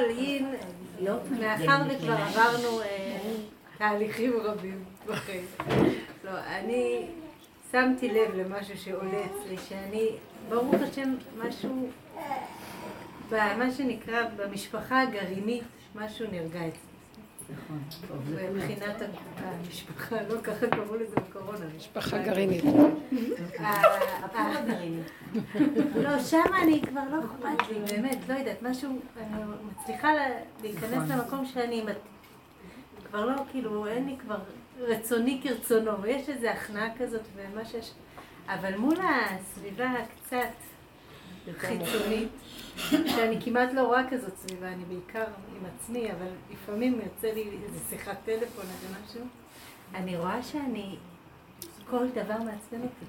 [0.00, 0.54] לשאול, יין,
[1.40, 3.18] מאחר וכבר עברנו אה,
[3.78, 5.46] תהליכים רבים בחיים.
[6.24, 7.06] לא, אני
[7.72, 10.08] שמתי לב למשהו שעולה אצלי, שאני,
[10.48, 11.88] ברוך השם, משהו,
[13.30, 15.64] במה שנקרא במשפחה הגרעינית,
[15.94, 16.91] משהו נרגע אצלי.
[18.54, 19.02] מבחינת
[19.36, 21.66] המשפחה, לא ככה קראו לזה בקורונה.
[21.76, 22.64] משפחה גרעינית.
[25.96, 29.42] לא, שם אני כבר לא אכפת לי, באמת, לא יודעת, משהו, אני
[29.72, 30.08] מצליחה
[30.62, 31.08] להיכנס נכון.
[31.08, 31.84] למקום שאני
[33.10, 34.38] כבר לא, כאילו, אין לי כבר
[34.78, 37.92] רצוני כרצונו, ויש איזו הכנעה כזאת ומה שיש,
[38.48, 40.52] אבל מול הסביבה הקצת
[41.58, 42.28] חיצונית,
[42.88, 45.24] שאני כמעט לא רואה כזאת סביבה, אני בעיקר
[45.56, 49.20] עם עצמי, אבל לפעמים יוצא לי איזה שיחת טלפון, איזה משהו,
[49.94, 50.96] אני רואה שאני,
[51.90, 53.04] כל דבר מעצבן אותי.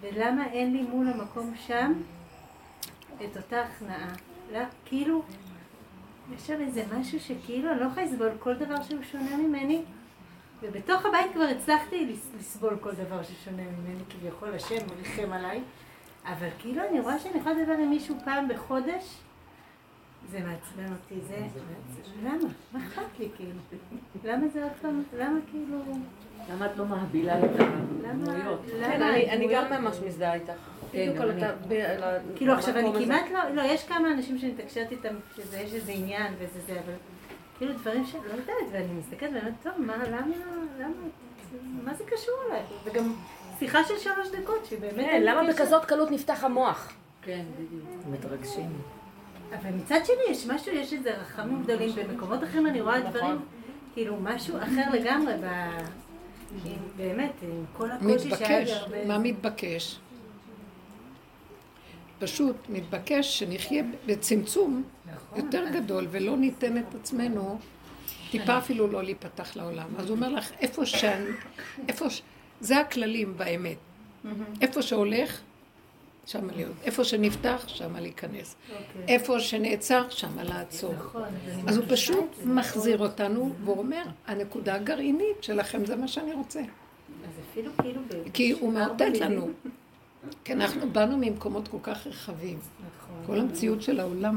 [0.00, 1.92] ולמה אין לי מול המקום שם
[3.16, 4.12] את אותה הכנעה?
[4.52, 5.22] לא, כאילו,
[6.36, 9.82] יש שם איזה משהו שכאילו אני לא יכולה לסבול כל דבר שהוא שונה ממני,
[10.62, 15.62] ובתוך הבית כבר הצלחתי לסבול כל דבר ששונה ממני, כביכול השם מריחם עליי,
[16.24, 19.18] אבל כאילו אני רואה שאני יכולה לדבר עם מישהו פעם בחודש,
[20.30, 21.46] זה מעצבן אותי, זה...
[22.22, 22.48] למה?
[22.72, 23.58] מה אכפת לי כאילו?
[24.24, 25.02] למה זה עוד פעם?
[25.18, 25.78] למה כאילו...
[26.50, 27.50] למה את לא מהבילה את
[28.04, 28.60] הדמויות?
[28.80, 30.52] כן, אני גם ממש מזדהה איתך.
[30.92, 31.12] כן,
[32.36, 36.34] כאילו עכשיו אני כמעט לא, לא, יש כמה אנשים שאני מתקשרת איתם, שיש איזה עניין
[36.38, 36.94] וזה זה, אבל
[37.58, 40.36] כאילו דברים שלא יודעת, ואני מסתכלת באמת, טוב, מה, למה,
[40.78, 40.92] למה,
[41.84, 42.62] מה זה קשור אליי?
[42.84, 43.12] וגם
[43.62, 44.94] שיחה של שלוש דקות, שהיא באמת...
[44.94, 46.92] כן, למה בכזאת קלות נפתח המוח?
[47.22, 47.84] כן, בדיוק.
[48.10, 48.72] מתרגשים.
[49.50, 53.46] אבל מצד שני, יש משהו, יש איזה רחמים גדולים, במקומות אחרים אני רואה דברים, נכון.
[53.94, 55.34] כאילו, משהו אחר לגמרי,
[56.96, 59.04] באמת, עם כל הקושי שהיה לי הרבה...
[59.04, 59.98] מה מתבקש?
[62.18, 64.82] פשוט מתבקש שנחיה בצמצום
[65.14, 65.38] נכון.
[65.38, 67.58] יותר גדול ולא ניתן את עצמנו
[68.30, 69.86] טיפה אפילו לא להיפתח לעולם.
[69.98, 71.30] אז הוא אומר לך, איפה שאני,
[71.88, 72.06] איפה,
[72.62, 73.76] זה הכללים באמת.
[74.60, 75.40] איפה שהולך,
[76.26, 76.72] שם להיות.
[76.84, 78.56] איפה שנפתח, שם להיכנס.
[78.70, 79.14] אוקיי.
[79.14, 80.94] איפה שנעצר, שם לעצור.
[80.94, 81.22] נכון,
[81.66, 86.60] אז הוא פשוט מחזיר אותנו, והוא אומר, הנקודה הגרעינית שלכם זה מה שאני רוצה.
[87.54, 87.70] כאילו
[88.32, 89.50] כי הוא מאותת לנו.
[90.44, 92.58] כי אנחנו באנו ממקומות כל כך רחבים.
[92.58, 93.22] נכון.
[93.26, 94.36] כל המציאות של העולם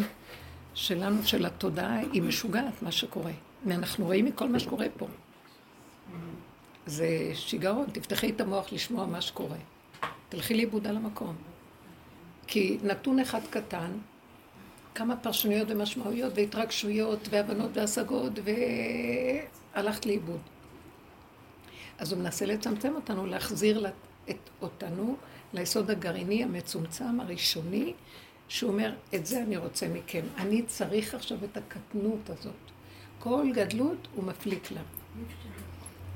[0.73, 3.31] שלנו, של התודעה, היא משוגעת, מה שקורה.
[3.65, 5.07] ואנחנו רואים מכל מה שקורה פה.
[6.85, 9.57] זה שיגעון, תפתחי את המוח לשמוע מה שקורה.
[10.29, 11.35] תלכי לאיבוד על המקום.
[12.47, 13.91] כי נתון אחד קטן,
[14.95, 18.33] כמה פרשנויות ומשמעויות והתרגשויות והבנות והשגות
[19.75, 20.39] והלכת לאיבוד.
[21.97, 23.87] אז הוא מנסה לצמצם אותנו, להחזיר
[24.29, 25.17] את אותנו
[25.53, 27.93] ליסוד הגרעיני המצומצם הראשוני,
[28.47, 30.21] שהוא אומר, את זה אני רוצה מכם.
[30.37, 32.53] אני צריך עכשיו את הקטנות הזאת.
[33.19, 34.81] כל גדלות הוא מפליק לה.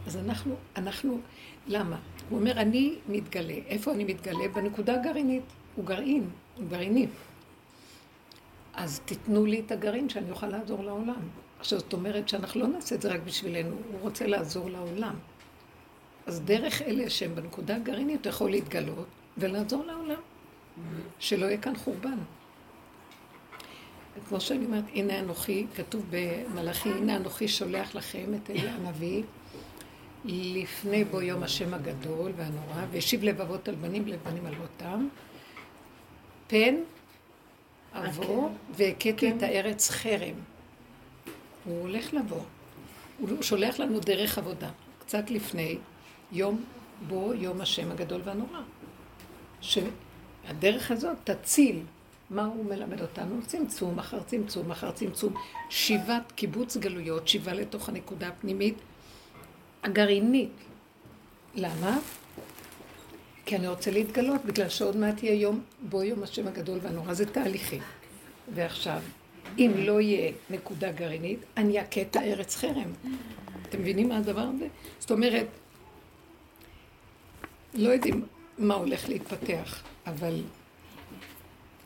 [0.07, 1.19] אז אנחנו, אנחנו,
[1.67, 1.97] למה?
[2.29, 3.53] הוא אומר, אני מתגלה.
[3.67, 4.47] איפה אני מתגלה?
[4.53, 5.43] בנקודה הגרעינית.
[5.75, 7.07] הוא גרעין, הוא גרעיני.
[8.73, 11.21] אז תיתנו לי את הגרעין שאני אוכל לעזור לעולם.
[11.59, 15.15] עכשיו, זאת אומרת שאנחנו לא נעשה את זה רק בשבילנו, הוא רוצה לעזור לעולם.
[16.25, 19.07] אז דרך אלה שהם בנקודה הגרעינית, הוא יכול להתגלות
[19.38, 20.21] ולעזור לעולם.
[21.19, 22.17] שלא יהיה כאן חורבן.
[24.29, 29.23] כמו שאני אומרת, הנה אנוכי, כתוב במלאכי, הנה אנוכי שולח לכם את אלי הנביא
[30.25, 35.07] לפני בו יום השם הגדול והנורא, והשיב לבבות על בנים לבנים על אותם.
[36.47, 36.75] פן
[37.94, 39.38] אבוא והכיתי כן.
[39.38, 40.35] את הארץ חרם.
[41.66, 42.41] הוא הולך לבוא.
[43.19, 44.69] הוא שולח לנו דרך עבודה.
[45.00, 45.78] קצת לפני
[46.31, 46.63] יום
[47.07, 48.59] בו יום השם הגדול והנורא.
[49.62, 51.81] שהדרך הזאת תציל.
[52.30, 53.36] מה הוא מלמד אותנו?
[53.46, 55.34] צמצום אחר צמצום אחר צמצום.
[55.69, 58.75] שיבת קיבוץ גלויות, שיבה לתוך הנקודה הפנימית
[59.84, 60.51] הגרעינית.
[61.56, 62.00] למה?
[63.45, 67.25] כי אני רוצה להתגלות, בגלל שעוד מעט יהיה יום, בו יום השם הגדול והנורא, זה
[67.25, 67.81] תהליכים.
[68.53, 69.01] ועכשיו,
[69.57, 72.92] אם לא יהיה נקודה גרעינית, אני אכה את הארץ חרם.
[73.62, 74.68] אתם מבינים מה הדבר הזה?
[75.00, 75.48] זאת אומרת,
[77.74, 78.25] לא יודעים
[78.57, 80.42] מה הולך להתפתח, אבל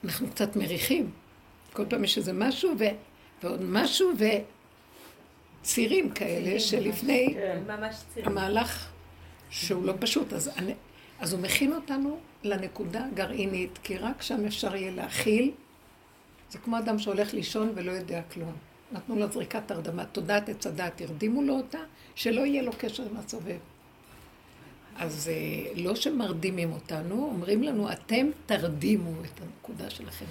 [0.03, 1.12] אנחנו קצת מריחים.
[1.73, 2.83] כל פעם יש איזה משהו ו...
[3.44, 4.12] ועוד משהו
[5.63, 7.36] וצירים כאלה שלפני.
[8.24, 8.89] המהלך
[9.50, 10.33] שהוא לא פשוט.
[10.33, 10.74] אז, אני,
[11.19, 15.51] אז הוא מכין אותנו לנקודה הגרעינית, כי רק שם אפשר יהיה להכיל.
[16.50, 18.54] זה כמו אדם שהולך לישון ולא יודע כלום.
[18.92, 21.80] נתנו לו זריקת הרדמה, תודעת עץ הדת, הרדימו לו אותה,
[22.15, 23.57] שלא יהיה לו קשר עם הסובב.
[24.97, 30.25] אז אה, לא שמרדימים אותנו, אומרים לנו, אתם תרדימו את הנקודה שלכם.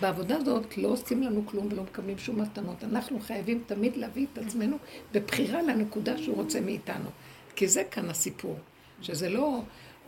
[0.00, 2.84] בעבודה הזאת לא עושים לנו כלום ולא מקבלים שום מתנות.
[2.84, 4.76] אנחנו חייבים תמיד להביא את עצמנו
[5.12, 7.10] בבחירה לנקודה שהוא רוצה מאיתנו.
[7.56, 8.58] כי זה כאן הסיפור,
[9.02, 9.62] שזה לא...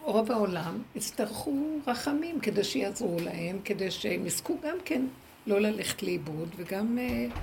[0.06, 1.54] רוב העולם יצטרכו
[1.86, 5.02] רחמים כדי שיעזרו להם, כדי שהם יזכו גם כן
[5.46, 7.36] לא ללכת לאיבוד וגם uh,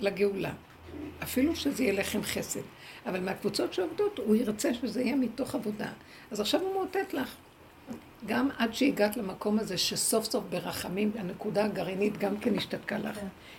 [0.00, 0.52] לגאולה.
[1.22, 2.60] אפילו שזה יהיה לחם חסד.
[3.06, 5.88] אבל מהקבוצות שעובדות, הוא ירצה שזה יהיה מתוך עבודה.
[6.30, 7.34] אז עכשיו הוא מאותת לך.
[8.26, 13.18] גם עד שהגעת למקום הזה, שסוף סוף ברחמים, הנקודה הגרעינית גם כן השתתקה לך.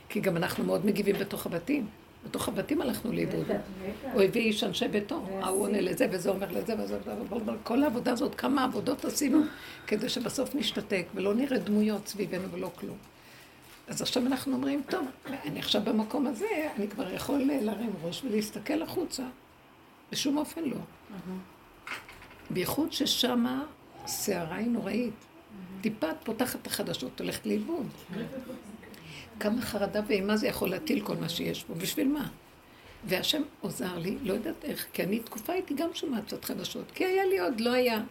[0.10, 1.88] כי גם אנחנו מאוד מגיבים בתוך הבתים.
[2.26, 3.48] בתוך הבתים הלכנו לאיבוד.
[4.14, 6.98] הוא הביא איש אנשי ביתו, ההוא עונה לזה וזה אומר לזה וזה,
[7.64, 9.42] כל העבודה הזאת, כמה עבודות עשינו
[9.88, 12.98] כדי שבסוף נשתתק ולא נראה דמויות סביבנו ולא כלום.
[13.88, 18.82] אז עכשיו אנחנו אומרים, טוב, אני עכשיו במקום הזה, אני כבר יכול להרים ראש ולהסתכל
[18.82, 19.24] החוצה.
[20.12, 20.78] בשום אופן לא.
[22.50, 23.64] בייחוד ששמה
[24.08, 25.14] סערה היא נוראית.
[25.82, 27.88] טיפה את פותחת את החדשות, הולכת לאיבוד.
[29.40, 32.28] כמה חרדה ואימה זה יכול להטיל כל מה שיש פה, בשביל מה?
[33.06, 37.06] והשם עוזר לי, לא יודעת איך, כי אני תקופה הייתי גם שומעת קצת חדשות, כי
[37.06, 38.04] היה לי עוד, לא היה.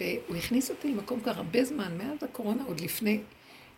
[0.00, 3.20] והוא הכניס אותי למקום כבר הרבה זמן, מאז הקורונה, עוד לפני,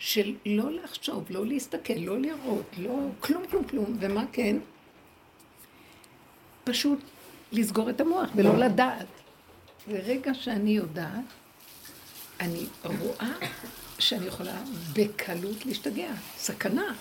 [0.00, 4.56] של לא לחשוב, לא להסתכל, לא לראות, לא כלום, כלום, כלום, ומה כן?
[6.64, 6.98] פשוט
[7.52, 9.06] לסגור את המוח ולא לדעת.
[9.88, 11.24] ברגע שאני יודעת,
[12.40, 13.32] אני רואה
[13.98, 14.62] שאני יכולה
[14.92, 16.12] בקלות להשתגע.
[16.36, 16.94] סכנה.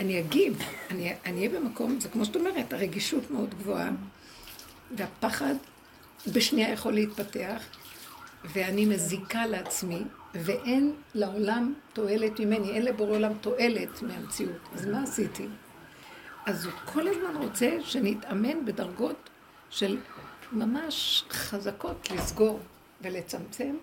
[0.00, 0.58] אני אגיב,
[0.90, 3.90] אני אהיה במקום, זה כמו שאת אומרת, הרגישות מאוד גבוהה,
[4.96, 5.54] והפחד
[6.32, 7.62] בשנייה יכול להתפתח,
[8.44, 10.02] ואני מזיקה לעצמי,
[10.34, 14.68] ואין לעולם תועלת ממני, אין לבורא עולם תועלת מהמציאות.
[14.74, 15.46] אז מה עשיתי?
[16.46, 19.30] אז הוא כל הזמן רוצה שנתאמן בדרגות
[19.70, 19.98] של
[20.52, 22.60] ממש חזקות לסגור
[23.00, 23.76] ולצמצם.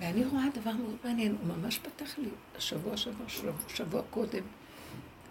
[0.00, 4.42] ואני רואה דבר מאוד מעניין, הוא ממש פתח לי השבוע, שבוע, שבוע, שבוע קודם.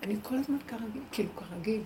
[0.03, 1.81] אני כל הזמן כרגיל, כאילו כרגיל,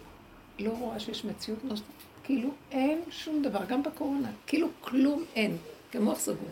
[0.60, 1.88] לא רואה שיש מציאות נוספת,
[2.24, 5.58] כאילו אין שום דבר, גם בקורונה, כאילו כלום אין,
[5.92, 6.50] כמוח סגור.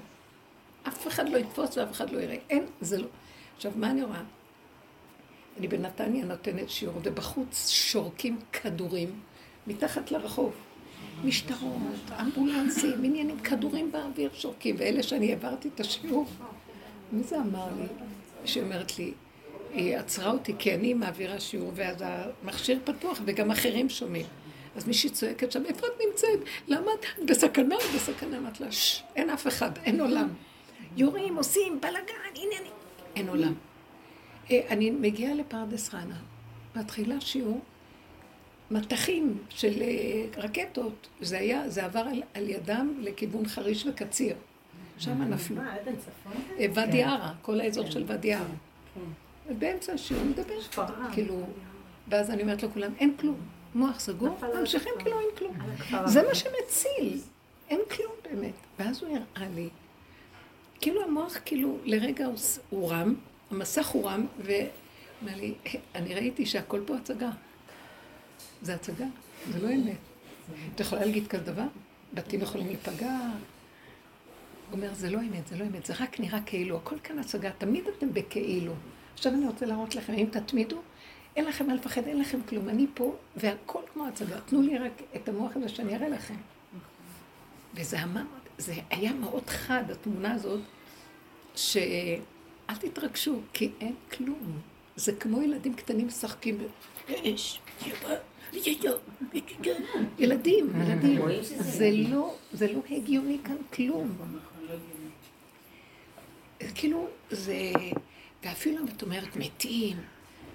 [0.88, 3.08] אף אחד לא יתפוס ואף אחד לא יראה, אין, זה לא.
[3.56, 4.22] עכשיו, מה אני רואה?
[5.58, 9.20] אני בנתניה נותנת שיעור, ובחוץ שורקים כדורים
[9.68, 10.54] מתחת לרחוב.
[11.24, 16.26] משטרות, אמבולנסים, עניינים, כדורים באוויר שורקים, ואלה שאני העברתי את השיעור,
[17.12, 17.88] מי זה אמר לי?
[18.46, 19.14] שהיא אומרת לי,
[19.74, 24.26] היא עצרה אותי כי אני מעבירה שיעור, ואז המכשיר פתוח וגם אחרים שומעים.
[24.76, 26.40] אז מישהי צועקת שם, איפה את נמצאת?
[26.68, 27.76] למה את בסכנה?
[27.96, 28.38] בסכנה.
[28.38, 30.28] אמרת לה, ששש, אין אף אחד, אין עולם.
[30.96, 32.72] יורים, עושים, בלאגן, עניינים.
[33.16, 33.54] אין עולם.
[34.52, 36.18] אה, אני מגיעה לפרדס חנה,
[36.76, 37.62] מתחילה שיעור,
[38.72, 44.36] מטחים של אה, רקטות, זה היה, זה עבר על, על ידם לכיוון חריש וקציר.
[44.98, 45.56] שם נפלו.
[45.56, 46.32] מה, עדן צפון?
[46.60, 48.46] אה, ואדי ערה, כל האזור של ואדי ערה.
[48.94, 49.02] כן.
[49.48, 50.86] ובאמצע השיר הוא מדבר.
[51.14, 51.48] כאילו,
[52.08, 53.38] ואז אני אומרת לכולם, אין כלום.
[53.76, 54.94] מוח סגור, ממשיכים.
[55.00, 55.58] כאילו אין כלום.
[56.06, 57.20] זה מה שמציל,
[57.70, 58.54] אין כלום באמת.
[58.80, 59.70] ואז הוא הראה לי,
[60.82, 62.28] כאילו המוח כאילו לרגע
[62.70, 63.16] הוא רם,
[63.52, 65.54] המסך הוא רם, ואומר לי,
[65.96, 67.30] אני ראיתי שהכל פה הצגה.
[68.62, 69.06] זה הצגה,
[69.52, 69.98] זה לא אמת.
[70.76, 71.66] את יכולה להגיד כזה דבר?
[72.14, 73.18] בתים יכולים להיפגע.
[74.70, 77.52] הוא אומר, זה לא אמת, זה לא אמת, זה רק נראה כאילו, הכל כאן הצגה,
[77.58, 78.74] תמיד אתם בכאילו.
[79.14, 80.82] עכשיו אני רוצה להראות לכם, אם תתמידו,
[81.36, 84.40] אין לכם מה לפחד, אין לכם כלום, אני פה, והכל כמו הצגה.
[84.42, 86.36] תנו לי רק את המוח הזה שאני אראה לכם.
[87.76, 88.26] וזה מאוד-
[88.58, 90.62] זה היה מאוד חד, התמונה הזאת,
[91.56, 94.60] שאל תתרגשו, כי אין כלום.
[94.96, 96.62] זה כמו ילדים קטנים משחקים ב...
[97.12, 97.60] אש,
[100.20, 101.22] ילדים, ילדים.
[101.60, 104.18] זה לא, זה לא הגיוני כאן כלום.
[106.76, 107.72] כאילו, זה...
[108.44, 109.98] ואפילו אם את אומרת מתים,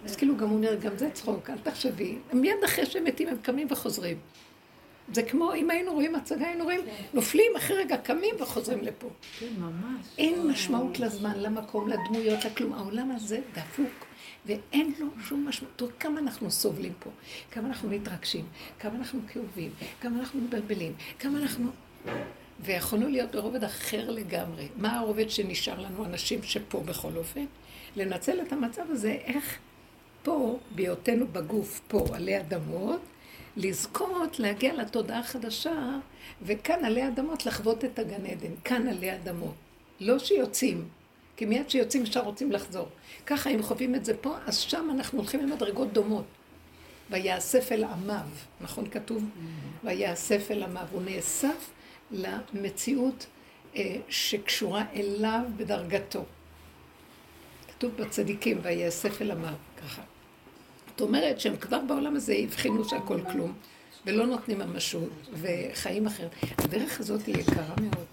[0.04, 2.18] אז כאילו גם הוא אומר, גם זה צחוק, אל תחשבי.
[2.32, 4.18] מיד אחרי שהם מתים הם קמים וחוזרים.
[5.12, 6.80] זה כמו אם היינו רואים הצגה, היינו רואים,
[7.14, 9.08] נופלים, אחרי רגע קמים וחוזרים לפה.
[9.38, 10.06] כן, ממש.
[10.18, 12.72] אין משמעות לזמן, למקום, לדמויות, לכלום.
[12.72, 14.06] העולם הזה דפוק,
[14.46, 15.72] ואין לו שום משמעות.
[15.76, 17.10] תראו כמה אנחנו סובלים פה,
[17.50, 18.46] כמה אנחנו מתרגשים,
[18.78, 21.70] כמה אנחנו כאובים, כמה אנחנו מבלבלים, כמה אנחנו...
[22.60, 24.68] ויכולנו להיות ברובד אחר לגמרי.
[24.76, 27.44] מה הרובד שנשאר לנו, אנשים שפה בכל אופן?
[27.96, 29.58] לנצל את המצב הזה, איך
[30.22, 33.00] פה, בהיותנו בגוף, פה, עלי אדמות,
[33.56, 35.98] לזכות להגיע לתודעה החדשה,
[36.42, 39.54] וכאן עלי אדמות לחוות את הגן עדן, כאן עלי אדמות.
[40.00, 40.88] לא שיוצאים,
[41.36, 42.88] כי מיד שיוצאים ישר רוצים לחזור.
[43.26, 46.24] ככה, אם חווים את זה פה, אז שם אנחנו הולכים למדרגות דומות.
[47.10, 48.26] ויאסף אל עמיו,
[48.60, 49.24] נכון כתוב?
[49.84, 50.86] ויאסף אל עמיו.
[50.92, 51.70] הוא נאסף
[52.10, 53.26] למציאות
[53.76, 56.24] אה, שקשורה אליו בדרגתו.
[57.68, 60.02] כתוב בצדיקים, ויאסף אל עמיו, ככה.
[61.00, 63.52] זאת אומרת שהם כבר בעולם הזה הבחינו שהכל כלום,
[64.06, 66.30] ולא נותנים ממשות, וחיים אחרת.
[66.58, 68.06] הדרך הזאת היא יקרה מאוד.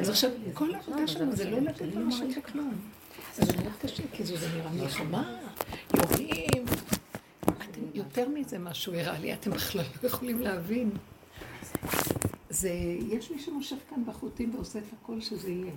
[0.00, 2.74] אז עכשיו, כל העבודה שלנו זה לא לתת ממשות לכלום.
[3.38, 5.36] אז זה מאוד קשה, כי זה נראה מלחמה,
[5.96, 6.64] יורים.
[7.46, 10.90] אתם יותר מזה משהו הראה לי, אתם בכלל לא יכולים להבין.
[12.50, 12.70] זה,
[13.08, 15.72] יש מי שמושב כאן בחוטים ועושה את הכל שזה יהיה.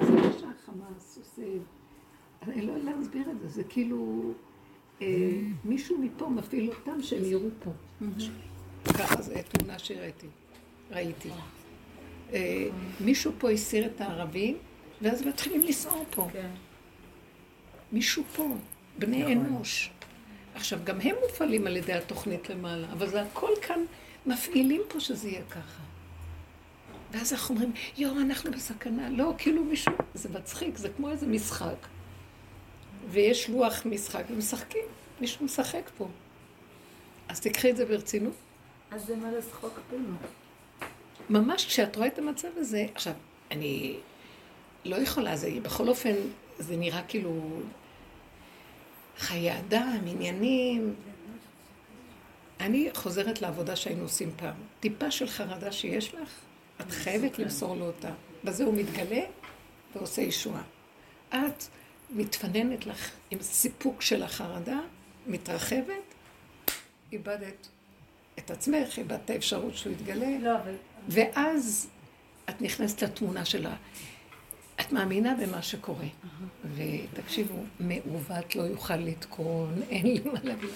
[0.00, 1.42] זה לא שהחמאס עושה...
[2.42, 4.32] אני לא יודעת להסביר את זה, זה כאילו
[5.64, 7.70] מישהו מפה מפעיל אותם שהם יראו פה.
[8.98, 10.26] ככה זה תמונה שראיתי,
[10.90, 11.30] ראיתי.
[12.32, 12.68] אה,
[13.00, 14.56] מישהו פה הסיר את הערבים,
[15.02, 16.28] ואז מתחילים לסעור פה.
[17.92, 18.48] מישהו פה,
[18.98, 19.90] בני אנוש.
[20.54, 23.80] עכשיו, גם הם מופעלים על ידי התוכנית למעלה, אבל זה הכל כאן,
[24.26, 25.82] מפעילים פה שזה יהיה ככה.
[27.12, 29.10] ואז אנחנו אומרים, יואו, אנחנו בסכנה.
[29.10, 31.86] לא, כאילו מישהו, זה מצחיק, זה כמו איזה משחק.
[33.10, 34.84] ויש לוח משחק, ומשחקים.
[35.20, 36.08] מישהו משחק פה.
[37.28, 38.34] אז תקחי את זה ברצינות.
[38.90, 40.04] אז זה מה לשחוק אפילו.
[41.30, 43.12] ממש כשאת רואה את המצב הזה, עכשיו,
[43.50, 43.96] אני
[44.84, 46.14] לא יכולה, זה בכל אופן,
[46.58, 47.60] זה נראה כאילו
[49.18, 50.94] חיי אדם, עניינים.
[52.60, 54.54] אני חוזרת לעבודה שהיינו עושים פעם.
[54.80, 56.30] טיפה של חרדה שיש לך,
[56.80, 58.10] את חייבת למסור לו אותה.
[58.44, 59.20] בזה הוא מתגלה
[59.94, 60.62] ועושה ישועה.
[61.28, 61.64] את
[62.14, 64.80] מתפננת לך עם סיפוק של החרדה,
[65.26, 66.14] מתרחבת,
[67.12, 67.68] איבדת
[68.38, 70.74] את עצמך, איבדת את האפשרות שהוא יתגלה, לא, אבל...
[71.08, 71.88] ואז
[72.48, 73.76] את נכנסת לתמונה שלה.
[74.80, 76.06] את מאמינה במה שקורה.
[76.74, 80.70] ותקשיבו, מעוות לא יוכל לתקון, אין לי מה להגיד.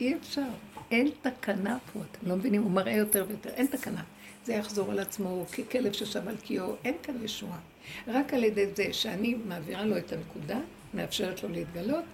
[0.00, 0.48] אי אפשר.
[0.90, 2.62] אין תקנה פה, אתם לא מבינים?
[2.62, 3.50] הוא מראה יותר ויותר.
[3.50, 4.02] אין תקנה.
[4.44, 7.58] זה יחזור על עצמו ככלב ששב על קיאו, אין כאן ישועה.
[8.08, 10.58] רק על ידי זה שאני מעבירה לו את הנקודה,
[10.96, 12.04] מאפשרת לו להתגלות,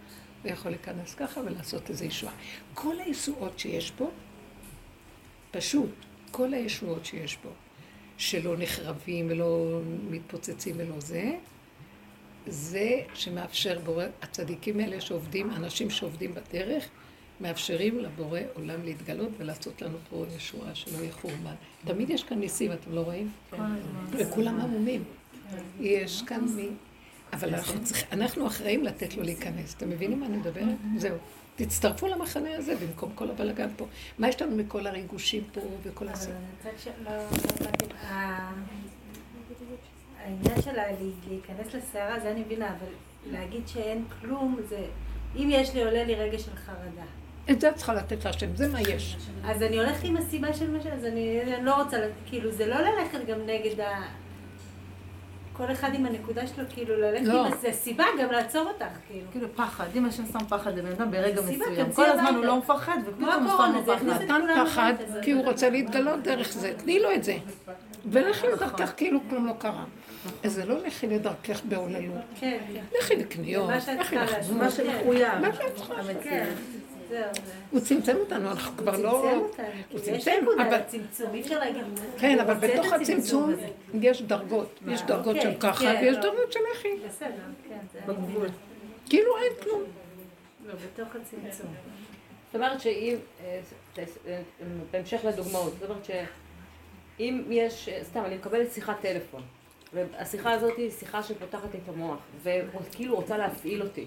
[0.43, 2.33] הוא יכול להיכנס ככה ולעשות איזו ישועה.
[2.75, 4.11] כל הישועות שיש פה,
[5.51, 5.91] פשוט,
[6.31, 7.49] כל הישועות שיש פה,
[8.19, 11.33] שלא נחרבים ולא מתפוצצים ולא זה,
[12.47, 16.89] זה שמאפשר בורא, הצדיקים האלה שעובדים, אנשים שעובדים בדרך,
[17.41, 21.55] מאפשרים לבורא עולם להתגלות ולעשות לנו פה ישועה שלא יהיה חורבן.
[21.85, 23.31] תמיד יש כאן ניסים, אתם לא רואים?
[24.11, 25.05] וכולם עמומים.
[25.81, 26.69] יש כאן מי...
[27.33, 29.75] אבל אנחנו, צריכים, אנחנו אחראים לתת לו להיכנס.
[29.75, 30.65] אתם מבינים מה אני מדברת?
[30.97, 31.17] זהו.
[31.57, 33.87] תצטרפו למחנה הזה במקום כל הבלאגן פה.
[34.19, 36.31] מה יש לנו מכל הריגושים פה וכל הזה?
[37.05, 37.11] לא, לא
[37.61, 37.85] הבנתי.
[38.05, 38.53] ה-
[40.25, 40.71] העניין של
[41.29, 42.93] להיכנס לסערה, זה אני מבינה, אבל
[43.33, 44.87] להגיד שאין כלום, זה...
[45.37, 47.05] אם יש לי, עולה לי רגע של חרדה.
[47.51, 49.17] את זה את צריכה לתת להשם, זה מה יש.
[49.45, 50.87] אז אני הולכת עם הסיבה של מה ש...
[50.87, 51.97] אז אני לא רוצה,
[52.27, 54.03] כאילו, זה לא ללכת גם נגד ה...
[55.53, 57.47] כל אחד עם הנקודה שלו, כאילו, ללכת לא.
[57.47, 57.53] עם...
[57.61, 59.27] זה סיבה גם לעצור אותך, כאילו.
[59.33, 62.35] כאילו פחד, אם השם שם פחד לבן אדם ברגע סיבה, מסוים, כל הזמן.
[62.35, 64.07] הוא לא מפחד, ופתאום הוא שם לו פחד.
[64.07, 66.73] נתן פחד, כי הוא רוצה להתגלות דרך זה.
[66.77, 67.37] תני לו את זה.
[68.07, 69.85] ולכי לדרכך כאילו כלום לא קרה.
[70.45, 72.23] אז זה לא לכי לדרכך בעוללות.
[72.41, 72.99] כן, כן.
[72.99, 74.57] לכי לקניות, לכי לחזור.
[74.57, 75.29] מה שמחויב.
[75.41, 75.95] מה שאת צריכה.
[77.13, 77.43] כן.
[77.71, 79.23] הוא צמצם אותנו, אנחנו כבר לא...
[79.23, 80.81] צמצם אותנו, הוא צמצם, אבל...
[81.35, 81.85] אי אפשר להגיד...
[82.19, 83.55] כן, הוא אבל בתוך הצמצום.
[84.01, 84.81] יש דרגות.
[84.89, 86.23] יש דרגות של אוקיי, ככה, כן, ויש לא.
[86.23, 86.89] דרגות של לכי.
[87.09, 87.31] בסדר,
[87.69, 87.79] כן.
[88.07, 88.49] בגבול.
[89.09, 89.83] כאילו אין כלום.
[90.67, 91.75] לא, בתוך הצמצום.
[92.47, 93.61] זאת אומרת שאם, אה,
[93.99, 94.41] אה,
[94.91, 99.43] בהמשך לדוגמאות, זאת אומרת שאם יש, אה, סתם, אני מקבלת שיחת טלפון,
[99.93, 104.07] והשיחה הזאת היא שיחה שפותחת לי את המוח, וכאילו רוצה להפעיל אותי.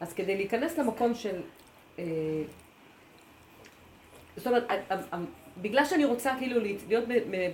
[0.00, 1.40] אז כדי להיכנס למקום של...
[1.98, 2.04] אה,
[4.36, 5.24] זאת אומרת, ה- ה- ה-
[5.62, 7.04] בגלל שאני רוצה כאילו להיות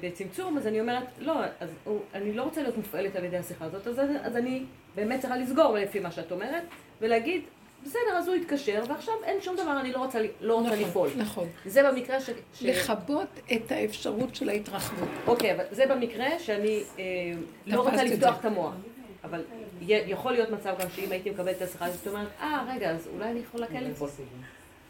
[0.00, 1.70] בצמצום, אז אני אומרת, לא, אז
[2.14, 5.74] אני לא רוצה להיות מופעלת על ידי השיחה הזאת, אז, אז אני באמת צריכה לסגור
[5.78, 6.62] לפי מה שאת אומרת,
[7.00, 7.42] ולהגיד,
[7.84, 11.10] בסדר, אז הוא יתקשר, ועכשיו אין שום דבר, אני לא רוצה, לא רוצה נכון, לפעול.
[11.16, 11.48] נכון.
[11.66, 12.30] זה במקרה ש...
[12.54, 12.62] ש...
[12.62, 15.08] לכבות את האפשרות של ההתרחבות.
[15.26, 17.04] אוקיי, אבל זה במקרה שאני אה,
[17.66, 18.40] לא רוצה לפתוח.
[18.40, 18.74] את המוח.
[19.24, 19.42] אבל
[19.80, 23.30] יכול להיות מצב גם שאם הייתי מקבלת את השיחה הזאת, אומרת, אה, רגע, אז אולי
[23.30, 24.10] אני יכולה כן לפעול.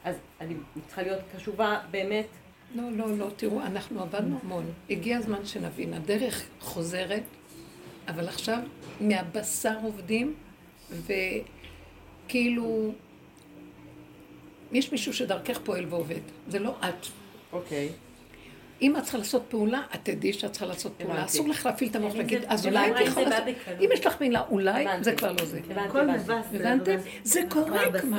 [0.04, 0.54] אז אני
[0.86, 2.26] צריכה להיות קשובה באמת.
[2.74, 4.72] לא, לא, לא, תראו, אנחנו עבדנו המון.
[4.90, 7.22] הגיע הזמן שנבין, הדרך חוזרת,
[8.08, 8.58] אבל עכשיו
[9.00, 10.34] מהבשר עובדים,
[12.26, 12.92] וכאילו,
[14.72, 17.06] יש מישהו שדרכך פועל ועובד, זה לא את.
[17.52, 17.88] אוקיי.
[18.82, 21.24] אם את צריכה לעשות פעולה, את תדעי שאת צריכה לעשות פעולה.
[21.24, 23.44] אסור לך להפעיל את המוח ולהגיד, זה- אז אולי לא רק יכולה לעשות...
[23.80, 24.84] אם יש לך מילה אולי.
[25.02, 25.60] זה כבר לא זה.
[26.54, 26.96] הבנתם?
[27.24, 28.00] זה קורה.
[28.00, 28.16] כבר.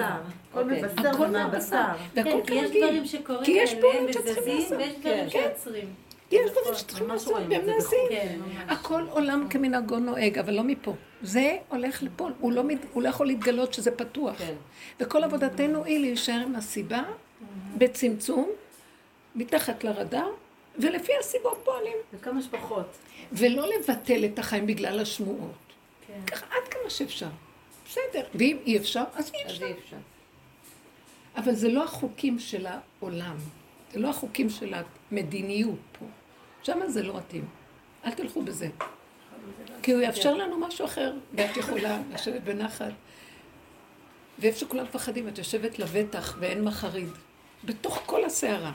[0.51, 0.82] הכל אוקיי.
[0.84, 1.84] מבשר הכל ומהבשר.
[2.15, 2.84] והכל כן, כי יש כרגיל.
[2.88, 4.77] דברים שקורים כי יש פעולות שצריכים וזזים, לעשות.
[4.77, 5.27] ויש דברים כן.
[5.30, 5.86] שעוצרים.
[6.32, 8.00] יש דברים שצריכים ממש לעשות, והם את נעשים.
[8.10, 8.38] כן.
[8.68, 10.94] הכל עולם כמנהגו נוהג, אבל לא מפה.
[11.22, 12.63] זה הולך ליפול, הוא לא,
[12.96, 14.36] לא יכול להתגלות שזה פתוח.
[14.38, 14.53] כן.
[15.00, 17.01] וכל עבודתנו היא להישאר עם הסיבה,
[17.77, 18.50] בצמצום,
[19.36, 20.30] מתחת לרדאר,
[20.80, 21.98] ולפי הסיבות פועלים.
[22.13, 22.98] וכמה שפחות.
[23.32, 25.56] ולא לבטל את החיים בגלל השמועות.
[26.08, 26.22] כן.
[26.25, 27.30] ככה עד כמה שאפשר.
[27.86, 28.24] בסדר.
[28.36, 29.66] ואם אי אפשר, אז אי אז אפשר.
[29.66, 29.98] אי אפשר.
[31.36, 33.36] אבל זה לא החוקים של העולם.
[33.94, 34.74] זה לא החוקים של
[35.12, 36.06] המדיניות פה.
[36.63, 37.46] שם זה לא מתאים.
[38.06, 38.68] אל תלכו בזה.
[39.84, 42.92] כי הוא יאפשר לנו משהו אחר, ואת יכולה לשבת בנחת.
[44.40, 47.10] ואיפה שכולם מפחדים, את יושבת לבטח ואין מחריד.
[47.63, 48.72] בתוך כל הסערה.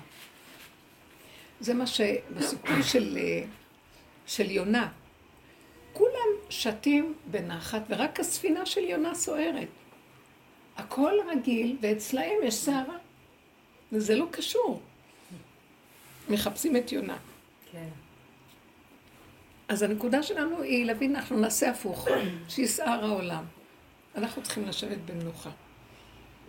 [1.60, 3.44] זה מה שבסיפור של, אה,
[4.26, 4.88] של יונה.
[5.92, 9.68] כולם שתים בנחת, ורק הספינה של יונה סוערת.
[10.76, 12.96] הכל רגיל, ואצלהם יש סערה.
[13.92, 14.80] וזה לא קשור.
[16.28, 17.16] מחפשים את יונה.
[17.72, 17.88] כן.
[19.68, 22.08] אז הנקודה שלנו היא להבין, אנחנו נעשה הפוך,
[22.48, 23.44] שיסער העולם.
[24.16, 25.50] אנחנו צריכים לשבת במנוחה.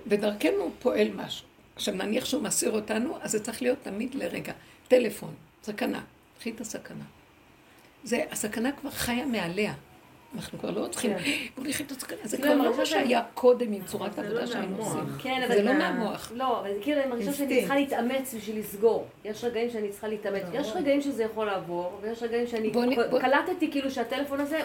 [0.07, 1.46] ודרכנו פועל משהו.
[1.77, 4.53] עכשיו נניח שהוא מסיר אותנו, אז זה צריך להיות תמיד לרגע.
[4.87, 6.01] טלפון, סכנה,
[6.39, 7.03] קחי את הסכנה.
[8.03, 9.73] זה, הסכנה כבר חיה מעליה.
[10.35, 11.11] אנחנו כבר לא צריכים,
[11.55, 12.17] בואו נחי את הסכנה.
[12.23, 14.77] זה לא, כבר לא מה שהיה קודם עם צורת זה לא העבודה שהיינו.
[14.77, 14.99] עושים.
[15.19, 15.63] כן, זה.
[15.63, 16.31] לא מה- מהמוח.
[16.35, 17.59] לא, אבל כאילו אני מרגישה שאני.
[17.59, 19.07] צריכה להתאמץ בשביל לסגור.
[19.25, 20.41] יש רגעים שאני צריכה להתאמץ.
[20.53, 22.71] יש רגעים שזה יכול לעבור, ויש רגעים שאני...
[23.21, 24.59] קלטתי כאילו שהטלפון הזה,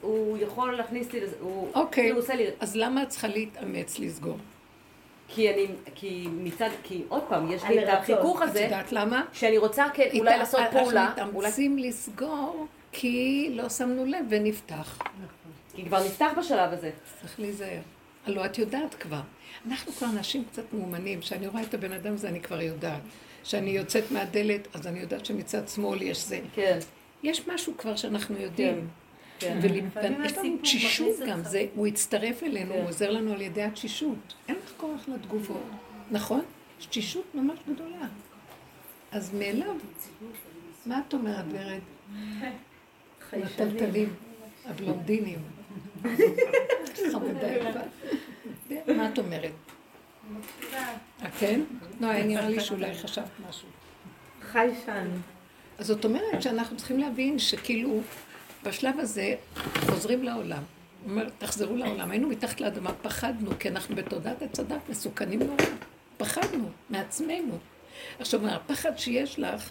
[0.00, 2.04] הוא יכול להכניס לי לזה, הוא אוקיי.
[2.04, 2.46] כאילו עושה לי...
[2.60, 4.36] אז למה את צריכה להתאמץ לסגור?
[5.28, 5.66] כי אני...
[5.94, 6.68] כי מצד...
[6.82, 7.88] כי עוד פעם, יש לי את.
[7.88, 9.24] החיכוך את הזה, יודעת למה?
[9.32, 11.28] שאני רוצה כן, אולי איתה- לעשות אנחנו פעולה, אולי...
[11.28, 14.98] מתאמצים לסגור כי לא שמנו לב ונפתח.
[15.74, 16.90] כי כבר נפתח בשלב הזה.
[17.20, 17.80] צריך להיזהר.
[18.26, 19.20] הלוא את יודעת כבר.
[19.68, 23.00] אנחנו כבר אנשים קצת מאומנים, כשאני רואה את הבן אדם הזה אני כבר יודעת.
[23.42, 26.40] כשאני יוצאת מהדלת, אז אני יודעת שמצד שמאל יש זה.
[26.54, 26.78] כן.
[27.22, 28.74] יש משהו כבר שאנחנו יודעים.
[28.74, 28.80] כן.
[29.42, 31.40] ויש לנו תשישות גם,
[31.74, 32.78] הוא הצטרף אלינו, כן.
[32.78, 34.34] הוא עוזר לנו על ידי התשישות.
[34.48, 35.62] אין לך כוח לתגובות,
[36.10, 36.42] נכון?
[36.80, 38.06] יש תשישות ממש גדולה.
[39.12, 39.74] אז מאליו,
[40.86, 41.80] מה את אומרת, ורד?
[43.32, 44.14] הטלטלים,
[44.64, 45.38] הבלונדינים.
[47.12, 47.80] חמודה יפה.
[48.92, 49.52] מה את אומרת?
[50.74, 51.60] אה, כן?
[52.00, 53.68] לא, היה נראה לי שאולי חשבת משהו.
[54.42, 55.06] חי שן.
[55.78, 58.00] אז זאת אומרת שאנחנו צריכים להבין שכאילו
[58.64, 59.34] בשלב הזה
[59.76, 60.62] חוזרים לעולם.
[61.02, 62.10] הוא אומר, תחזרו לעולם.
[62.10, 65.56] היינו מתחת לאדמה, פחדנו, כי אנחנו בתודעת הדת מסוכנים נורא.
[66.16, 67.58] פחדנו מעצמנו.
[68.18, 69.70] עכשיו, הפחד שיש לך,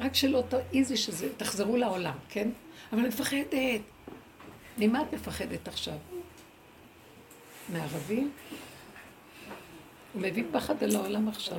[0.00, 2.48] רק שלא תעיזי שזה, תחזרו לעולם, כן?
[2.92, 3.80] אבל אני מפחדת.
[4.78, 5.96] ממה את מפחדת עכשיו?
[7.68, 8.30] מערבים?
[10.12, 11.58] הוא מביא פחד אל העולם עכשיו.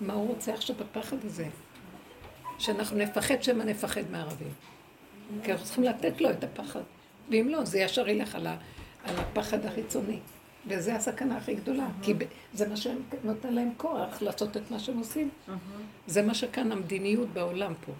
[0.00, 1.46] מה הוא רוצה עכשיו בפחד הזה?
[2.58, 4.52] שאנחנו נפחד שמא נפחד מערבים.
[5.44, 6.80] כי אנחנו צריכים לתת לו את הפחד.
[7.30, 8.46] ואם לא, זה ישר ילך על,
[9.04, 10.18] הפחד החיצוני.
[10.66, 11.86] וזו הסכנה הכי גדולה.
[12.02, 15.28] כי ב- זה מה שנותן להם כוח לעשות את מה שהם עושים.
[16.06, 17.92] זה מה שכאן המדיניות בעולם פה.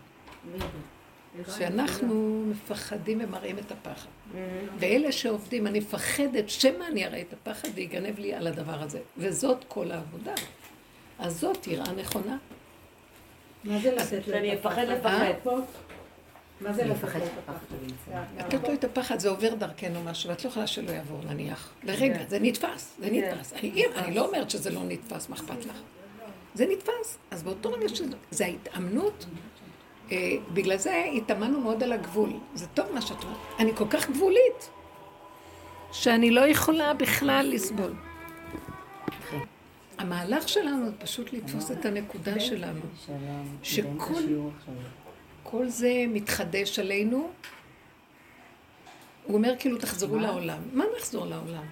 [1.58, 4.08] שאנחנו מפחדים ומראים את הפחד.
[4.78, 9.00] ואלה שעובדים, אני מפחדת שמא אני אראה את הפחד ויגנב לי על הדבר הזה.
[9.16, 10.34] וזאת כל העבודה.
[11.18, 12.36] אז זאת יראה נכונה.
[13.64, 15.26] מה זה לתת שאני להם אפחד הפחד?
[15.40, 15.60] לפחד.
[16.60, 17.20] מה זה לפחד.
[18.38, 21.72] לתת לו את הפחד, זה עובר דרכנו משהו, ואת לא יכולה שלא יעבור נניח.
[21.82, 23.52] לרגע, זה נתפס, זה נתפס.
[23.52, 25.76] אני, לא אומרת שזה לא נתפס, מה אכפת לך?
[26.54, 27.18] זה נתפס.
[27.30, 29.26] אז באותו רגע שזה ההתאמנות,
[30.12, 30.16] אה,
[30.52, 32.30] בגלל זה התאמנו מאוד על הגבול.
[32.54, 33.38] זה טוב מה שאת אומרת.
[33.58, 34.70] אני כל כך גבולית,
[35.92, 37.94] שאני לא יכולה בכלל לסבול.
[39.98, 42.80] המהלך שלנו זה פשוט לתפוס את הנקודה שלנו.
[43.62, 44.14] שכל-.
[45.42, 47.30] כל זה מתחדש עלינו.
[49.24, 50.62] הוא אומר כאילו תחזרו לעולם.
[50.72, 51.64] מה נחזור לעולם?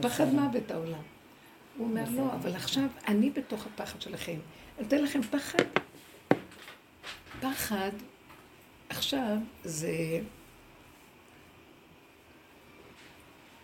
[0.00, 1.02] פחד מוות העולם.
[1.76, 4.38] הוא אומר לא, אבל עכשיו אני בתוך הפחד שלכם.
[4.78, 5.64] אני אתן לכם פחד.
[7.40, 7.90] פחד
[8.88, 10.20] עכשיו זה...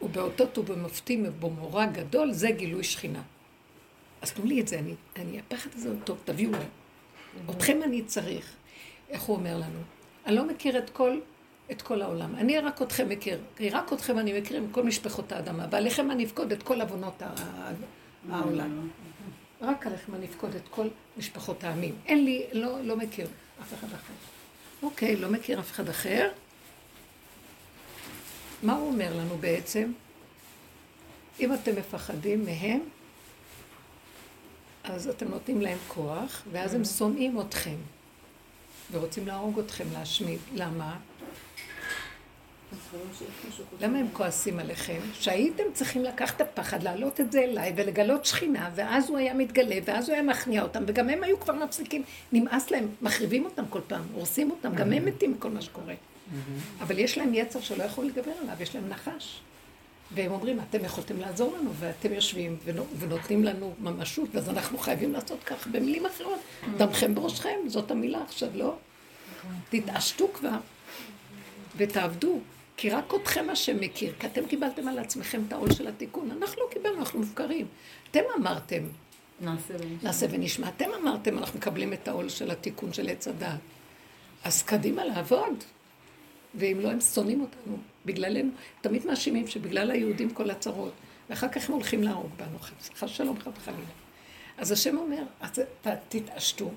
[0.02, 3.22] ובאותות ובמופתים ובמורא גדול, זה גילוי שכינה.
[4.22, 6.64] אז תנו לי את זה, אני, אני, הפחד הזה הוא טוב, תביאו לי.
[7.50, 8.57] אתכם אני צריך.
[9.12, 9.79] איך הוא אומר לנו?
[10.27, 11.18] אני לא מכיר את כל,
[11.70, 12.35] את כל העולם.
[12.35, 13.38] אני רק אתכם מכיר.
[13.57, 15.66] כי רק אתכם אני מכיר עם כל משפחות האדמה.
[15.70, 17.22] ועליכם אני אפקוד את כל עוונות
[18.31, 18.88] העולם.
[19.61, 21.94] רק עליכם אני אפקוד את כל משפחות העמים.
[22.07, 23.27] אין לי, לא, לא מכיר
[23.62, 24.12] אף אחד אחר.
[24.83, 26.31] אוקיי, לא מכיר אף אחד אחר.
[28.62, 29.92] מה הוא אומר לנו בעצם?
[31.40, 32.81] אם אתם מפחדים מהם,
[34.85, 37.77] אז אתם נותנים להם כוח, ואז הם שונאים אתכם.
[38.92, 40.38] ורוצים להרוג אתכם, להשמיד.
[40.55, 40.96] למה?
[43.81, 45.00] למה הם כועסים עליכם?
[45.12, 49.76] שהייתם צריכים לקחת את הפחד, להעלות את זה אליי ולגלות שכינה, ואז הוא היה מתגלה,
[49.85, 52.02] ואז הוא היה מכניע אותם, וגם הם היו כבר מפסיקים,
[52.33, 55.94] נמאס להם, מחריבים אותם כל פעם, הורסים אותם, גם הם מתים מכל מה שקורה.
[56.81, 59.40] אבל יש להם יצר שלא יכול לדבר עליו, יש להם נחש.
[60.14, 62.57] והם אומרים, אתם יכולתם לעזור לנו, ואתם יושבים
[62.98, 65.66] ונותנים לנו ממשות, אז אנחנו חייבים לעשות כך.
[65.66, 66.38] במילים אחרות,
[66.77, 68.77] דמכם בראשכם, זאת המילה עכשיו, לא?
[69.70, 70.59] תתעשתו כבר
[71.77, 72.40] ותעבדו.
[72.77, 76.31] כי רק אתכם השם מכיר, כי אתם קיבלתם על עצמכם את העול של התיקון.
[76.31, 77.66] אנחנו לא קיבלנו, אנחנו מופקרים.
[78.11, 78.83] אתם אמרתם,
[79.40, 79.96] נעשה ונשמע.
[80.03, 80.68] נעשה ונשמע.
[80.68, 83.59] אתם אמרתם, אנחנו מקבלים את העול של התיקון של עץ הדעת.
[84.44, 85.64] אז קדימה לעבוד.
[86.55, 87.77] ואם לא, הם שונאים אותנו.
[88.07, 90.93] בגללנו, תמיד מאשימים שבגלל היהודים כל הצרות,
[91.31, 92.59] ואחר כך הם הולכים להרוג בנו,
[92.95, 93.87] חס שלום חס וחלילה.
[94.59, 95.62] אז השם אומר, אז
[96.09, 96.71] תתעשתו.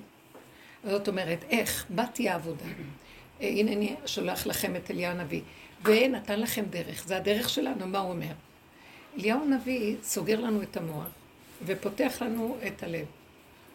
[0.83, 1.85] זאת אומרת, איך?
[1.89, 2.65] מה תהיה העבודה?
[3.41, 5.41] אה, הנה אני שולח לכם את אליהו הנביא.
[5.83, 8.31] ונתן לכם דרך, זה הדרך שלנו, מה הוא אומר?
[9.17, 11.07] אליהו הנביא סוגר לנו את המוח
[11.65, 13.05] ופותח לנו את הלב.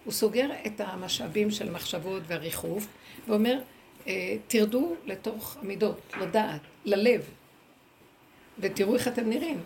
[0.05, 2.87] הוא סוגר את המשאבים של מחשבות והריחוף
[3.29, 3.59] ואומר,
[4.49, 7.21] תרדו לתוך המידות, לדעת, ללב,
[8.59, 9.61] ותראו איך אתם נראים.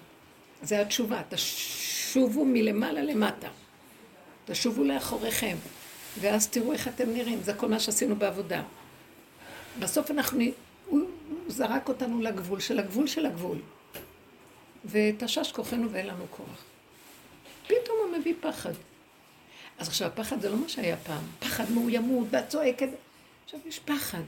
[0.63, 3.49] זה התשובה, תשובו מלמעלה למטה.
[4.47, 5.57] תשובו לאחוריכם,
[6.21, 7.43] ואז תראו איך אתם נראים.
[7.43, 8.63] זה כל מה שעשינו בעבודה.
[9.79, 10.45] בסוף אנחנו,
[10.87, 11.01] הוא
[11.49, 13.59] זרק אותנו לגבול של הגבול של הגבול.
[14.85, 16.65] ותשש כוחנו ואין לנו כוח.
[17.67, 18.73] פתאום הוא מביא פחד.
[19.79, 21.23] אז עכשיו, הפחד זה לא מה שהיה פעם.
[21.41, 22.89] פחד מאוימות, ואת צועקת.
[23.55, 24.23] עכשיו, יש פחד.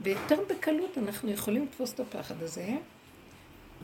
[0.00, 2.68] ויותר בקלות אנחנו יכולים לתפוס את הפחד הזה,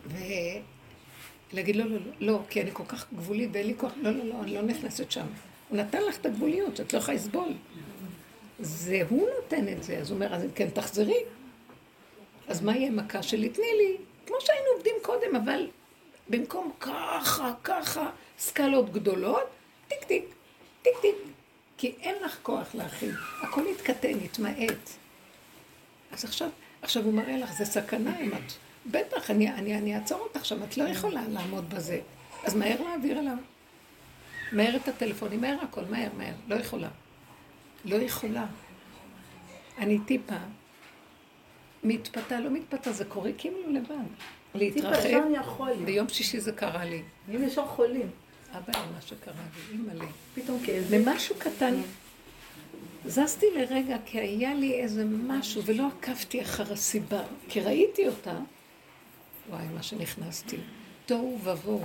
[0.07, 4.25] ולהגיד לא, לא, לא, לא, כי אני כל כך גבולית ואין לי כוח, לא, לא,
[4.25, 5.27] לא, אני לא נכנסת שם.
[5.69, 7.53] הוא נתן לך את הגבוליות, שאת לא יכולה לסבול.
[8.61, 11.21] זה הוא נותן את זה, אז הוא אומר, אז כן, תחזרי.
[12.49, 13.49] אז מה יהיה מכה שלי?
[13.49, 15.67] תני לי, כמו שהיינו עובדים קודם, אבל
[16.29, 19.47] במקום ככה, ככה, סקלות גדולות,
[19.89, 20.25] טיק טיק,
[20.83, 21.15] טיק טיק.
[21.79, 24.91] כי אין לך כוח להכיל, הכל יתקטן, יתמעט.
[26.13, 26.49] אז עכשיו,
[26.83, 28.53] עכשיו הוא מראה לך, זה סכנה אם את...
[28.87, 32.01] בטח, אני, אני, אני אעצור אותך שם, את לא יכולה לעמוד בזה.
[32.45, 33.37] אז מהר להעביר אליו.
[34.53, 36.35] מהר את הטלפונים, מהר הכל, מהר, מהר.
[36.49, 36.89] לא יכולה.
[37.85, 38.47] לא יכולה.
[39.79, 40.37] אני טיפה
[41.85, 43.95] מתפתה, לא מתפתה, זה קורה כאילו לבד.
[44.55, 45.21] להתרחב.
[45.85, 47.03] ביום שישי זה קרה לי.
[47.35, 48.11] אם יש חולים.
[48.53, 50.11] אבא, מה שקרה לי, אימא'לה.
[50.35, 50.95] פתאום כאב.
[50.95, 51.75] למשהו קטן.
[53.07, 58.39] זזתי לרגע, כי היה לי איזה משהו, ולא עקבתי אחר הסיבה, כי ראיתי אותה.
[59.51, 60.57] וואי, מה שנכנסתי.
[61.07, 61.85] תוהו ובוהו.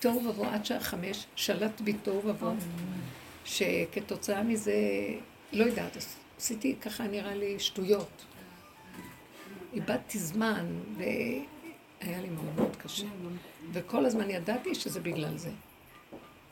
[0.00, 2.54] תוהו ובוהו עד שעה חמש, שלט בי תוהו ובוהו,
[3.44, 4.74] שכתוצאה מזה,
[5.52, 5.96] לא יודעת,
[6.38, 8.24] עשיתי ככה נראה לי שטויות.
[9.72, 10.66] איבדתי זמן,
[12.04, 13.06] והיה לי מאוד מאוד קשה.
[13.72, 15.50] וכל הזמן ידעתי שזה בגלל זה.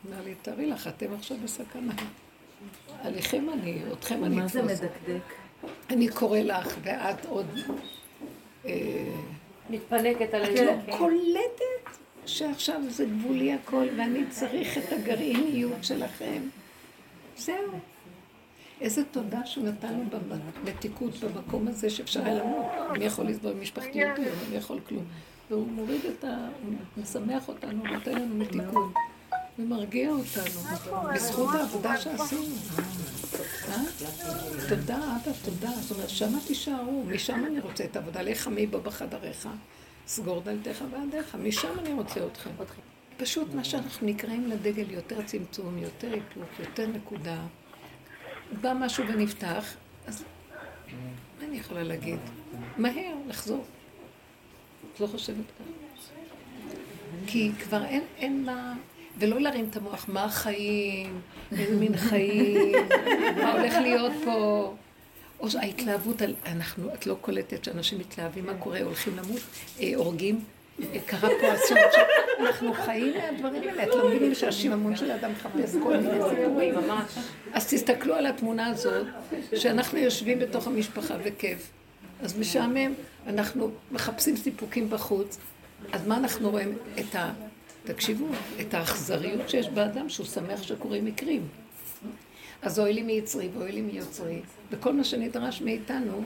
[0.09, 1.93] אמר לי, תארי לך, אתם עכשיו בסכנה.
[3.03, 5.35] עליכם אני, אתכם אני מה זה מדקדק?
[5.91, 7.47] אני קורא לך, ואת עוד...
[8.67, 8.73] אה,
[9.71, 10.65] מתפנקת על את זה.
[10.65, 16.43] לא קולטת שעכשיו זה גבולי הכל, ואני צריך את הגרעיניות שלכם.
[17.37, 17.79] זהו.
[18.81, 20.05] איזה תודה שהוא נתן לנו
[20.65, 22.67] במתיקות במקום הזה שאפשר היה למות.
[22.99, 25.05] מי יכול לסבול משפחתיות היום, מי יכול כלום.
[25.51, 26.49] והוא מוריד את ה...
[26.63, 28.95] הוא משמח אותנו, נותן לנו מתיקות.
[29.59, 30.61] ומרגיע אותנו,
[31.15, 32.55] בזכות העבודה שעשינו.
[33.69, 33.83] אה?
[34.69, 35.71] תודה, אבא, תודה.
[35.71, 38.23] זאת אומרת, שמה תישארו, משם אני רוצה את העבודה.
[38.23, 39.49] לך עמי בו בחדריך,
[40.07, 42.51] סגור דלתך ועדיך, משם אני רוצה אתכם.
[43.17, 47.37] פשוט מה שאנחנו נקראים לדגל, יותר צמצום, יותר איפוק, יותר נקודה.
[48.61, 49.75] בא משהו ונפתח,
[50.07, 50.25] אז
[51.41, 52.19] מה אני יכולה להגיד?
[52.77, 53.65] מהר, לחזור.
[55.01, 55.71] את לא חושבת ככה?
[57.27, 58.75] כי כבר אין, אין מה...
[59.19, 61.21] ולא להרים את המוח, מה החיים,
[61.59, 62.73] איזה מין חיים,
[63.37, 64.75] מה הולך להיות פה.
[65.41, 69.41] או ההתלהבות, אנחנו, את לא קולטת שאנשים מתלהבים, מה קורה, הולכים למות,
[69.81, 70.45] אה, הורגים,
[70.83, 71.79] אה, קרה פה אסון,
[72.41, 76.75] אנחנו חיים מהדברים האלה, את לא מבינים שהשיממון של האדם מחפש כל מיני סיפורים.
[77.53, 79.07] אז תסתכלו על התמונה הזאת,
[79.57, 81.71] שאנחנו יושבים בתוך המשפחה וכיף.
[82.23, 82.93] אז משעמם,
[83.27, 85.39] אנחנו מחפשים סיפוקים בחוץ,
[85.93, 86.79] אז מה אנחנו רואים?
[87.01, 87.33] את ה...
[87.85, 88.27] תקשיבו,
[88.61, 91.49] את האכזריות שיש באדם שהוא שמח שקורים מקרים.
[92.63, 96.25] אז אוי לי מיצרי ואוי לי מיוצרי, וכל מה שנדרש מאיתנו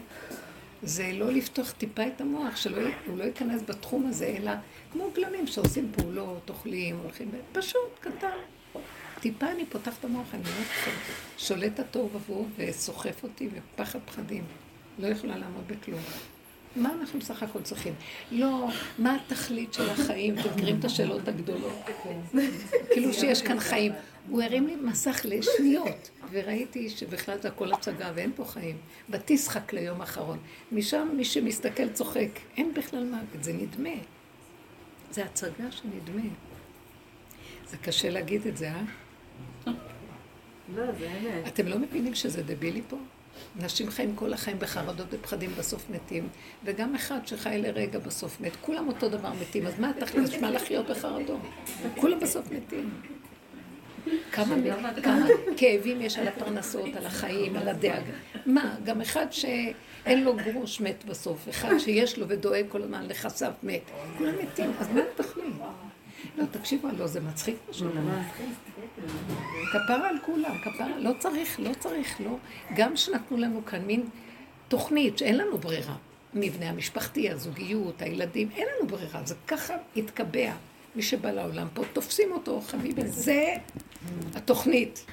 [0.83, 2.75] זה לא לפתוח טיפה את המוח, שהוא
[3.17, 4.53] לא ייכנס בתחום הזה, אלא
[4.93, 8.37] כמו גלמים שעושים פעולות, אוכלים, הולכים, פשוט, קטן.
[9.21, 10.91] טיפה אני פותחת את המוח, אני לכם,
[11.39, 14.45] שולט התוהו ובוהו וסוחף אותי בפחד פחדים.
[14.99, 16.01] לא יכולה לעמוד בכלום.
[16.77, 17.95] מה אנחנו בסך הכל צריכים?
[18.33, 20.39] לא, מה התכלית של החיים?
[20.39, 21.73] אתם מכירים את השאלות הגדולות?
[22.93, 23.93] כאילו שיש כאן חיים.
[24.29, 28.77] הוא הרים לי מסך לשניות, וראיתי שבכלל זה הכל הצגה ואין פה חיים.
[29.09, 30.39] בתשחק ליום אחרון.
[30.73, 32.29] משם מי שמסתכל צוחק.
[32.57, 33.91] אין בכלל מוות, זה נדמה.
[35.11, 36.31] זה הצגה שנדמה.
[37.67, 38.83] זה קשה להגיד את זה, אה?
[40.77, 41.49] לא, זה אמת.
[41.49, 42.97] אתם לא מבינים שזה דבילי פה?
[43.63, 46.29] אנשים חיים כל החיים בחרדות ופחדים, בסוף מתים,
[46.65, 48.57] וגם אחד שחי לרגע בסוף מת.
[48.61, 50.41] כולם אותו דבר מתים, אז מה התכלית?
[50.41, 51.41] מה לחיות בחרדות?
[51.97, 52.91] כולם בסוף מתים.
[54.33, 54.55] כמה,
[55.03, 58.13] כמה כאבים יש על הפרנסות, על החיים, על הדאגה.
[58.47, 63.53] מה, גם אחד שאין לו גרוש מת בסוף, אחד שיש לו ודואג כל הזמן לחסף
[63.63, 63.83] מת.
[64.19, 65.55] כולם מתים, אז מה התכלית?
[66.39, 67.89] לא, תקשיבו, לא, זה מצחיק משהו.
[69.73, 72.37] כפרה על כולם, כפרה, לא צריך, לא צריך, לא.
[72.77, 74.07] גם שנתנו לנו כאן מין
[74.69, 75.97] תוכנית שאין לנו ברירה.
[76.35, 80.53] המבנה המשפחתי, הזוגיות, הילדים, אין לנו ברירה, זה ככה התקבע.
[80.97, 83.55] מי שבא לעולם פה, תופסים אותו, חביבי, זה
[84.35, 85.05] התוכנית.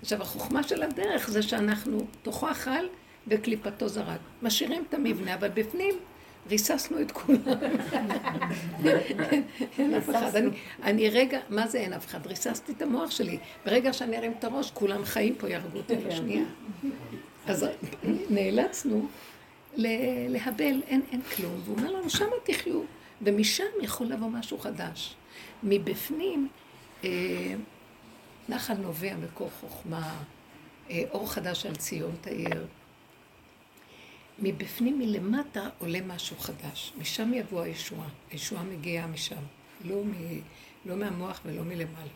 [0.00, 2.86] עכשיו, החוכמה של הדרך זה שאנחנו תוכו אכל
[3.28, 4.20] וקליפתו זרק.
[4.42, 5.94] משאירים את המבנה, אבל בפנים
[6.50, 7.38] ריססנו את כולם.
[9.78, 10.36] אין אף אחד.
[10.36, 10.50] אני,
[10.82, 12.26] אני רגע, מה זה אין אף אחד?
[12.26, 13.38] ריססתי את המוח שלי.
[13.66, 16.44] ברגע שאני ארים את הראש, כולם חיים פה, יהרגו אותי בשנייה.
[17.46, 17.66] אז
[18.30, 19.06] נאלצנו
[19.76, 21.60] להבל, אין, אין כלום.
[21.64, 22.80] והוא אומר לנו, שמה תחיו.
[23.22, 25.14] ומשם יכול לבוא משהו חדש.
[25.62, 26.48] מבפנים,
[27.04, 27.10] אה,
[28.48, 30.14] נחל נובע מקור חוכמה,
[30.90, 32.66] אה, אור חדש על ציון תאיר.
[34.38, 38.08] מבפנים מלמטה עולה משהו חדש, משם יבוא הישועה.
[38.30, 39.42] הישועה מגיעה משם,
[39.84, 40.12] לא, מ,
[40.86, 42.10] לא מהמוח ולא מלמעלה.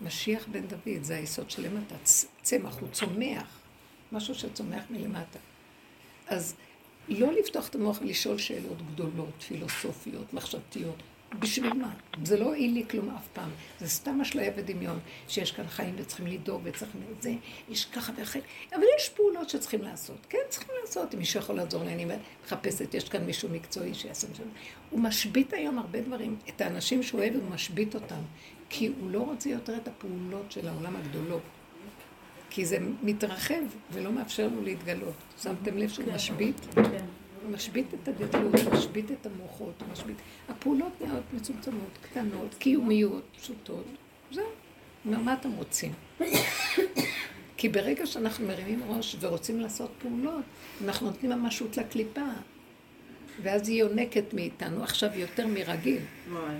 [0.00, 3.58] משיח בן דוד זה היסוד של למטה, צ- צמח, הוא צומח,
[4.12, 5.38] משהו שצומח מלמטה.
[6.26, 6.54] אז
[7.08, 11.02] לא לפתוח את המוח ולשאול שאלות גדולות, פילוסופיות, מחשבתיות.
[11.38, 11.90] בשביל מה?
[12.24, 13.50] זה לא הועיל לי כלום אף פעם.
[13.80, 17.32] זה סתם אשליה ודמיון, שיש כאן חיים וצריכים לדאוג וצריכים את זה,
[17.68, 18.42] יש ככה ואחרת.
[18.72, 20.26] אבל יש פעולות שצריכים לעשות.
[20.28, 21.14] כן, צריכים לעשות.
[21.14, 22.06] אם מישהו יכול לעזור לי, אני
[22.44, 24.44] מחפשת, יש כאן מישהו מקצועי שיעשה משהו.
[24.90, 26.36] הוא משבית היום הרבה דברים.
[26.48, 28.20] את האנשים שהוא אוהב, הוא משבית אותם.
[28.68, 31.42] כי הוא לא רוצה יותר את הפעולות של העולם הגדולות.
[32.50, 33.62] כי זה מתרחב
[33.92, 35.14] ולא מאפשר לו להתגלות.
[35.42, 36.56] שמתם לב שהוא משבית?
[36.74, 37.04] כן.
[37.50, 40.16] משבית את הוא משבית את המוחות, משבית...
[40.48, 43.84] הפעולות נהיות מצומצמות, קטנות, קיומיות, פשוטות.
[44.32, 44.44] זהו.
[45.04, 45.92] מה אתם רוצים?
[47.56, 50.44] כי ברגע שאנחנו מרימים ראש ורוצים לעשות פעולות,
[50.84, 52.26] אנחנו נותנים ממשות לקליפה.
[53.42, 56.02] ואז היא יונקת מאיתנו עכשיו יותר מרגיל.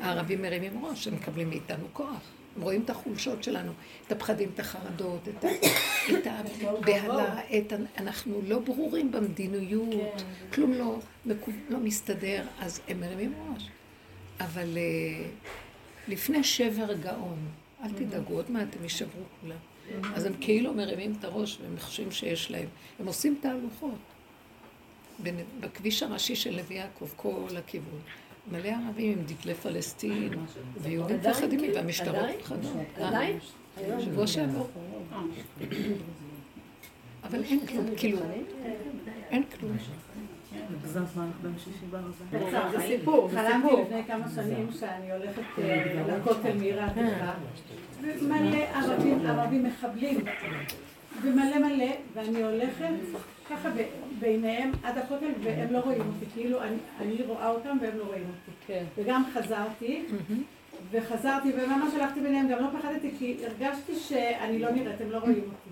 [0.00, 2.39] הערבים מרימים ראש, הם מקבלים מאיתנו כוח.
[2.56, 3.72] הם רואים את החולשות שלנו,
[4.06, 10.98] את הפחדים, את החרדות, את, הבהלה, את אנחנו לא ברורים במדיניות, כלום לא,
[11.68, 13.68] לא מסתדר, אז הם מרימים ראש.
[14.40, 15.24] אבל אה,
[16.08, 17.38] לפני שבר גאון,
[17.84, 19.56] אל תדאגו, עוד מעט הם יישברו כולם.
[20.14, 22.68] אז הם כאילו מרימים את הראש והם חושבים שיש להם.
[23.00, 23.98] הם עושים תהלוכות.
[25.60, 28.00] בכביש הראשי של לוי יעקב, כל הכיוון.
[28.52, 30.30] מלא ערבים עם דגלי פלסטין,
[30.80, 32.36] ויהודים עדיין, מפחדים, והמשטרות עדיין?
[32.38, 32.86] מפחדות.
[32.96, 33.38] עדיין?
[33.78, 34.00] אה?
[34.00, 34.64] שבוע שעבר.
[37.24, 38.18] אבל אין כלום, כאילו,
[39.30, 39.76] אין כלום.
[40.82, 43.82] זה סיפור, חלמתי.
[43.82, 47.32] לפני כמה שנים שאני הולכת אה, לכותל מעיר העתיקה,
[48.02, 50.24] ומלא ערבים, ערבים מחבלים,
[51.22, 52.88] ומלא מלא, ואני הולכת
[53.50, 53.68] ככה
[54.20, 58.22] ביניהם עד הכותל, והם לא רואים אותי, כאילו אני- אני רואה אותם והם לא רואים
[58.24, 58.50] אותי.
[58.66, 58.84] כן.
[58.96, 60.02] וגם חזרתי,
[60.90, 65.34] וחזרתי, וממש הלכתי ביניהם, גם לא פחדתי, כי הרגשתי שאני לא נראית, הם לא רואים
[65.44, 65.70] אותי.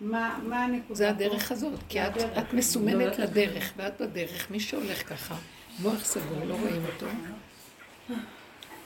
[0.00, 0.94] מה מה הנקודה?
[0.94, 1.08] זה?
[1.08, 2.12] הדרך הזאת, כי את.
[2.38, 5.34] את מסומנת לדרך, ואת בדרך, מי שהולך ככה,
[5.82, 7.06] מוח סגור, לא רואים אותו.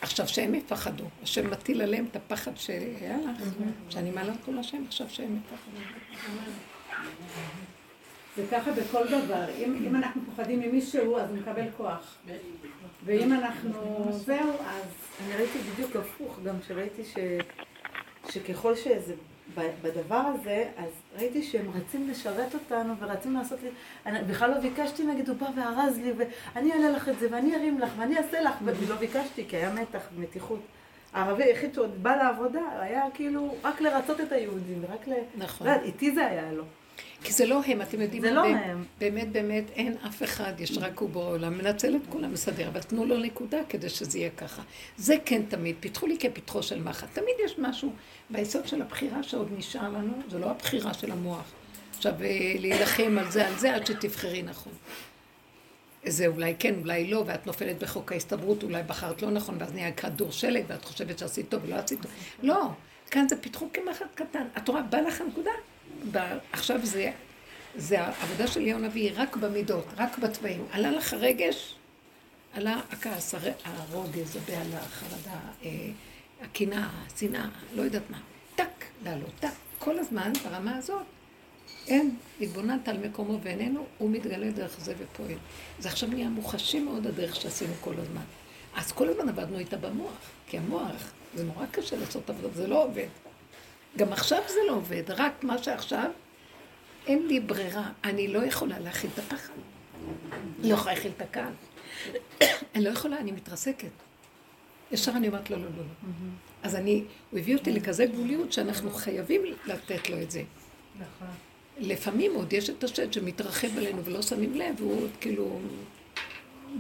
[0.07, 3.43] עכשיו שהם יפחדו, השם מטיל עליהם את הפחד שהיה לך,
[3.89, 5.81] שאני מעלה אותו לשם, עכשיו שהם יפחדו.
[8.37, 9.45] זה ככה בכל דבר.
[9.59, 12.17] אם, אם אנחנו פוחדים ממישהו, אז הוא מקבל כוח.
[13.05, 14.09] ואם אנחנו...
[14.13, 14.85] זהו, אז...
[15.25, 17.15] אני ראיתי בדיוק הפוך, גם שראיתי ש...
[18.31, 19.15] שככל שזה,
[19.55, 23.69] בדבר הזה, אז ראיתי שהם רצים לשרת אותנו ורצים לעשות לי,
[24.07, 27.57] אני בכלל לא ביקשתי נגיד, הוא בא וארז לי, ואני אעלה לך את זה, ואני
[27.57, 30.61] ארים לך, ואני אעשה לך, ולא ביקשתי, כי היה מתח ומתיחות.
[31.13, 35.13] הערבי היחיד שעוד בא לעבודה, היה כאילו רק לרצות את היהודים, ורק ל...
[35.37, 35.67] נכון.
[35.67, 36.65] לא איתי זה היה לו.
[37.27, 38.85] כי זה לא הם, אתם יודעים, זה לא באמת- הם.
[38.99, 42.81] באמת באמת אין אף אחד, יש רק הוא בורא עולם, מנצל את כולם, מסדר, אבל
[42.81, 44.63] תנו לו נקודה כדי שזה יהיה ככה.
[44.97, 47.09] זה כן תמיד, פיתחו לי כפתחו של מחט.
[47.13, 47.93] תמיד יש משהו
[48.31, 51.53] ביסוד של הבחירה שעוד נשאר לנו, זה לא הבחירה של המוח.
[51.97, 54.73] עכשיו, אה, להילחם על זה, על זה, עד שתבחרי נכון.
[56.07, 59.93] זה אולי כן, אולי לא, ואת נופלת בחוק ההסתברות, אולי בחרת לא נכון, ואז נהיה
[59.93, 62.11] כדור שלג, ואת חושבת שעשית טוב ולא עשית טוב.
[62.43, 62.69] לא,
[63.11, 64.45] כאן זה פיתחו כמחט קטן.
[64.59, 65.51] את רואה, בא לך הנקודה.
[66.53, 67.11] עכשיו זה,
[67.77, 70.65] זה העבודה של אליהו הנביא, רק במידות, רק בתוואים.
[70.71, 71.75] עלה לך הרגש,
[72.53, 75.71] עלה הכעס, הר- הרוגז, הבהלה, החרדה, אה,
[76.43, 78.19] הקנאה, השנאה, לא יודעת מה.
[78.57, 78.65] טק,
[79.05, 79.49] לעלות, טק.
[79.79, 81.03] כל הזמן, ברמה הזאת,
[81.87, 85.39] אין, התבוננת על מקומו ואיננו, הוא מתגלה דרך זה ופועל.
[85.79, 88.23] זה עכשיו נהיה מוחשי מאוד הדרך שעשינו כל הזמן.
[88.77, 90.13] אז כל הזמן עבדנו איתה במוח,
[90.49, 93.07] כי המוח, זה נורא קשה לעשות עבודה, זה לא עובד.
[93.97, 96.11] גם עכשיו זה לא עובד, רק מה שעכשיו,
[97.07, 99.53] אין לי ברירה, אני לא יכולה להכיל את הפחד.
[100.63, 101.55] לא יכולה להכיל את הכעס.
[102.75, 103.89] אני לא יכולה, אני מתרסקת.
[104.93, 106.11] ישר אני אומרת לו, לא, לא, לא.
[106.63, 110.43] אז אני, הוא הביא אותי לכזה גבוליות שאנחנו חייבים לתת לו את זה.
[110.95, 111.29] נכון.
[111.79, 115.61] לפעמים עוד יש את השד שמתרחב עלינו ולא שמים לב, והוא עוד כאילו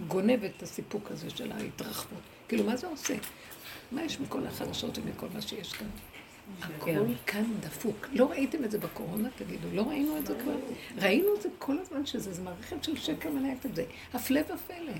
[0.08, 2.20] גונב את הסיפוק הזה של ההתרחבות.
[2.48, 3.14] כאילו, מה זה עושה?
[3.92, 5.86] מה יש מכל החדשות ומכל מה שיש כאן?
[6.62, 8.06] הכל כאן דפוק.
[8.12, 9.68] לא ראיתם את זה בקורונה, תגידו?
[9.72, 10.56] לא ראינו את זה כבר?
[10.98, 13.84] ראינו את זה כל הזמן, שזה זה מערכת של שקר מנהלת את זה.
[14.14, 14.92] הפלא ופלא.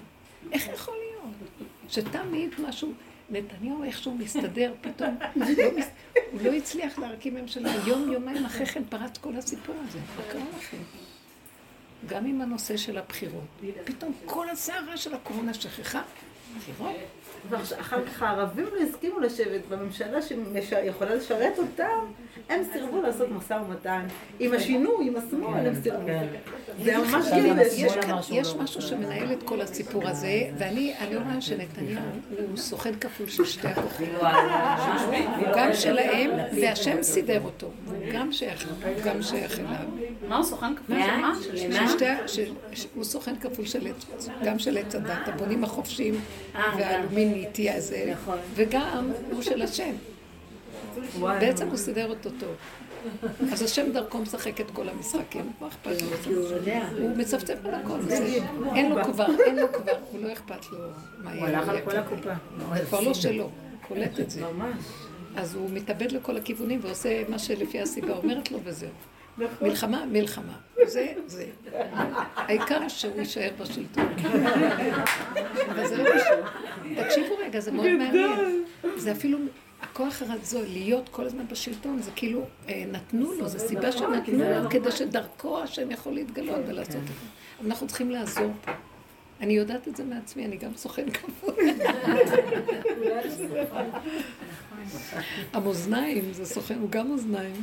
[0.52, 1.34] איך יכול להיות?
[1.88, 2.92] שתמיד משהו,
[3.30, 5.44] נתניהו איכשהו מסתדר פתאום, לא.
[6.32, 7.72] הוא לא הצליח להרכיב ממשלה.
[7.86, 9.98] יום, יומיים אחרי כן פרץ כל הסיפור הזה.
[10.16, 10.76] מה קרה לכם?
[12.06, 13.44] גם עם הנושא של הבחירות.
[13.84, 16.02] פתאום כל הסערה של הקורונה שכחה.
[16.58, 16.96] בחירות?
[17.48, 21.98] ואחר כך הערבים לא הסכימו לשבת בממשלה שיכולה לשרת אותם,
[22.48, 24.06] הם סירבו לעשות משא ומתן.
[24.38, 26.06] עם השינוי, עם השמאל, הם סירבו.
[26.84, 31.16] זה ממש יש כאילו, יש כאן, יש משהו שמנהל את כל הסיפור הזה, ואני אני
[31.16, 32.02] רואה שנתניהו
[32.48, 34.06] הוא סוכן כפול של שתי הכוחות.
[35.36, 36.30] הוא גם שלהם,
[36.60, 37.70] והשם סידר אותו.
[37.86, 39.70] הוא גם שייך, הוא גם שייך אליו.
[40.28, 41.34] מה הוא סוכן כפול של מה?
[42.94, 46.20] הוא סוכן כפול של עץ, גם של עץ הדת, הבונים החופשיים
[47.36, 48.14] והאלומיניטי הזה,
[48.54, 49.92] וגם הוא של השם.
[51.20, 52.54] בעצם הוא סידר אותו טוב.
[53.52, 56.08] אז השם דרכו משחק את כל המשחקים, מה אכפת לו?
[56.98, 57.98] הוא מצפצף על הכל,
[58.74, 60.78] אין לו כבר, אין לו כבר, הוא לא אכפת לו
[61.18, 61.40] מה יהיה.
[61.40, 62.32] הוא הלך על כל הקופה.
[62.88, 63.50] כבר לא שלו,
[63.88, 64.40] קולט את זה.
[64.40, 64.76] ממש.
[65.36, 68.88] אז הוא מתאבד לכל הכיוונים ועושה מה שלפי הסיבה אומרת לו וזהו.
[69.62, 70.52] מלחמה, מלחמה.
[70.86, 71.46] זה, זה.
[72.36, 74.08] העיקר שהוא יישאר בשלטון.
[75.70, 76.36] אבל זה לא קשור.
[77.04, 78.64] תקשיבו רגע, זה מאוד מעניין.
[78.96, 79.38] זה אפילו,
[79.82, 84.70] הכוח הרצון להיות כל הזמן בשלטון, זה כאילו אה, נתנו לו, זו סיבה שנתנו לו
[84.70, 87.12] כדי שדרכו השם יכול להתגלות ולעשות את זה.
[87.66, 88.72] אנחנו צריכים לעזור פה.
[89.40, 91.54] אני יודעת את זה מעצמי, אני גם סוכן כפול.
[95.52, 97.62] המאזניים, זה סוכן, הוא גם אוזניים.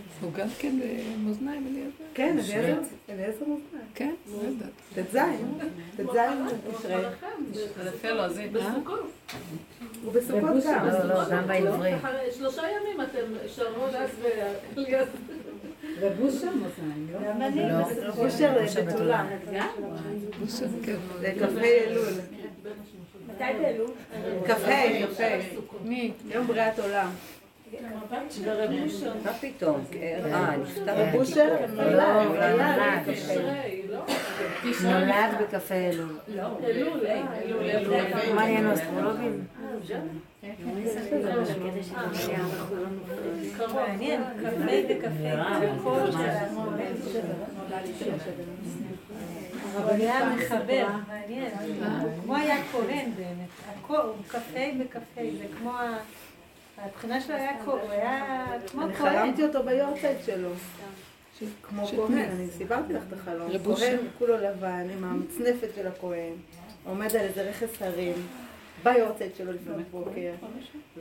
[0.21, 2.03] הוא גם כן אה, מאזניים, אליעזר?
[2.13, 2.37] כן,
[3.09, 3.87] אליעזר מאזניים.
[3.95, 4.13] כן?
[4.31, 4.69] לא יודעת.
[4.93, 5.17] ט"ז,
[5.97, 6.17] ט"ז
[6.67, 7.03] בתשרי.
[7.53, 8.49] זה יפה לו, אז היא
[10.03, 10.87] הוא בסוכות גם.
[10.87, 11.95] לא, לא, גם בעברית.
[12.31, 15.11] שלושה ימים אתם שרון אז ואליעזר.
[17.25, 17.61] גם אני,
[18.15, 18.57] בושר
[18.87, 19.25] בתולה.
[20.39, 20.95] בוסר, כן.
[21.19, 22.13] זה כ"ה אלול.
[23.27, 23.91] מתי באלול?
[24.47, 24.53] כ"ה,
[25.17, 25.23] כ"ה.
[25.83, 26.11] מי?
[26.29, 27.09] יום בריאת עולם.
[29.23, 29.83] מה פתאום?
[30.01, 30.93] אה, נפטר.
[31.03, 31.89] רב בושר נולד.
[31.89, 33.03] נולד.
[33.89, 33.99] לא?
[34.83, 36.17] נולד בקפה אלול.
[36.63, 37.93] אלול, אלול.
[38.35, 39.43] מה נהיינו אסטרולוגים?
[43.73, 45.41] מעניין, קפה וקפה.
[49.77, 51.51] אבל היה מחבר, מעניין,
[52.23, 53.49] כמו היה כהן באמת,
[54.27, 54.39] קפה
[54.79, 55.01] וקפה,
[55.37, 55.97] זה כמו, ה-
[56.83, 59.09] הבחינה שלו היה כהן, כמו אני כהן.
[59.23, 60.49] חלמתי אותו ביורצייט שלו.
[61.63, 62.13] כמו של כהן?
[62.17, 63.49] אני סיפרתי לך את החלום.
[63.75, 66.33] כהן כולו לבן, עם המצנפת של הכהן,
[66.85, 68.13] עומד על איזה רכס הרים,
[68.83, 70.31] ביורצייט שלו לפנות בוקר,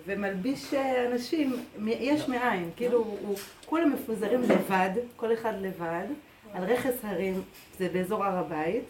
[0.07, 3.37] ומלביש אה, אנשים, יש מאין, כאילו, הוא-
[3.67, 6.07] כולם מפוזרים לבד, כל אחד לבד,
[6.55, 7.43] על רכס הרים,
[7.79, 8.85] זה באזור הר הבית,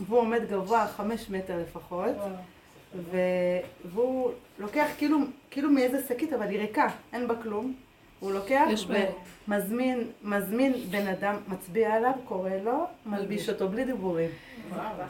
[0.00, 2.14] והוא עומד גבוה חמש מטר לפחות.
[3.92, 5.18] והוא לוקח כאילו,
[5.56, 7.74] כאילו מאיזה שקית, אבל היא ריקה, אין בה כלום,
[8.20, 8.64] הוא לוקח.
[9.48, 14.30] ומזמין מזמין בן אדם, מצביע עליו, קורא לו, מלביש אותו בלי דיבורים.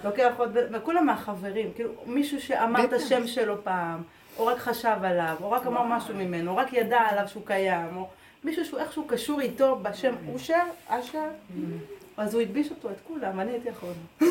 [0.04, 2.92] לוקח עוד, וכולם מהחברים, כאילו מישהו שאמר את.
[2.92, 4.02] השם שלו פעם,
[4.38, 7.96] או רק חשב עליו, או רק אמר משהו ממנו, או רק ידע עליו שהוא קיים,
[7.96, 8.08] או
[8.44, 11.28] מישהו שהוא איכשהו קשור איתו בשם אושר, אשר,
[12.16, 13.94] אז הוא הלביש אותו, את כולם, אני הייתי אחרונה.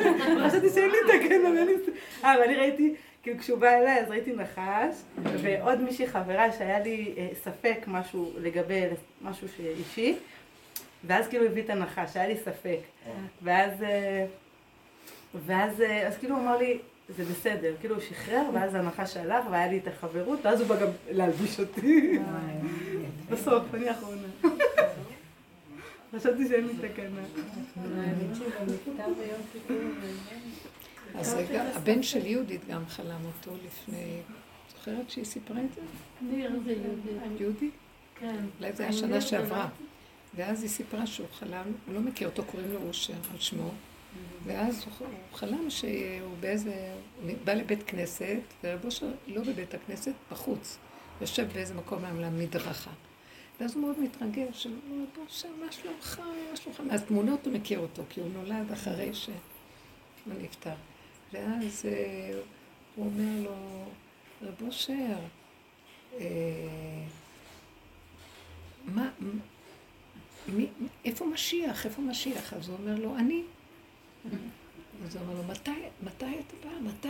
[0.46, 1.30] חשבתי שאין לי את
[1.66, 1.92] לי...
[2.24, 7.14] אה, ואני ראיתי, כאילו כשהוא בא אליי, אז ראיתי נחש, ועוד מישהי חברה שהיה לי
[7.16, 8.82] אה, ספק משהו לגבי
[9.22, 10.16] משהו אישי,
[11.04, 12.78] ואז כאילו הביא את הנחש, היה לי ספק.
[13.42, 14.26] ואז, אה,
[15.46, 19.44] ואז, אה, אז כאילו הוא אמר לי, זה בסדר, כאילו הוא שחרר, ואז הנחש הלך,
[19.50, 22.18] והיה לי את החברות, ואז הוא בא גם להלביש אותי.
[23.30, 24.28] בסוף, אני אחרונה.
[26.16, 27.22] חשבתי שאין לי תקנה.
[31.14, 34.20] אז רגע, הבן של יהודית גם חלם אותו לפני...
[34.76, 35.80] זוכרת שהיא סיפרה את זה?
[36.20, 37.42] ניר זה יהודי.
[37.42, 37.74] יהודית?
[38.20, 38.44] כן.
[38.58, 39.68] אולי זה היה שנה שעברה.
[40.34, 43.70] ואז היא סיפרה שהוא חלם, הוא לא מכיר אותו, קוראים לו אושר על שמו.
[44.44, 50.78] ואז הוא חלם שהוא באיזה, הוא בא לבית כנסת, ורב אושר לא בבית הכנסת, בחוץ.
[51.20, 52.90] יושב באיזה מקום על המדרכה.
[53.60, 56.80] ואז הוא מאוד מתרגש, הוא אומר, רב אושר, מה שלומך, מה שלומך?
[56.80, 59.34] מהתמונות הוא מכיר אותו, כי הוא נולד אחרי שהוא
[60.42, 60.74] נפטר.
[61.32, 62.40] ואז אה,
[62.96, 63.84] הוא אומר לו,
[64.42, 65.18] רב אושר,
[66.18, 67.04] אה,
[68.84, 69.08] מה,
[70.48, 70.66] מי,
[71.04, 71.86] איפה משיח?
[71.86, 72.52] איפה משיח?
[72.52, 73.42] אז הוא אומר לו, אני.
[75.06, 75.70] אז הוא אומר לו, מתי,
[76.02, 76.90] מתי אתה בא?
[76.90, 77.08] מתי?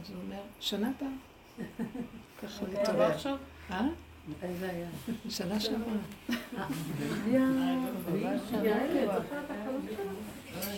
[0.00, 1.10] אז הוא אומר, שנה הבאה.
[2.42, 3.02] ככה הוא.
[3.02, 3.36] עכשיו?
[3.70, 3.88] אה?
[4.28, 4.88] מתי זה היה?
[5.28, 5.92] שנה שעברה.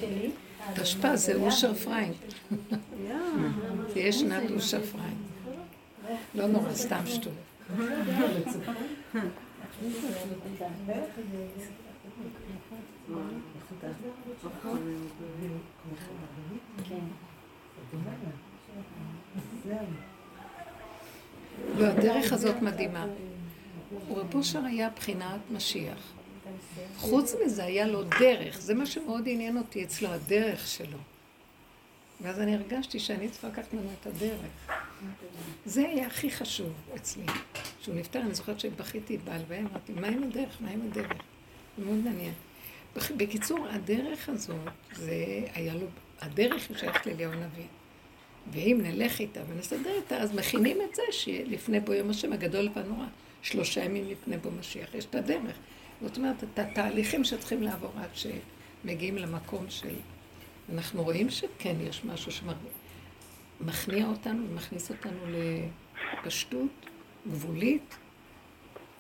[0.00, 0.30] שלי?
[0.74, 2.14] תשפ"א זה אושר פריינד.
[3.92, 5.18] תהיה שנת אושר פריינד.
[6.34, 7.32] לא נורא, סתם שטות.
[21.78, 23.06] לא, הדרך הזאת מדהימה.
[24.10, 26.17] רב אושר היה בחינת משיח.
[26.96, 30.98] חוץ מזה היה לו דרך, זה מה שמאוד עניין אותי אצלו, הדרך שלו.
[32.20, 34.40] ואז אני הרגשתי שאני צריכה לקחת ממנו את הדרך.
[35.66, 37.24] זה היה הכי חשוב אצלי.
[37.80, 40.56] כשהוא נפטר, אני זוכרת שבכיתי בהלוויה, אמרתי, מה עם הדרך?
[40.60, 41.22] מה עם הדרך?
[41.78, 42.32] זה מאוד מעניין.
[43.16, 44.56] בקיצור, הדרך הזאת,
[44.92, 45.86] זה היה לו,
[46.20, 47.66] הדרך היא שייכת לאליהו הנביא.
[48.52, 53.06] ואם נלך איתה ונסדר איתה, אז מכינים את זה שלפני בו יום השם הגדול והנורא.
[53.42, 55.56] שלושה ימים לפני בו משיח, יש את הדרך.
[56.02, 59.94] זאת אומרת, את התהליכים שצריכים לעבור עד שמגיעים למקום של...
[60.72, 62.32] אנחנו רואים שכן יש משהו
[63.62, 65.18] שמכניע אותנו ומכניס אותנו
[66.22, 66.86] לפשטות
[67.30, 67.96] גבולית.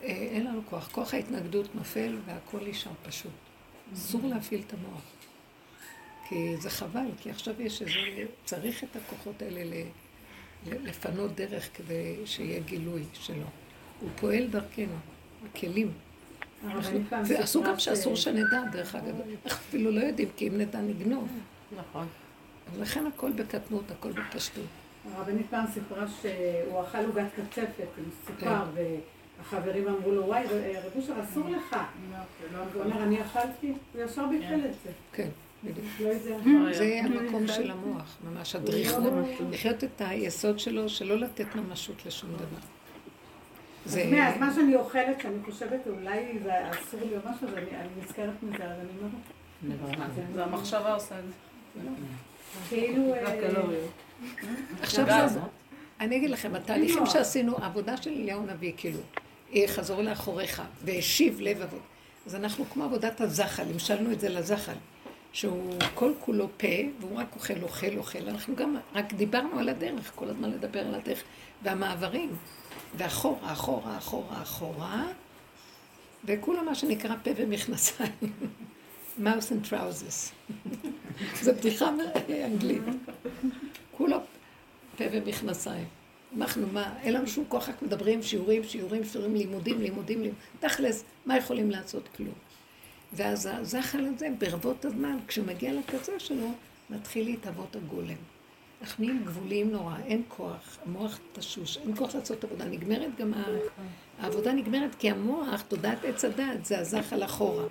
[0.02, 0.88] אה, אין לנו כוח.
[0.92, 3.32] כוח ההתנגדות נופל והכל נשאר פשוט.
[3.94, 5.02] אסור להפעיל את המוח.
[6.28, 7.92] כי זה חבל, כי עכשיו יש איזה...
[8.44, 9.82] צריך את הכוחות האלה
[10.66, 13.46] לפנות דרך כדי שיהיה גילוי שלו.
[14.00, 14.96] הוא פועל דרכנו,
[15.44, 15.92] הכלים.
[16.64, 19.14] ואסור סיפרה גם שאסור שנדע, דרך אגב.
[19.44, 21.28] אנחנו אפילו לא יודעים, כי אם נדע נגנוב.
[21.78, 22.06] נכון.
[22.78, 24.64] לכן הכל בקטנות, הכל בפשטות.
[25.14, 31.12] הרבנית פעם סיפרה שהוא אכל עוגת קצפת עם סוכר, והחברים אמרו לו, וואי, רב אושר,
[31.30, 31.76] אסור לך.
[32.74, 34.90] הוא אומר, אני אכלתי, הוא ישר ביטל את זה.
[35.12, 35.28] כן,
[35.64, 35.86] בדיוק.
[36.44, 36.72] לא.
[36.72, 39.12] זה המקום של המוח, ממש הדריכות.
[39.50, 42.77] לחיות את היסוד שלו, שלא לתת ממשות לשום דבר.
[43.86, 44.06] אז זה...
[44.10, 47.70] מה, אז מה שאני אוכלת, שאני חושבת אולי זה אסור לי או משהו, אז אני
[47.70, 51.32] אני נזכרת מזה, אז אני אומרת, זה המחשבה עושה את זה.
[52.68, 53.14] כאילו...
[53.14, 53.58] אה.
[54.82, 55.40] עכשיו זה...
[56.00, 59.00] אני אגיד לכם, התהליכים שעשינו, העבודה של אליהו הנביא, כאילו,
[59.66, 61.82] חזור לאחוריך, והשיב לב אבות.
[62.26, 64.74] אז אנחנו כמו עבודת הזחל, המשלנו את זה לזחל,
[65.32, 66.66] שהוא כל כולו פה,
[67.00, 68.28] והוא רק אוכל, אוכל, אוכל.
[68.28, 71.22] אנחנו גם רק דיברנו על הדרך, כל הזמן לדבר על הדרך,
[71.62, 72.30] והמעברים,
[72.96, 75.06] ואחורה, אחורה, אחורה, אחורה,
[76.24, 78.12] וכולה מה שנקרא פה ומכנסיים.
[79.18, 80.32] mouse and trousers.
[81.42, 81.90] זו בדיחה
[82.44, 82.82] אנגלית.
[83.92, 84.18] כולו
[84.96, 85.84] פה ומכנסיים.
[86.36, 90.40] אנחנו מה, אין לנו שום כוח, רק מדברים, שיעורים, שיעורים, שיעורים, לימודים, לימודים, לימודים.
[90.60, 92.08] תכלס, מה יכולים לעשות?
[92.16, 92.34] כלום.
[93.12, 96.52] ואז הזחל הזה, ברבות הזמן, כשהוא מגיע לקצה שלו,
[96.90, 98.16] מתחיל להתהוות הגולם.
[98.82, 102.64] אנחנו נהיים גבוליים נורא, אין כוח, המוח תשוש, אין כוח לעשות עבודה.
[102.64, 103.44] נגמרת גם ה...
[104.18, 107.64] העבודה נגמרת כי המוח, תודעת עץ הדעת, זה הזחל אחורה.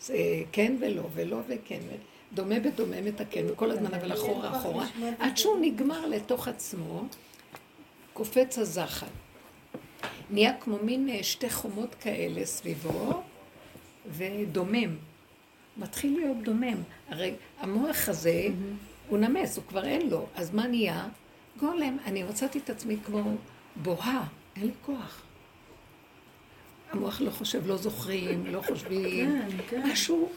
[0.00, 0.16] זה
[0.52, 1.80] כן ולא, ולא וכן.
[2.34, 4.86] דומה בדומה מתקן, וכל הזמן אבל אחורה אחורה,
[5.18, 7.02] עד שהוא נגמר לתוך עצמו,
[8.12, 9.06] קופץ הזחל.
[10.30, 13.22] נהיה כמו מין אה, שתי חומות כאלה סביבו,
[14.06, 14.96] ודומם.
[15.76, 16.82] מתחיל להיות דומם.
[17.08, 18.48] הרי המוח הזה,
[19.08, 20.26] הוא נמס, הוא כבר אין לו.
[20.34, 21.08] אז מה נהיה?
[21.58, 21.96] גולם.
[22.06, 23.22] אני מצאתי את עצמי כמו
[23.76, 24.24] בוהה,
[24.56, 25.22] אין לי כוח.
[26.90, 29.30] המוח לא חושב, לא זוכרים, לא חושבים.
[29.30, 29.90] כן, כן.
[29.90, 30.28] משהו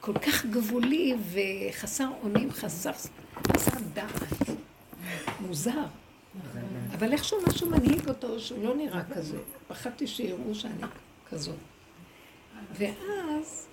[0.00, 2.92] כל כך גבולי וחסר אונים, חסר,
[3.56, 4.48] חסר דעת.
[5.40, 5.84] מוזר.
[6.92, 9.38] אבל איכשהו משהו מנהיג אותו שהוא לא נראה כזה.
[9.68, 10.82] פחדתי שיראו שאני
[11.30, 11.56] כזאת.
[12.74, 13.66] ואז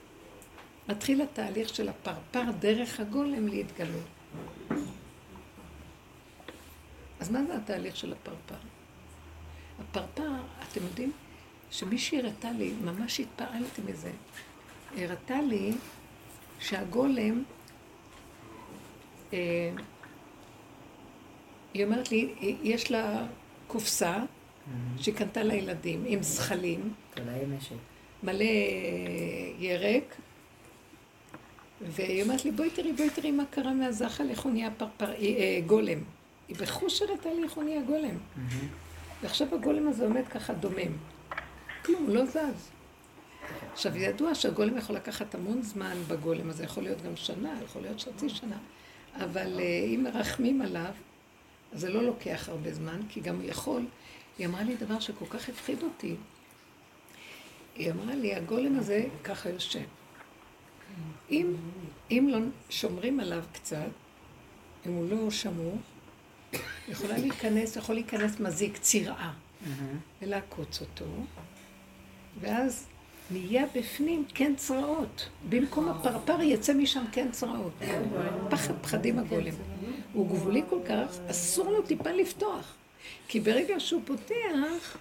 [0.89, 4.14] מתחיל התהליך של הפרפר דרך הגולם להתגלות.
[7.25, 8.55] אז מה זה התהליך של הפרפר?
[9.79, 10.29] הפרפר,
[10.71, 11.11] אתם יודעים,
[11.71, 14.11] שמישהי הראתה לי, ממש התפעלתי מזה,
[14.97, 15.71] הראתה לי
[16.59, 17.43] שהגולם,
[19.33, 19.71] אה,
[21.73, 23.25] היא אומרת לי, יש לה
[23.67, 24.17] קופסה
[24.97, 26.41] שהיא קנתה לילדים עם משק.
[28.23, 28.45] מלא
[29.59, 30.15] ירק,
[31.81, 35.59] והיא אומרת לי, בואי תראי, בואי תראי מה קרה מהזחל, איך הוא נהיה פרפר, אה,
[35.65, 36.14] גולם.
[36.47, 38.17] היא בחוש הראתה לי איך הוא נהיה גולם.
[39.21, 40.97] ועכשיו הגולם הזה עומד ככה דומם.
[41.85, 42.71] כלום, הוא לא זז.
[43.73, 48.01] עכשיו, ידוע שהגולם יכול לקחת המון זמן בגולם הזה, יכול להיות גם שנה, יכול להיות
[48.01, 48.57] חצי שנה,
[49.15, 50.91] אבל אה, אם מרחמים עליו,
[51.73, 53.85] אז זה לא לוקח הרבה זמן, כי גם הוא יכול.
[54.37, 56.15] היא אמרה לי דבר שכל כך הפחיד אותי.
[57.75, 59.85] היא אמרה לי, הגולם הזה ככה יושב.
[61.31, 61.53] אם,
[62.11, 62.39] אם לא
[62.69, 63.77] שומרים עליו קצת,
[64.85, 65.77] אם הוא לא שמור,
[66.87, 69.33] יכולה להיכנס, יכול להיכנס מזיק, צירעה,
[70.21, 71.05] ולעקוץ אותו,
[72.41, 72.85] ואז
[73.31, 75.29] נהיה בפנים כן צרעות.
[75.49, 77.73] במקום הפרפר יצא משם כן צרעות.
[78.49, 79.53] פחד פחדים הגולם.
[80.13, 82.75] הוא גבולי כל כך, אסור לו טיפה לפתוח.
[83.27, 84.97] כי ברגע שהוא פותח,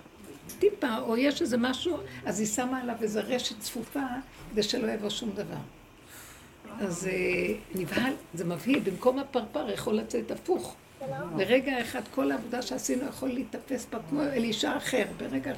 [0.58, 4.06] טיפה, או יש איזה משהו, אז היא שמה עליו איזה רשת צפופה,
[4.52, 5.56] כדי שלא יבוא שום דבר.
[6.80, 10.74] אז אה, נבהל, זה מבהיל, במקום הפרפר יכול לצאת הפוך.
[11.36, 15.52] ברגע אחד כל העבודה שעשינו יכול להיתפס פה כמו אלישע אחר, ברגע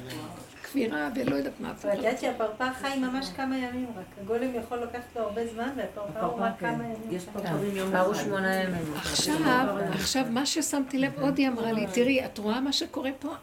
[0.63, 1.71] כפירה ולא יודעת מה.
[1.81, 4.05] אבל את יודעת שהפרפר חי ממש כמה ימים רק.
[4.21, 6.95] הגולם יכול לקחת לו הרבה זמן, והפרפר הוא רק כמה ימים.
[7.11, 8.93] יש פרפרים יום פרו שמונה ימים.
[8.95, 13.33] עכשיו, עכשיו, מה ששמתי לב, עוד היא אמרה לי, תראי, את רואה מה שקורה פה?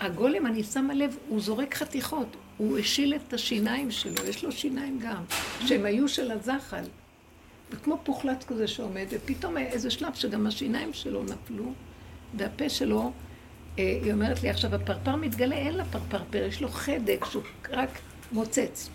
[0.00, 2.36] הגולם, אני שמה לב, הוא זורק חתיכות.
[2.56, 5.22] הוא השיל את השיניים שלו, יש לו שיניים גם,
[5.66, 6.82] שהם היו של הזחל.
[7.70, 11.72] וכמו פוחלץ כזה שעומד, ופתאום איזה שלב שגם השיניים שלו נפלו,
[12.36, 13.12] והפה שלו,
[13.78, 17.42] אה, היא אומרת לי, עכשיו הפרפר מתגלה, אין לה פרפר פר, יש לו חדק שהוא
[17.70, 17.90] רק
[18.32, 18.90] מוצץ,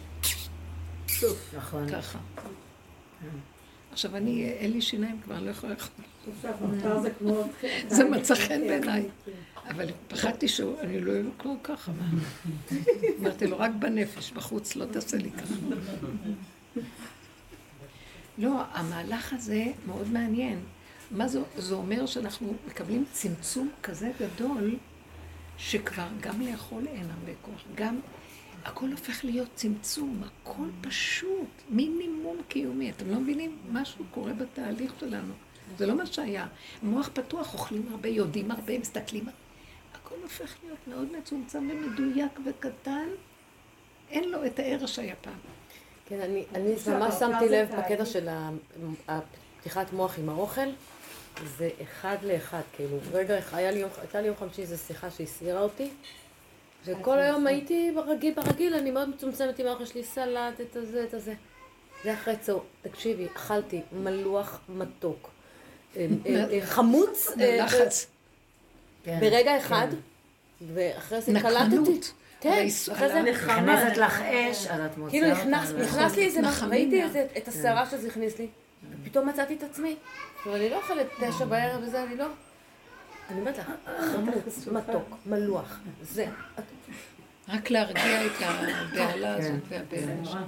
[1.58, 1.90] נכון.
[1.90, 2.20] ככה.
[3.92, 6.06] עכשיו אני, אין לי שיניים כבר, אני לא יכולה לאכול.
[7.88, 9.10] זה מצא חן בעיניי.
[9.70, 11.92] אבל פחדתי שאני לא לו כמו ככה.
[13.20, 15.56] אמרתי לו, רק בנפש, בחוץ, לא תעשה לי ככה.
[18.38, 20.60] לא, המהלך הזה מאוד מעניין.
[21.12, 24.76] מה זה, זה אומר שאנחנו מקבלים צמצום כזה גדול,
[25.58, 27.64] שכבר גם לאכול אין הרבה כוח.
[27.76, 28.00] גם
[28.66, 32.90] הכל הופך להיות צמצום, הכל פשוט, מינימום קיומי.
[32.90, 33.58] אתם לא מבינים?
[33.72, 35.34] משהו קורה בתהליך שלנו.
[35.78, 36.48] זה לא מה שהיה.
[36.84, 39.26] מוח פתוח, אוכלים הרבה, יודעים הרבה, מסתכלים.
[39.94, 43.08] הכל הופך להיות מאוד מצומצם ומדויק וקטן.
[44.10, 45.40] אין לו את הערך שהיה פעם.
[46.06, 47.70] כן, אני, אני ממש שמתי לב.
[47.78, 48.30] בקטע של
[49.08, 50.70] הפתיחת מוח עם האוכל,
[51.58, 55.62] זה אחד לאחד, כאילו, רגע, היה לי יום, הייתה לי יום חמישי איזו שיחה שהסעירה
[55.62, 55.90] אותי,
[56.86, 61.14] וכל היום הייתי ברגיל, ברגיל, אני מאוד מצומצמת עם האוכל שלי, סלט, את הזה, את
[61.14, 61.34] הזה.
[62.04, 65.30] זה אחרי צהר, תקשיבי, אכלתי מלוח מתוק,
[65.96, 67.32] אה, אה, אה, חמוץ.
[69.06, 69.88] ברגע אחד,
[70.74, 72.14] ואחרי זה קלטתי, נקמנות.
[72.44, 77.04] כן, אחרי זה נכנסת לך אש, אז את מוצאה כאילו נכנס, לי איזה משהו, ראיתי
[77.38, 78.48] את הסערה שזה הכניס לי,
[79.02, 79.96] ופתאום מצאתי את עצמי.
[80.38, 82.26] עכשיו, אני לא אוכלת תשע בערב וזה, אני לא...
[83.30, 83.72] אני אומרת לך,
[84.12, 86.26] חמוץ, מתוק, מלוח, זה.
[87.50, 90.42] רק להרגיע את הבהלה הזאת והבהלה.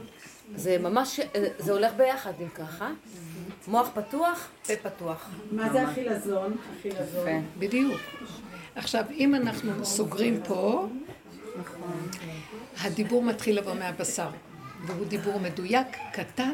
[0.56, 1.20] זה ממש,
[1.58, 2.90] זה הולך ביחד אם ככה.
[3.68, 5.30] מוח פתוח, פה פתוח.
[5.52, 6.58] מה זה החילזון?
[6.80, 7.46] החילזון.
[7.60, 8.02] בדיוק.
[8.76, 10.88] עכשיו, אם אנחנו סוגרים פה,
[12.82, 14.30] הדיבור מתחיל לבוא מהבשר,
[14.86, 16.54] והוא דיבור מדויק, קטן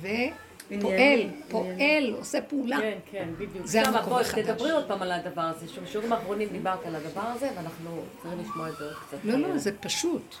[0.00, 2.78] ופועל, פועל, עושה פעולה.
[2.78, 3.66] כן, כן, בדיוק.
[3.66, 4.44] זה המקום החדש.
[4.44, 5.66] תדברי עוד פעם על הדבר הזה.
[5.82, 9.16] בשיעורים האחרונים דיברת על הדבר הזה, ואנחנו צריכים לשמוע את זה עוד קצת.
[9.24, 10.34] לא, לא, זה פשוט.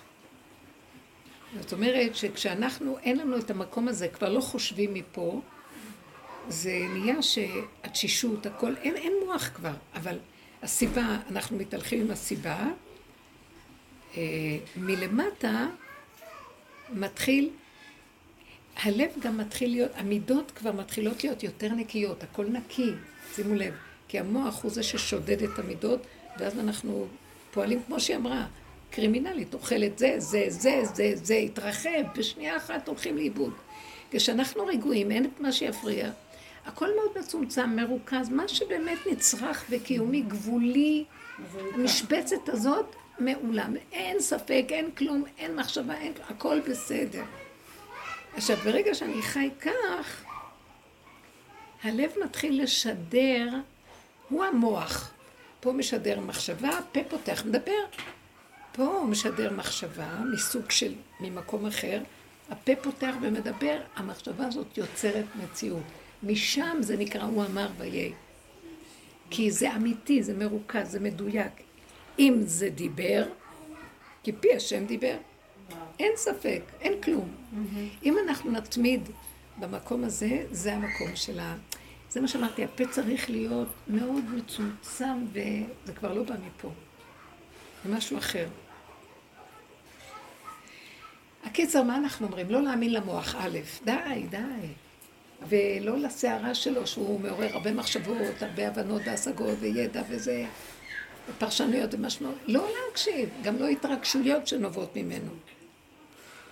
[1.60, 5.40] זאת אומרת שכשאנחנו, אין לנו את המקום הזה, כבר לא חושבים מפה,
[6.48, 10.18] זה נהיה שהתשישות, הכל, אין, אין מוח כבר, אבל
[10.62, 12.66] הסיבה, אנחנו מתהלכים עם הסיבה,
[14.76, 15.66] מלמטה
[16.92, 17.50] מתחיל,
[18.82, 22.92] הלב גם מתחיל להיות, המידות כבר מתחילות להיות יותר נקיות, הכל נקי,
[23.34, 23.74] שימו לב,
[24.08, 26.00] כי המוח הוא זה ששודד את המידות,
[26.38, 27.06] ואז אנחנו
[27.50, 28.46] פועלים כמו שהיא אמרה,
[28.90, 33.52] קרימינלית, אוכלת זה, זה, זה, זה, זה, התרחב, בשנייה אחת הולכים לאיבוד.
[34.10, 36.10] כשאנחנו רגועים, אין את מה שיפריע,
[36.66, 41.04] הכל מאוד מצומצם, מרוכז, מה שבאמת נצרך וקיומי, גבולי,
[41.74, 47.22] המשבצת הזאת מעולה, אין ספק, אין כלום, אין מחשבה, אין, הכל בסדר.
[48.34, 50.24] עכשיו, ברגע שאני חי כך,
[51.82, 53.48] הלב מתחיל לשדר,
[54.28, 55.12] הוא המוח.
[55.60, 57.84] פה משדר מחשבה, פה פותח, מדבר.
[58.72, 62.00] פה הוא משדר מחשבה מסוג של, ממקום אחר,
[62.50, 65.82] הפה פותח ומדבר, המחשבה הזאת יוצרת מציאות.
[66.22, 68.12] משם זה נקרא הוא אמר ויהי.
[69.30, 71.67] כי זה אמיתי, זה מרוכז, זה מדויק.
[72.18, 73.24] אם זה דיבר,
[74.22, 75.16] כי פי השם דיבר,
[75.98, 77.34] אין ספק, אין כלום.
[78.04, 79.00] אם אנחנו נתמיד
[79.58, 81.56] במקום הזה, זה המקום של ה...
[82.10, 86.70] זה מה שאמרתי, הפה צריך להיות מאוד מצומצם, וזה כבר לא בא מפה.
[87.84, 88.46] זה משהו אחר.
[91.44, 92.50] הקיצר, מה אנחנו אומרים?
[92.50, 94.68] לא להאמין למוח, א', די, די.
[95.48, 100.46] ולא לסערה שלו, שהוא מעורר הרבה מחשבות, הרבה הבנות והשגות וידע וזה,
[101.28, 102.34] ופרשנויות ומשמעות.
[102.46, 105.30] לא להקשיב, גם לא התרגשויות שנובעות ממנו.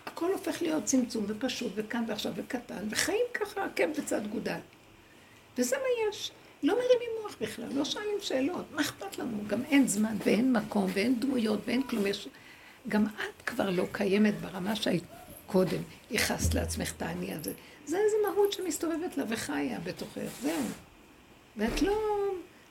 [0.06, 4.58] הכל הופך להיות צמצום ופשוט וכאן ועכשיו וקטן, וחיים ככה עקב בצד גודל.
[5.58, 6.30] וזה מה יש.
[6.62, 9.38] לא מרימים מוח בכלל, לא שואלים שאלות, מה אכפת לנו?
[9.46, 12.06] גם אין זמן ואין מקום ואין דמויות ואין כלום.
[12.06, 12.28] יש...
[12.88, 15.04] גם את כבר לא קיימת ברמה שהיית
[15.46, 15.82] קודם.
[16.10, 17.52] ייחסת לעצמך את האני הזה.
[17.86, 20.62] זה איזה מהות שמסתובבת לה וחיה בתוכך, זהו.
[21.56, 21.94] ואת לא,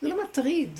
[0.01, 0.79] זה לא מטריד.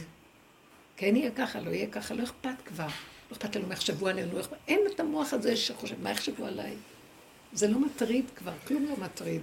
[0.97, 2.87] כן יהיה ככה, לא יהיה ככה, לא אכפת כבר.
[3.31, 4.57] לא אכפת לנו מה יחשבו עלינו, לא אכפת...
[4.67, 6.73] אין את המוח הזה שחושב, מה יחשבו עליי?
[7.53, 9.41] זה לא מטריד כבר, כלום לא מטריד.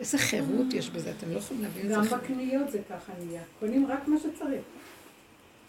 [0.00, 2.10] איזה חירות יש בזה, אתם לא יכולים להבין את זה.
[2.10, 3.42] גם בקניות זה ככה נהיה.
[3.60, 4.62] קונים רק מה שצריך.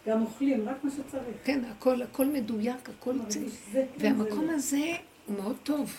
[0.08, 1.38] גם אוכלים רק מה שצריך.
[1.44, 3.54] כן, הכל, הכל מדויק, הכל צריך.
[3.98, 4.92] והמקום הזה
[5.26, 5.94] הוא מאוד טוב.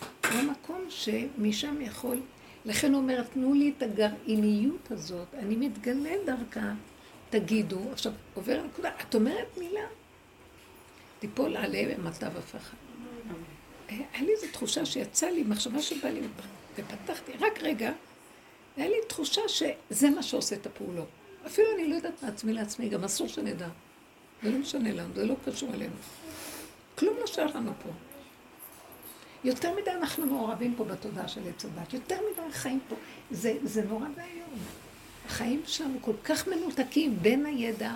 [0.00, 2.20] הוא המקום שמשם יכול...
[2.64, 6.72] לכן הוא אומר, תנו לי את הגרעיניות הזאת, אני מתגלה דרכה,
[7.30, 7.80] תגידו.
[7.92, 9.86] עכשיו, עובר נקודה, את אומרת מילה,
[11.18, 12.76] תיפול עליהם מטב הפחד.
[13.88, 16.20] היה לי איזו תחושה שיצא לי, מחשבה שבא לי,
[16.74, 17.92] ופתחתי, רק רגע,
[18.76, 21.08] היה לי תחושה שזה מה שעושה את הפעולות.
[21.46, 23.68] אפילו אני לא יודעת מעצמי לעצמי, גם אסור שנדע.
[24.42, 25.94] זה לא משנה לנו, זה לא קשור אלינו.
[26.98, 27.90] כלום לא שייך לנו פה.
[29.44, 32.96] יותר מדי אנחנו מעורבים פה בתודעה של עץ הדת, יותר מדי חיים פה.
[33.30, 34.58] זה, זה נורא ואיום.
[35.26, 37.94] החיים שלנו כל כך מנותקים בין הידע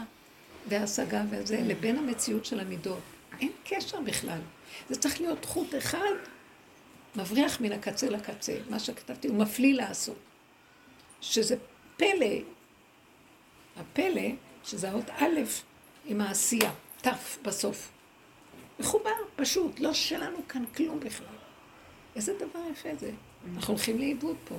[0.68, 3.00] וההשגה וזה לבין המציאות של המידות.
[3.40, 4.38] אין קשר בכלל.
[4.88, 6.12] זה צריך להיות חוט אחד,
[7.16, 8.56] מבריח מן הקצה לקצה.
[8.70, 10.16] מה שכתבתי, הוא מפליא לעשות.
[11.20, 11.56] שזה
[11.96, 12.36] פלא,
[13.76, 14.30] הפלא,
[14.64, 15.40] שזה האות א'
[16.04, 16.72] עם העשייה,
[17.02, 17.08] ת'
[17.42, 17.90] בסוף.
[18.80, 21.26] מחובר, פשוט, לא שלנו כאן כלום בכלל.
[22.16, 23.10] איזה דבר יפה זה.
[23.54, 24.54] אנחנו הולכים לאיבוד פה.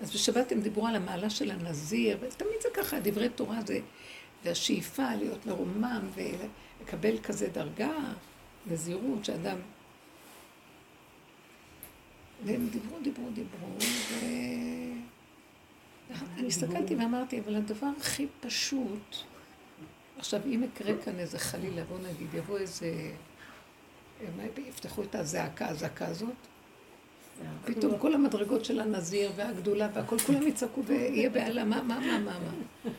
[0.00, 3.80] אז בשבת הם דיברו על המעלה של הנזיר, ותמיד זה ככה, דברי תורה זה,
[4.44, 7.92] והשאיפה להיות מרומם ולקבל כזה דרגה,
[8.66, 9.58] נזירות, שאדם...
[12.44, 14.24] והם דיברו, דיברו, דיברו, ו...
[16.38, 19.16] אני הסתכלתי ואמרתי, אבל הדבר הכי פשוט,
[20.18, 23.12] עכשיו, אם יקרה כאן איזה חלילה, בוא נגיד, יבוא איזה...
[24.68, 26.36] יפתחו את הזעקה, הזעקה הזאת,
[27.64, 32.38] פתאום כל המדרגות של הנזיר והגדולה והכל, כולם יצעקו ויהיה בעלה, מה, מה, מה, מה,
[32.38, 32.90] מה?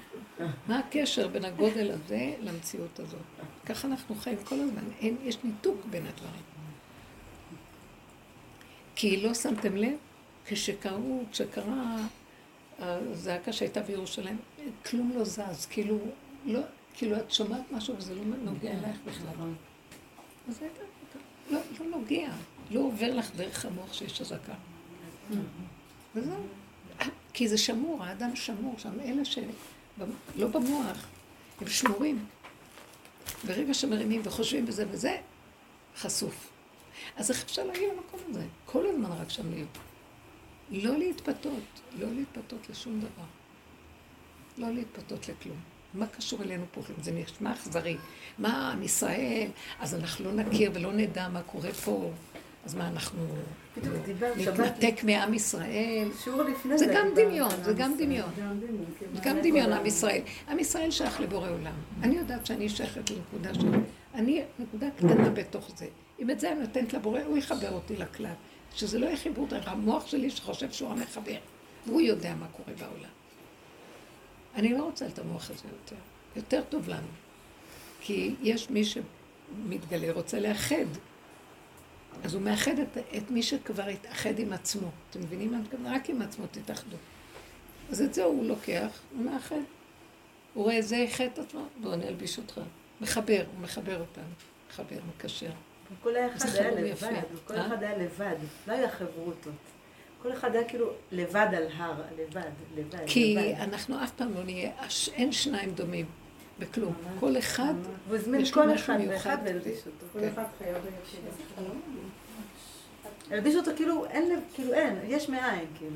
[0.67, 3.19] מה הקשר בין הגודל הזה למציאות הזאת?
[3.65, 6.43] ככה אנחנו חיים כל הזמן, אין, יש ניתוק בין הדברים.
[8.95, 9.97] כי לא שמתם לב,
[10.45, 11.95] כשקראו, כשקרה
[12.79, 14.37] הזעקה שהייתה בירושלים,
[14.85, 15.97] כלום לא זז, כאילו,
[16.45, 16.59] לא,
[16.93, 19.49] כאילו את שומעת משהו וזה לא נוגע אלייך בכלל.
[20.47, 20.81] אז הייתה,
[21.51, 22.29] לא, לא נוגע,
[22.70, 24.53] לא עובר לך דרך המוח שיש אזעקה.
[26.15, 26.43] וזהו.
[27.34, 31.07] כי זה שמור, האדם שמור שם, אלה שלא במוח,
[31.61, 32.26] הם שמורים.
[33.47, 35.17] ברגע שמרימים וחושבים בזה וזה,
[35.97, 36.49] חשוף.
[37.15, 38.45] אז איך אפשר להגיע למקום הזה?
[38.65, 39.78] כל הזמן רק שם להיות.
[40.72, 43.26] לא להתפתות, לא להתפתות לשום דבר.
[44.57, 45.57] לא להתפתות לכלום.
[45.93, 46.82] מה קשור אלינו פה?
[47.01, 47.97] זה נשמע אכזרי.
[48.38, 49.49] מה, עם ישראל,
[49.80, 52.11] אז אנחנו לא נכיר ולא נדע מה קורה פה.
[52.66, 53.22] אז מה, אנחנו
[54.39, 56.07] שבת, נתנתק מעם ישראל?
[56.76, 56.86] זה.
[56.93, 57.93] גם דמיון, זה גם.
[57.97, 58.30] דמיון.
[59.14, 60.22] זה גם דמיון עם ישראל.
[60.49, 61.74] עם ישראל שייך לבורא עולם.
[62.03, 63.78] אני יודעת שאני שייכת לנקודה שלי.
[64.14, 65.86] אני נקודה קטנה בתוך זה.
[66.20, 68.34] אם את זה אני נותנת לבורא, הוא יחבר אותי לכלל.
[68.76, 71.38] שזה לא יהיה חיבור דרך המוח שלי שחושב שהוא המחבר.
[71.88, 73.10] והוא יודע מה קורה בעולם.
[74.55, 75.95] אני לא רוצה את המוח הזה יותר.
[76.36, 77.07] יותר טוב לנו.
[78.01, 80.86] כי יש מי שמתגלה, רוצה לאחד.
[82.24, 84.88] אז הוא מאחד את, את מי שכבר התאחד עם עצמו.
[85.09, 85.95] אתם מבינים מה אני מתכוונת?
[85.95, 86.97] רק עם עצמו תתאחדו.
[87.89, 89.61] אז את זה הוא לוקח, הוא מאחד.
[90.53, 92.61] הוא רואה זה איחד את עצמו, בוא אני אלביש אותך.
[93.01, 94.24] מחבר, הוא מחבר אותנו.
[94.70, 95.49] מחבר, מקשר.
[96.03, 97.22] כל אחד היה לבד.
[97.45, 97.67] כל אה?
[97.67, 98.36] אחד היה לבד,
[98.67, 99.53] לא היה חברותות.
[100.22, 102.41] כל אחד היה כאילו לבד על הר, לבד,
[102.76, 103.59] לבד, כי לבד.
[103.59, 104.72] אנחנו אף פעם לא נהיה,
[105.13, 106.05] אין שניים דומים
[106.60, 106.93] בכלום.
[107.20, 107.74] כל אחד,
[108.39, 109.38] יש לו כל משהו אחד מיוחד.
[109.86, 110.05] אותו.
[110.14, 110.28] כל כן.
[110.28, 110.76] אחד חייב
[113.32, 115.95] הלביש אותו כאילו אין, לב- כאילו אין, יש מאין, כאילו.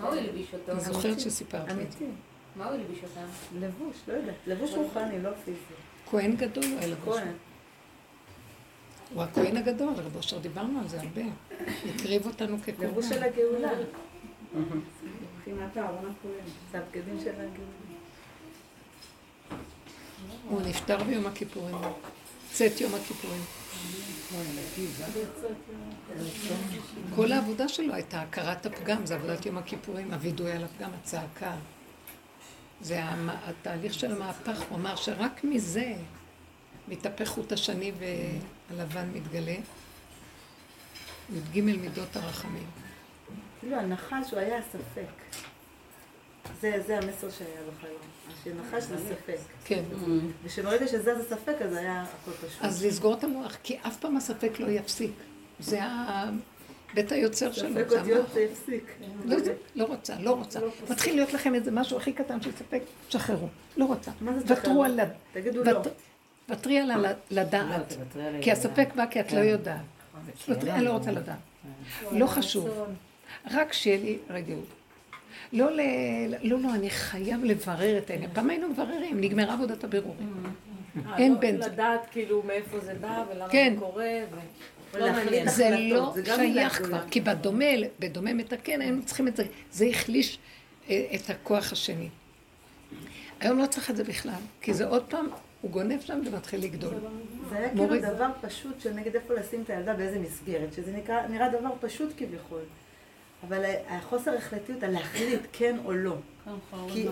[0.00, 0.72] מה הוא הלביש אותו?
[0.72, 1.72] אני זוכרת שסיפרת לי.
[1.74, 2.04] אמיתי.
[2.56, 3.26] מה הוא הלביש אותם?
[3.60, 4.34] לבוש, לא יודעת.
[4.46, 5.56] לבוש רוחני, לא פיזי.
[6.10, 7.16] כהן גדול היה לבוש.
[7.18, 7.32] כהן.
[9.14, 11.22] הוא הכהן הגדול, רב אושר דיברנו על זה הרבה.
[11.94, 13.22] הקריב אותנו לבוש של.
[13.22, 13.70] הגאולה.
[14.54, 16.44] מבחינת אהרון הכהן.
[16.72, 17.81] זה הבגדים של הגאולה.
[20.48, 21.76] הוא נפטר ביום הכיפורים.
[22.52, 23.42] צאת יום הכיפורים.
[27.14, 31.54] כל העבודה שלו הייתה הכרת הפגם, זה עבודת יום הכיפורים, הווידוי על הפגם, הצעקה.
[32.80, 35.94] זה התהליך של המהפך, הוא אמר שרק מזה
[36.88, 39.56] מתהפך חוט השני והלבן מתגלה.
[41.32, 42.66] י"ג מידות הרחמים.
[43.60, 45.36] כאילו הנחש הוא היה ספק.
[46.60, 47.96] זה, זה המסר שהיה בחלום.
[48.44, 49.36] שנחש זה ספק.
[49.64, 49.82] כן.
[50.44, 52.62] ושברגע שזה זה ספק, אז היה הכל פשוט.
[52.64, 55.10] אז לסגור את המוח, כי אף פעם הספק לא יפסיק.
[55.60, 55.80] זה
[56.94, 58.26] בית היוצר שלו, ספק אותיות.
[58.34, 58.84] זה הפסיק.
[59.24, 59.36] לא,
[59.74, 60.60] לא רוצה, לא רוצה.
[60.90, 63.48] מתחיל להיות לכם איזה משהו הכי קטן של ספק, שחררו.
[63.76, 64.10] לא רוצה.
[64.46, 64.84] ותרו?
[64.84, 65.00] על...
[65.00, 65.78] ה- תגידו לא.
[65.78, 65.86] ות-
[66.48, 67.92] ותרי על ה- לדעת.
[67.92, 68.52] תוותרי על כי.
[68.52, 69.80] הספק בא כי את לא יודעת.
[70.38, 70.90] כי ותרי, אין אני לא.
[70.90, 71.38] רוצה לדעת.
[72.12, 72.68] לא חשוב.
[73.50, 74.64] רק שיהיה לי רגיעות.
[75.52, 75.80] לא, ל...
[76.42, 78.30] לא, לא, אני חייב לברר את העניין.
[78.32, 80.44] פעם היינו מבררים, נגמרה עבודת הבירורים.
[81.18, 81.62] אין בין זה.
[81.62, 83.72] אה, לדעת כאילו מאיפה זה בא ולמה כן.
[83.74, 84.10] זה קורה.
[84.30, 84.36] ו-
[84.94, 86.12] או לא.
[86.14, 86.82] זה לא שייך.
[86.82, 87.64] כבר, כי בדומה,
[87.98, 89.44] בדומה מתקן, היינו צריכים את זה.
[89.72, 90.38] זה החליש
[90.90, 92.08] אה, את הכוח השני.
[93.40, 95.26] היום לא צריך את זה בכלל, כי זה עוד פעם,
[95.60, 96.94] הוא גונב שם ומתחיל לגדול.
[97.50, 98.00] זה היה כאילו.
[98.00, 100.92] דבר פשוט של נגיד איפה לשים את הילדה באיזה מסגרת, שזה
[101.28, 102.60] נראה דבר פשוט כביכול.
[103.48, 106.16] אבל החוסר החלטיות, הלהחליט כן או לא.
[106.92, 107.08] כי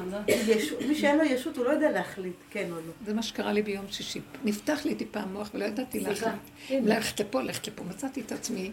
[0.49, 2.93] ישות- מי שאין לו ישות, הוא לא יודע להחליט כן או לא.
[3.07, 4.21] זה מה שקרה לי ביום שישי.
[4.45, 6.35] נפתח לי טיפה המוח ולא ידעתי להחליט.
[6.71, 7.85] ללכת לפה, ללכת לפה.
[7.85, 8.71] מצאתי את עצמי,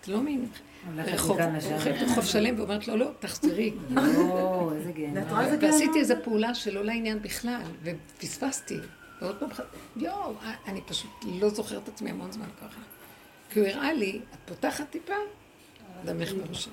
[0.00, 0.48] את לא מבין,
[0.94, 1.40] הולכת רחוב.
[1.40, 3.72] הולכת רחוב שלם ואומרת לו, לא, תחזרי.
[5.60, 8.76] ועשיתי איזו פעולה שלא לעניין בכלל, ופספסתי.
[9.22, 9.48] ועוד פעם,
[9.96, 10.34] יואו,
[10.66, 12.80] אני פשוט לא זוכרת את עצמי המון זמן ככה.
[13.50, 15.14] כי הוא הראה לי, את פותחת טיפה,
[16.04, 16.70] דמך בראשך.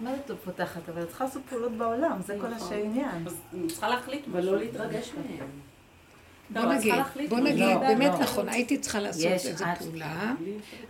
[0.00, 0.88] מה זה טוב פותחת?
[0.88, 3.26] אבל את צריכה לעשות פעולות בעולם, זה כל העניין.
[3.26, 5.48] אז אני צריכה להחליט ולא להתרגש מהם.
[6.50, 6.94] בוא לא, את נגיד,
[7.28, 7.38] בוא.
[7.38, 8.20] נגיד, באמת לא.
[8.20, 10.34] נכון, הייתי צריכה לעשות איזו פעולה,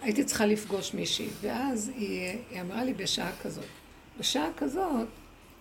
[0.02, 3.64] הייתי צריכה לפגוש מישהי, ואז היא היא אמרה לי בשעה כזאת.
[4.18, 5.06] בשעה כזאת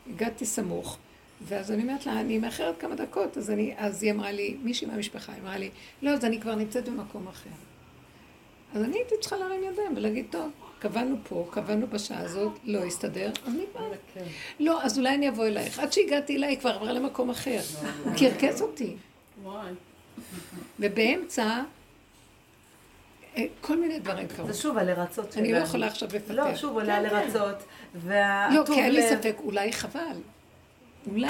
[0.09, 0.97] הגעתי סמוך,
[1.41, 4.87] ואז אני אומרת לה, אני מאחרת כמה דקות, אז, אני, אז היא אמרה לי, מישהי
[4.87, 5.69] מהמשפחה, היא אמרה לי,
[6.01, 7.49] לא, אז אני כבר נמצאת במקום אחר.
[8.75, 10.51] אז אני הייתי צריכה להרים ידיים ולהגיד, טוב,
[10.83, 13.81] קבענו פה, קבענו בשעה הזאת, לא הסתדר, אז נקבע.
[14.59, 15.79] לא, אז אולי אני אבוא אלייך.
[15.79, 17.59] עד שהגעתי אליי, היא כבר עברה למקום אחר.
[18.17, 18.95] קרקס אותי.
[19.43, 19.71] וואי.
[20.79, 21.61] ובאמצע,
[23.37, 24.47] אה, כל מיני דברים קרו.
[24.47, 25.45] זה שוב הלרצות שלנו.
[25.45, 26.31] אני לא יכולה עכשיו לפתח.
[26.33, 27.15] לא, שוב עולה כן, כן.
[27.15, 27.63] לרצות.
[28.55, 29.99] לא, כי היה לי ספק, אולי חבל.
[31.07, 31.29] אולי.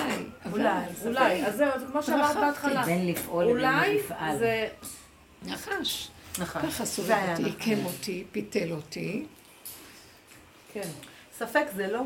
[0.52, 0.70] אולי.
[1.06, 2.38] אולי, אז זהו, זה כמו שאמרת.
[2.38, 2.84] בהתחלה.
[2.86, 4.38] בין לפעול לבין אולי לפעל.
[4.38, 4.68] זה...
[5.46, 6.10] נחש.
[6.40, 6.62] נכון.
[6.62, 7.46] ככה סובב אותי, נכון.
[7.46, 9.26] עיקם אותי, פיתל אותי.
[10.74, 10.90] כן.
[11.38, 12.02] ספק זה לא.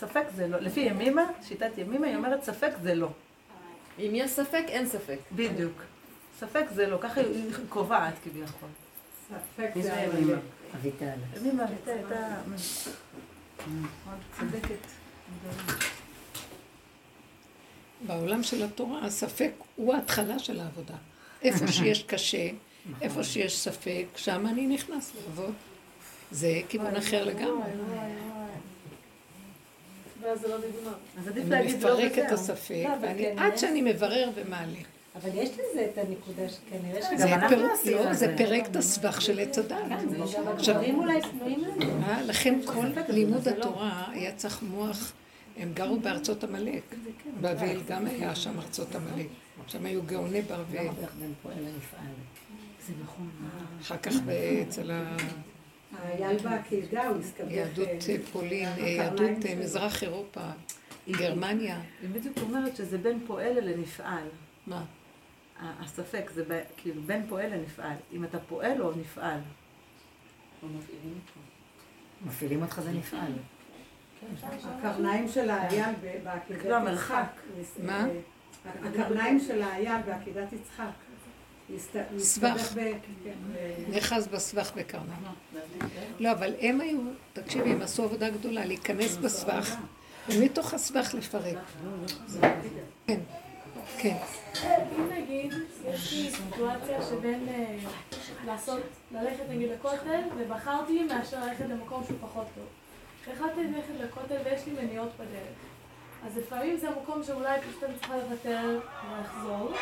[0.00, 0.58] ספק זה לא.
[0.58, 3.08] לפי ימימה, שיטת ימימה, היא אומרת ספק זה לא.
[3.98, 5.18] אם יש ספק, אין ספק.
[5.32, 5.82] בדיוק.
[6.40, 6.98] ספק זה לא.
[7.00, 8.68] ככה היא קובעת כביכול.
[9.28, 10.38] ספק זה היה ימימה?
[10.74, 11.18] אביטל.
[11.36, 12.40] ימימה הייתה...
[14.38, 14.86] צודקת.
[18.06, 20.94] בעולם של התורה, הספק הוא ההתחלה של העבודה.
[21.42, 22.48] איפה שיש קשה,
[23.00, 25.54] איפה שיש ספק, שם אני נכנס לעבוד.
[26.30, 27.70] זה כיוון אחר לגמרי.
[30.22, 30.92] ואז זה לא נגמר.
[31.18, 32.32] אז עדיף אני להגיד לא מפרק את.
[32.32, 34.78] הספק, לא, כן, עד שאני מברר ומעלה.
[35.22, 38.66] אבל יש לזה את הנקודה שכנראה זה שגם אנחנו פר- עשינו לא, את זה פירק
[38.66, 39.76] את הסבך של עץ הדת.
[40.20, 42.02] עכשיו- הגברים אולי פנויים לנו.
[42.02, 45.12] אה, לכן כל לימוד התורה היה צריך מוח,
[45.56, 46.94] הם גרו בארצות עמלק.
[47.40, 49.26] בבל גם היה שם ארצות עמלק.
[49.66, 50.88] שם היו גאוני בבל.
[52.86, 52.92] זה.
[53.82, 54.12] אחר כך
[54.68, 54.90] אצל
[57.08, 57.48] הוא הסתבך...
[57.48, 59.56] היהדות אה, פולין, הקרניים יהדות שלו.
[59.60, 60.40] מזרח אירופה,
[61.10, 61.80] גרמניה.
[62.02, 64.28] היא בדיוק אומרת שזה בין פועל לנפעל.
[64.66, 64.84] מה?
[65.60, 66.44] הספק זה
[66.76, 67.96] כאילו בין פועל לנפעל.
[68.12, 69.40] אם אתה פועל או נפעל.
[72.26, 73.32] מפעילים אותך זה נפעל.
[74.64, 77.30] הקרניים של האייל ב- בעקדת המרחק.
[77.60, 77.80] יצחק.
[77.84, 78.06] מה?
[78.84, 81.07] הקרניים של האייל בעקדת יצחק.
[82.18, 82.74] סבך.
[83.24, 85.22] כן, ב- נאחז בסבך בקרניים.
[86.18, 86.98] לא, אבל הם היו,
[87.32, 89.76] תקשיבי, הם עשו עבודה גדולה, להיכנס בסבך,
[90.28, 91.56] ומתוך הסבך לפרק.
[93.06, 93.20] כן,
[93.98, 94.16] כן.
[94.98, 95.52] אם נגיד,
[95.88, 97.76] יש לי סיטואציה שבין אה,
[98.46, 98.80] לעשות,
[99.12, 102.64] ללכת נגיד לכותל, ובחרתי מאשר ללכת למקום שהוא פחות טוב.
[103.34, 105.56] החלטתי ללכת לכותל ויש לי מניעות בדרך.
[106.26, 109.72] אז לפעמים זה מקום שאולי פשוט אני צריכה לוותר ולחזור,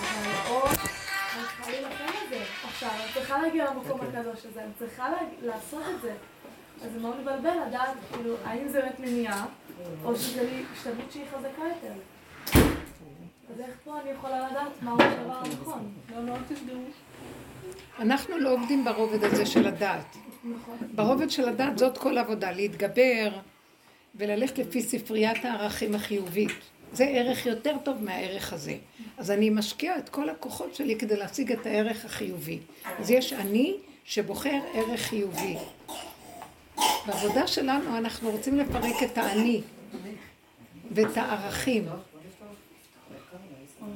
[0.00, 2.44] אבל או אני צריכה להילחם על זה.
[2.64, 5.08] עכשיו, אני צריכה להגיע למקום הקדוש הזה, אני צריכה
[5.42, 6.14] לעשות את זה.
[6.84, 9.46] אז זה מאוד מבלבל לדעת, כאילו, האם זה באמת מניעה,
[10.04, 11.92] או שזה לי השתלמות שהיא חזקה יותר.
[13.54, 15.92] אז איך פה אני יכולה לדעת מהו הדבר הנכון?
[16.14, 16.80] לא, לא תפגעו.
[17.98, 20.16] אנחנו לא עובדים ברובד הזה של הדעת.
[20.44, 20.76] נכון.
[20.94, 23.30] ברובד של הדעת זאת כל עבודה, להתגבר
[24.16, 26.50] וללכת לפי ספריית הערכים החיובית.
[26.92, 28.76] זה ערך יותר טוב מהערך הזה.
[29.18, 32.58] אז אני משקיעה את כל הכוחות שלי כדי להשיג את הערך החיובי.
[32.98, 35.56] אז יש אני שבוחר ערך חיובי.
[37.06, 39.60] בעבודה שלנו אנחנו רוצים לפרק את האני
[40.90, 41.86] ואת הערכים.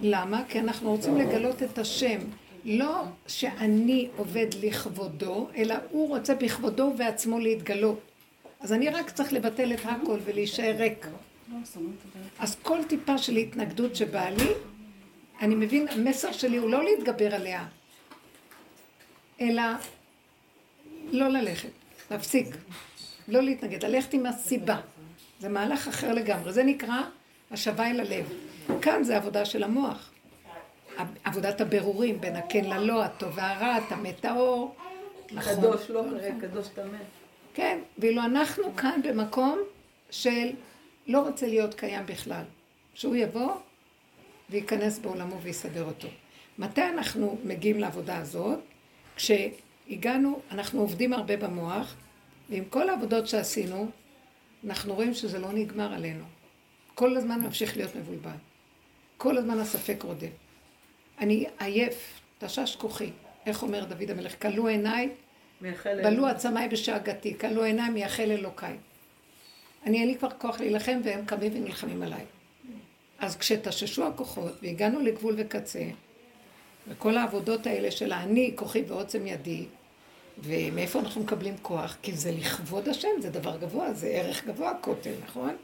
[0.03, 0.43] למה?
[0.49, 2.19] כי אנחנו רוצים לגלות את השם.
[2.65, 8.08] לא שאני עובד לכבודו, אלא הוא רוצה בכבודו ובעצמו להתגלות.
[8.61, 11.07] אז אני רק צריך לבטל את הכל ולהישאר ריק.
[12.39, 14.53] אז כל טיפה של התנגדות שבאה לי,
[15.41, 17.67] אני מבין, המסר שלי הוא לא להתגבר עליה,
[19.41, 19.63] אלא
[21.11, 21.69] לא ללכת,
[22.11, 22.47] להפסיק,
[23.29, 24.81] לא להתנגד, ללכת עם הסיבה.
[25.41, 27.01] זה מהלך אחר לגמרי, זה נקרא
[27.51, 28.33] השבה אל הלב.
[28.83, 30.11] כאן זה עבודה של המוח.
[31.25, 34.75] עבודת הבירורים בין הכן ללא, הטוב והרע, הטמא טהור.
[35.33, 35.55] נכון.
[35.55, 36.03] קדוש לא
[36.41, 36.99] קדוש טמא.
[37.59, 39.59] כן, ואילו אנחנו כאן במקום
[40.11, 40.51] של
[41.07, 42.43] לא רוצה להיות קיים בכלל.
[42.95, 43.55] שהוא יבוא
[44.51, 46.09] וייכנס בעולמו ויסדר אותו.
[46.59, 48.59] מתי אנחנו מגיעים לעבודה הזאת?
[49.17, 51.97] כשהגענו, אנחנו עובדים הרבה במוח,
[52.51, 53.91] ועם כל העבודות שעשינו,
[54.65, 56.25] אנחנו רואים שזה לא נגמר עלינו.
[56.95, 58.37] כל הזמן ממשיך להיות מבולבל.
[59.17, 60.31] כל הזמן הספק רודף.
[61.19, 63.11] אני עייף, תשש כוחי.
[63.47, 64.43] איך אומר דוד המלך?
[64.43, 65.09] כלו עיניי,
[65.83, 68.77] בלו עצמיי בשאגתי, כלו עיניי מייחל אלוקיי.
[69.87, 72.25] אני אין לי כבר כוח להילחם והם קמים ונלחמים עליי.
[73.19, 75.85] אז כשתששו הכוחות והגענו לגבול וקצה,
[76.89, 79.65] וכל העבודות האלה של האני, כוחי ועוצם ידי,
[80.39, 81.97] ומאיפה אנחנו מקבלים כוח?
[82.03, 85.57] כי זה לכבוד השם, זה דבר גבוה, זה ערך גבוה, כותל, נכון?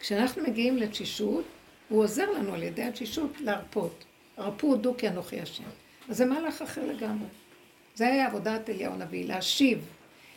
[0.00, 1.44] כשאנחנו מגיעים לתשישות,
[1.88, 4.04] הוא עוזר לנו על ידי התשישות להרפות.
[4.36, 5.64] הרפו הודו כי אנוכי השם.
[6.08, 7.26] אז זה מהלך אחר לגמרי.
[7.94, 9.78] זה היה עבודת אליהו הנביא, להשיב.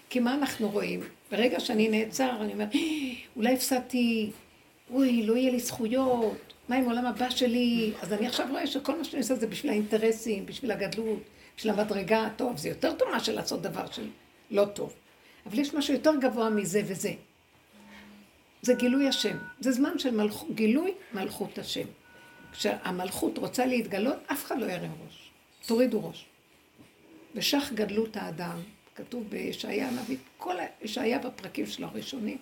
[0.09, 0.99] כי מה אנחנו רואים?
[1.31, 2.79] ברגע שאני נעצר, אני אומר, "אה,
[3.35, 4.31] אולי הפסדתי,
[4.91, 7.91] אוי, לא יהיה לי זכויות, מה עם עולם הבא שלי?
[8.01, 11.19] אז אני עכשיו רואה שכל מה שאני עושה זה בשביל האינטרסים, בשביל הגדלות,
[11.57, 14.09] בשביל המדרגה, טוב, זה יותר טוב מאשר לעשות דבר של
[14.51, 14.93] לא טוב.
[15.45, 17.13] אבל יש משהו יותר גבוה מזה וזה.
[18.61, 19.37] זה גילוי השם.
[19.59, 20.43] זה זמן של מלכ...
[20.55, 21.85] גילוי מלכות השם.
[22.51, 25.29] כשהמלכות רוצה להתגלות, אף אחד לא ירים ראש.
[25.65, 26.25] תורידו ראש.
[27.35, 28.59] ושך גדלות האדם,
[28.95, 32.37] כתוב בישעיה הנביא, כל ישעיה בפרקים שלו הראשונים.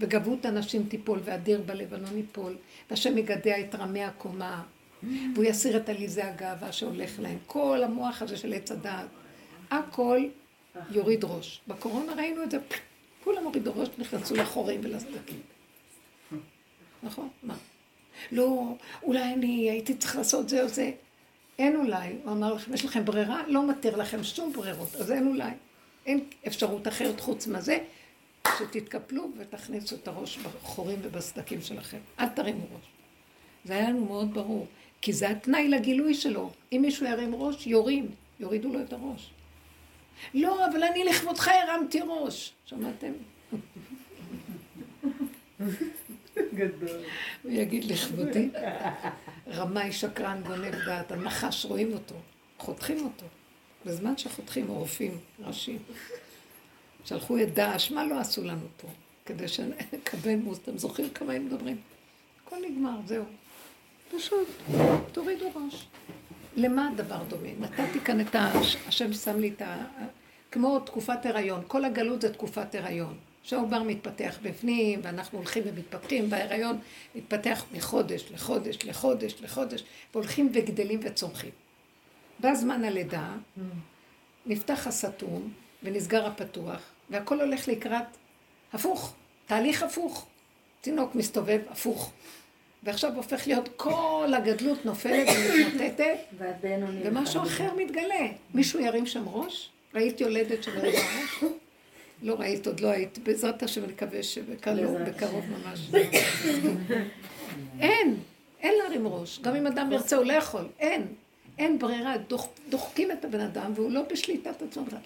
[0.00, 2.56] וגבות הנשים תיפול, ואדיר בלבנון ייפול,
[2.90, 4.62] והשם יגדע את רמי הקומה,
[5.02, 7.38] והוא יסיר את עליזי הגאווה שהולך להם.
[7.46, 9.08] כל המוח הזה של עץ הדעת,
[9.70, 10.20] הכל
[10.90, 11.60] יוריד ראש.
[11.68, 12.58] בקורונה ראינו את זה,
[13.24, 15.40] כולם הורידו ראש, נכנסו לחורים ולסדקים.
[17.02, 17.28] נכון?
[17.42, 17.54] מה?
[18.32, 20.90] לא, אולי אני הייתי צריך לעשות זה או זה.
[21.58, 23.42] אין אולי, הוא אמר לכם, יש לכם ברירה?
[23.48, 25.50] לא מתיר לכם שום ברירות, אז אין אולי.
[26.06, 27.78] אין אפשרות אחרת חוץ מזה,
[28.58, 31.98] שתתקפלו ותכניסו את הראש בחורים ובסדקים שלכם.
[32.20, 32.84] אל תרימו ראש.
[33.64, 34.66] זה היה לנו מאוד ברור,
[35.00, 36.50] כי זה התנאי לגילוי שלו.
[36.72, 39.30] אם מישהו ירים ראש, יורים, יורידו לו את הראש.
[40.34, 42.52] לא, אבל אני לכבודך הרמתי ראש.
[42.64, 43.12] שמעתם?
[46.54, 46.96] גדול.
[47.42, 48.48] הוא יגיד לכבודי,
[49.48, 52.14] רמאי, שקרן, גונב דעת, הנחש, רואים אותו,
[52.58, 53.26] חותכים אותו.
[53.86, 55.78] בזמן שחותכים עורפים ראשים.
[57.04, 58.88] שלחו את דאעש, מה לא עשו לנו פה?
[59.26, 61.76] כדי שנקבל מוס, אתם זוכרים כמה הם מדברים?
[62.46, 63.24] הכל נגמר, זהו.
[64.16, 64.48] פשוט,
[65.12, 65.86] תורידו ראש.
[66.56, 67.48] למה הדבר דומה?
[67.60, 68.52] נתתי כאן את ה...
[68.86, 69.84] השם שם לי את ה...
[70.50, 73.16] כמו תקופת הריון, כל הגלות זה תקופת הריון.
[73.48, 76.78] שהעובר מתפתח בפנים, ואנחנו הולכים ומתפתחים, וההיריון
[77.14, 79.84] מתפתח מחודש לחודש לחודש לחודש,
[80.14, 81.50] והולכים וגדלים וצומחים.
[82.38, 83.28] בא זמן הלידה,
[84.46, 86.80] נפתח הסתום ונסגר הפתוח,
[87.10, 88.04] והכל הולך לקראת
[88.72, 89.14] הפוך,
[89.46, 90.26] תהליך הפוך.
[90.80, 92.12] תינוק מסתובב הפוך.
[92.82, 96.18] ועכשיו הופך להיות כל הגדלות נופלת ומתמוטטת,
[97.04, 98.26] ומשהו אחר מתגלה.
[98.54, 99.70] מישהו ירים שם ראש?
[99.94, 101.44] ראית יולדת שמרים ראש?
[102.22, 103.18] לא ראית, עוד לא היית.
[103.18, 105.90] בעזרת השם נקווה שבקרוב ממש.
[107.80, 108.16] אין,
[108.60, 109.38] אין להרים ראש.
[109.38, 110.64] גם אם אדם ירצה, הוא לא יכול.
[110.78, 111.06] אין.
[111.58, 112.14] אין ברירה.
[112.68, 114.98] דוחקים את הבן אדם, והוא לא בשליטת עצמו בכלל.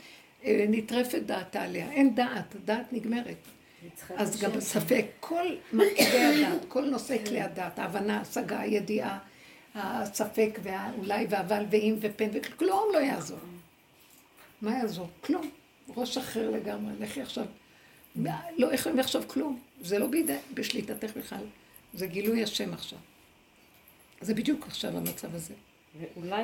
[0.44, 1.90] אה, נטרפת דעתה עליה.
[1.90, 3.36] אין דעת, הדעת נגמרת.
[4.16, 9.18] אז גם ספק, כל מרכיבי הדעת, כל נושא כלי הדעת, ההבנה, ההשגה, הידיעה,
[9.74, 13.38] הספק והאולי והאבל ואם ופן וכלום לא יעזור.
[14.62, 15.08] מה יעזור?
[15.20, 15.50] כלום.
[15.89, 17.45] ראש אחר לגמרי, לכי עכשיו.
[18.59, 19.61] לא יכולים לחשוב כלום.
[19.80, 21.45] זה לא בידי, בשליטתך בכלל.
[21.95, 22.99] זה גילוי השם עכשיו.
[24.20, 25.55] זה בדיוק עכשיו המצב הזה.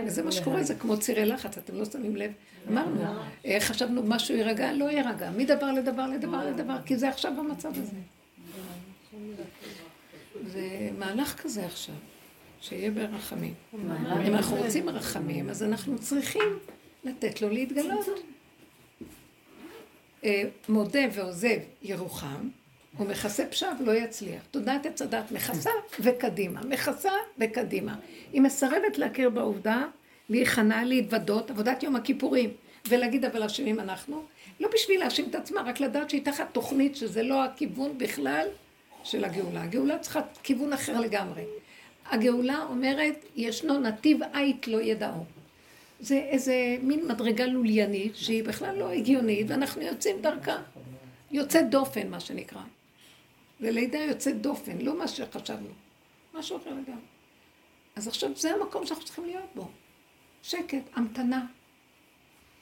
[0.06, 2.32] וזה מה שקורה, זה כמו צירי לחץ, אתם לא שמים לב.
[2.68, 3.00] אמרנו,
[3.46, 5.30] אה, חשבנו משהו יירגע, לא יירגע.
[5.30, 7.96] מדבר לדבר לדבר לדבר, כי זה עכשיו במצב הזה.
[10.46, 11.94] זה מהלך כזה עכשיו,
[12.60, 13.54] שיהיה ברחמים.
[14.26, 16.58] אם אנחנו רוצים רחמים, אז אנחנו צריכים
[17.04, 18.06] לתת לו להתגלות.
[20.24, 22.48] אה, מודה ועוזב ירוחם,
[22.96, 24.42] הוא מכסה פשע ולא יצליח.
[24.50, 27.96] תודעת עץ הדת מכסה וקדימה, מכסה וקדימה.
[28.32, 29.84] היא מסרבת להכיר בעובדה,
[30.28, 32.50] להיכנע, להתוודות, עבודת יום הכיפורים,
[32.88, 34.22] ולהגיד אבל אשמים אנחנו,
[34.60, 38.46] לא בשביל להאשים את עצמה, רק לדעת שהיא תחת תוכנית שזה לא הכיוון בכלל
[39.04, 39.62] של הגאולה.
[39.62, 41.42] הגאולה צריכה כיוון אחר לגמרי.
[42.10, 45.24] הגאולה אומרת, ישנו נתיב עית לא ידעו.
[46.00, 50.56] זה איזה מין מדרגה לוליינית שהיא בכלל לא הגיונית, ואנחנו יוצאים דרכה.
[51.30, 52.62] יוצאת דופן, מה שנקרא.
[53.60, 55.68] זה לידה יוצאת דופן, לא מה שחשבנו.
[56.34, 57.02] משהו אחר לגמרי.
[57.96, 59.68] אז עכשיו זה המקום שאנחנו צריכים להיות בו.
[60.42, 61.46] שקט, המתנה.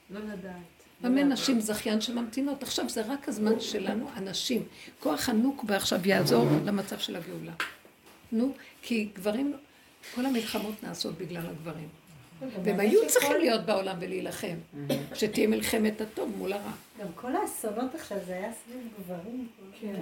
[0.09, 0.55] לא לדעת.
[1.03, 2.63] הרבה נשים זכיין שממתינות.
[2.63, 4.63] עכשיו זה רק הזמן שלנו, הנשים.
[4.99, 7.53] כוח הנוקבה עכשיו יעזור למצב של הגאולה.
[8.31, 9.53] נו, כי גברים,
[10.15, 11.87] כל המלחמות נעשות בגלל הגברים.
[12.63, 14.55] והם היו צריכים להיות בעולם ולהילחם,
[15.13, 16.71] שתהיה מלחמת הטוב מול הרע.
[17.01, 19.47] גם כל האסונות עכשיו זה היה סביב גברים.
[19.81, 19.93] כן,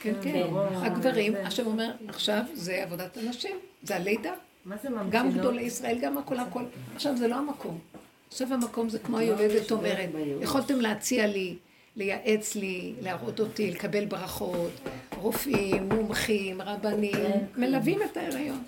[0.00, 0.12] כן.
[0.22, 0.46] כן.
[0.74, 4.32] הגברים, השם אומר, עכשיו זה עבודת הנשים, זה הלידה.
[4.64, 5.12] מה זה ממתינות?
[5.12, 6.62] גם גדולי ישראל, גם הכל הכל.
[6.94, 7.78] עכשיו זה לא המקום.
[8.28, 10.08] עכשיו המקום זה כמו היולדת אומרת,
[10.40, 11.56] יכולתם להציע לי,
[11.96, 14.70] לייעץ לי, להראות אותי, לקבל ברכות,
[15.16, 18.62] רופאים, מומחים, רבנים, מלווים את ההיריון.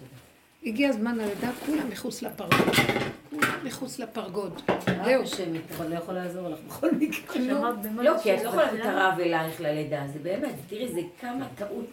[0.64, 2.74] הגיע הזמן הלידה, כולם מחוץ לפרגוד.
[3.30, 4.62] כולם מחוץ לפרגוד.
[5.04, 5.22] זהו.
[5.76, 7.36] אבל לא יכול לעזור לך בכל מקרה.
[8.02, 11.86] לא, כי את לא יכולה לתת הרב אלייך ללידה, זה באמת, תראי, זה כמה טעות,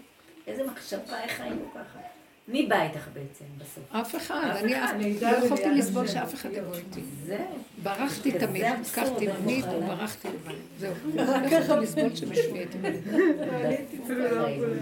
[0.47, 1.99] איזה מחשבה, איך היינו ככה.
[2.47, 3.83] מי בא איתך בעצם בסוף?
[3.91, 7.01] אף אחד, אני לא יכולתי לסבול שאף אחד יבוא איתי.
[7.25, 7.37] זהו.
[7.83, 10.55] ברחתי תמיד, לקחתי מונית וברחתי לבד.
[10.79, 10.93] זהו.
[11.15, 12.77] לא יכולתי לסבול שמישהו יהיה איתי.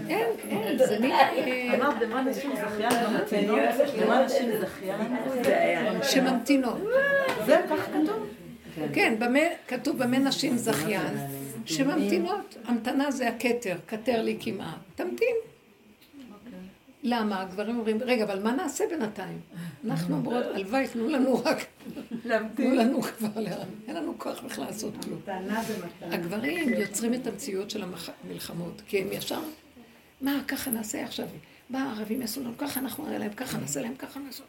[0.08, 1.74] אין, אין, זה נראה...
[1.74, 3.60] אמרת, במה נשים זכיין ממתינות?
[4.02, 5.00] במה נשים זכיין?
[6.02, 6.78] שממתינות.
[7.46, 8.26] זה כך כתוב.
[8.92, 9.14] כן,
[9.68, 11.16] כתוב במה נשים זכיין,
[11.64, 12.56] שממתינות.
[12.64, 14.76] המתנה זה הכתר, כתר לי קמעה.
[14.94, 15.36] תמתין.
[17.08, 17.40] למה?
[17.42, 19.40] הגברים אומרים, רגע, אבל מה נעשה בינתיים?
[19.84, 21.58] אנחנו אומרות, הלוואי, תנו לנו רק,
[22.54, 23.28] תנו לנו כבר,
[23.88, 25.20] אין לנו כוח בכלל לעשות כלום.
[26.00, 27.84] הגברים יוצרים את המציאות של
[28.24, 29.40] המלחמות, כי הם ישר,
[30.20, 31.26] מה, ככה נעשה עכשיו?
[31.70, 34.42] מה, הערבים יעשו לנו ככה, אנחנו נראה להם ככה, נעשה להם ככה, נעשה.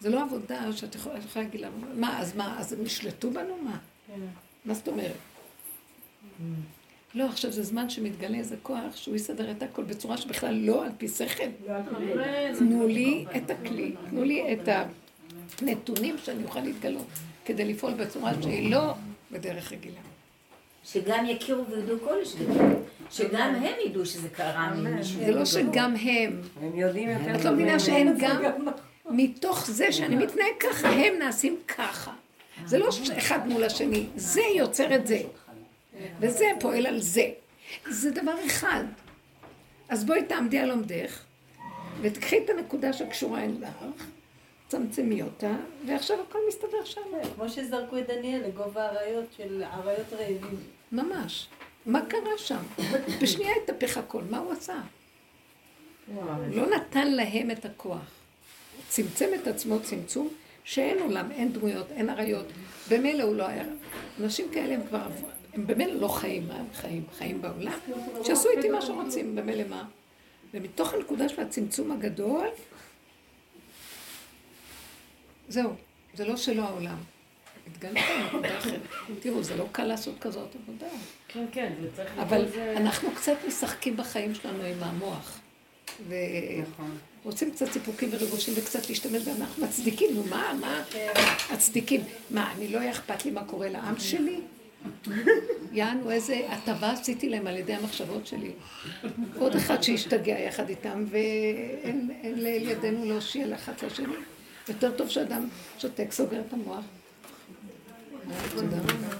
[0.00, 3.56] זה לא עבודה שאת יכולה להגיד להם, מה, אז מה, אז הם ישלטו בנו?
[3.62, 3.78] מה?
[4.64, 5.16] מה זאת אומרת?
[7.14, 10.90] לא, עכשיו זה זמן שמתגלה איזה כוח שהוא יסדר את הכל בצורה שבכלל לא על
[10.98, 11.44] פי שכל.
[12.58, 14.68] תנו לי את הכלי, תנו לי את
[15.62, 17.06] הנתונים שאני אוכל להתגלות,
[17.44, 18.94] כדי לפעול בצורה שהיא לא
[19.32, 20.00] בדרך רגילה.
[20.84, 22.16] שגם יכירו וידעו כל
[23.10, 25.20] שגם הם ידעו שזה קרה ממישהו.
[25.20, 26.40] זה לא שגם הם.
[26.62, 27.34] הם יודעים יותר.
[27.34, 28.42] את לא מבינה שהם גם,
[29.10, 32.12] מתוך זה שאני מתנהג ככה, הם נעשים ככה.
[32.66, 32.88] זה לא
[33.18, 35.22] אחד מול השני, זה יוצר את זה.
[36.20, 37.30] וזה פועל על זה.
[37.88, 38.84] זה דבר אחד.
[39.88, 41.24] אז בואי תעמדי על עומדך,
[42.00, 44.06] ותקחי את הנקודה שקשורה אלייך,
[44.68, 47.00] צמצמי אותה, ועכשיו הכל מסתדר שם.
[47.34, 50.60] כמו שזרקו את דניאל לגובה האריות של אריות רעבים.
[50.92, 51.48] ממש.
[51.86, 52.62] מה קרה שם?
[53.22, 54.80] בשנייה התהפך הכל, מה הוא עשה?
[56.50, 58.10] לא נתן להם את הכוח.
[58.88, 60.28] צמצם את עצמו צמצום
[60.64, 62.46] שאין עולם, אין דמויות, אין אריות.
[62.90, 63.64] במילא הוא לא היה...
[64.20, 67.04] אנשים כאלה הם כבר עברו, הם במילא לא חיים, מה הם חיים?
[67.18, 67.78] חיים בעולם?
[68.24, 69.84] שיעשו איתי מה שרוצים, במילא מה?
[70.54, 72.46] ומתוך הנקודה של הצמצום הגדול,
[75.48, 75.70] זהו,
[76.14, 76.96] זה לא שלא העולם.
[77.66, 78.80] התגלת לנקודה אחרת.
[79.20, 80.86] תראו, זה לא קל לעשות כזאת עבודה.
[81.28, 82.44] כן, כן, זה צריך אבל
[82.76, 85.38] אנחנו קצת משחקים בחיים שלנו עם המוח.
[87.22, 90.82] ורוצים קצת סיפוקים וריגושים וקצת להשתמש בהם, אנחנו מצדיקים, נו מה, מה,
[91.52, 92.04] מצדיקים.
[92.30, 94.40] מה, אני לא אכפת לי מה קורה לעם שלי?
[95.72, 98.52] יענו, איזה הטבה עשיתי להם על ידי המחשבות שלי.
[99.38, 104.14] עוד אחד שהשתגע יחד איתם, ואין אין לאל ידינו להושיע לאחת לשני.
[104.68, 106.84] יותר טוב שאדם שותק, סוגר את המוח.
[108.54, 109.16] תודה רבה.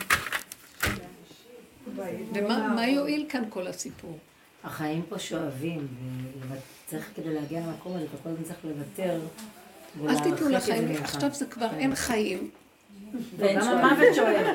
[2.34, 4.18] ומה מה יועיל כאן כל הסיפור?
[4.64, 5.86] החיים פה שואבים,
[6.48, 9.20] וצריך כדי להגיע למקום הזה, אתה כל הזמן צריך לוותר.
[10.08, 10.90] אל תיתנו לחיים.
[11.02, 12.50] עכשיו זה כבר אין חיים.
[13.38, 14.46] גם המוות שואב.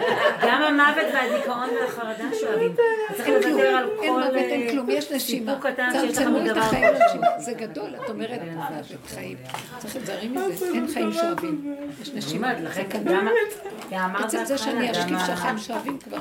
[0.47, 2.73] גם המוות והדיכאון והחרדה שואבים.
[2.73, 5.55] אתה צריך אין לוותר על אין כל מוות, אה, אין כלום, יש נשימה.
[5.91, 6.83] צמצמו את החיים.
[6.83, 7.27] לנשימה.
[7.37, 9.37] זה גדול, את אומרת, מוות חיים.
[9.77, 11.75] צריך להיזהרי מזה, אין חיים שואבים.
[12.01, 12.53] יש נשימה.
[13.89, 16.17] זה אמרת עצם זה שאני אשקיף שהחיים שואבים כבר.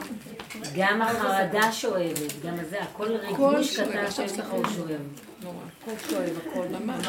[0.77, 4.51] גם החרדה שואבת, גם זה, הכל ריגוש קטן שיש לך.
[4.51, 4.89] הוא שואב.
[5.43, 5.55] נורא.
[5.83, 6.67] הכל שואב, הכל.
[6.85, 7.07] ממש.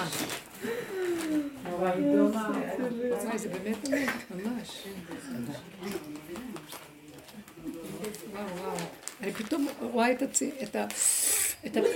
[9.22, 10.12] אני פתאום רואה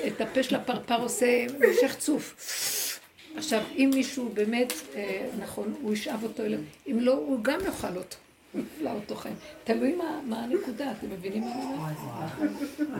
[0.07, 2.35] את הפה של הפרפר עושה משך צוף.
[3.35, 7.97] עכשיו, אם מישהו באמת, אה, נכון, הוא ישאב אותו אליו, אם לא, הוא גם יאכל
[7.97, 8.17] אותו.
[8.81, 9.35] לא אותו חיים.
[9.63, 11.97] תלוי מה, מה הנקודה, אתם מבינים מה אני אומרת?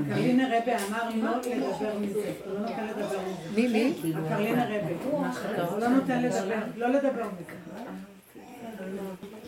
[0.05, 3.61] הקרלינה רבה אמר לא לדבר מזה, לא נותן לדבר מזה.
[3.61, 3.93] מי, מי?
[4.25, 7.53] הקרלינה רבה, הוא לא נותן לדבר, לא לדבר מזה.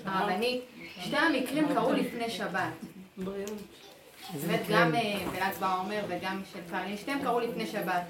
[0.05, 0.61] הרבנית,
[0.99, 2.73] שתי המקרים קרו לפני שבת.
[3.17, 8.03] באמת גם אה, בל"ג בעומר וגם של קרלין, שתיהם קרו לפני שבת.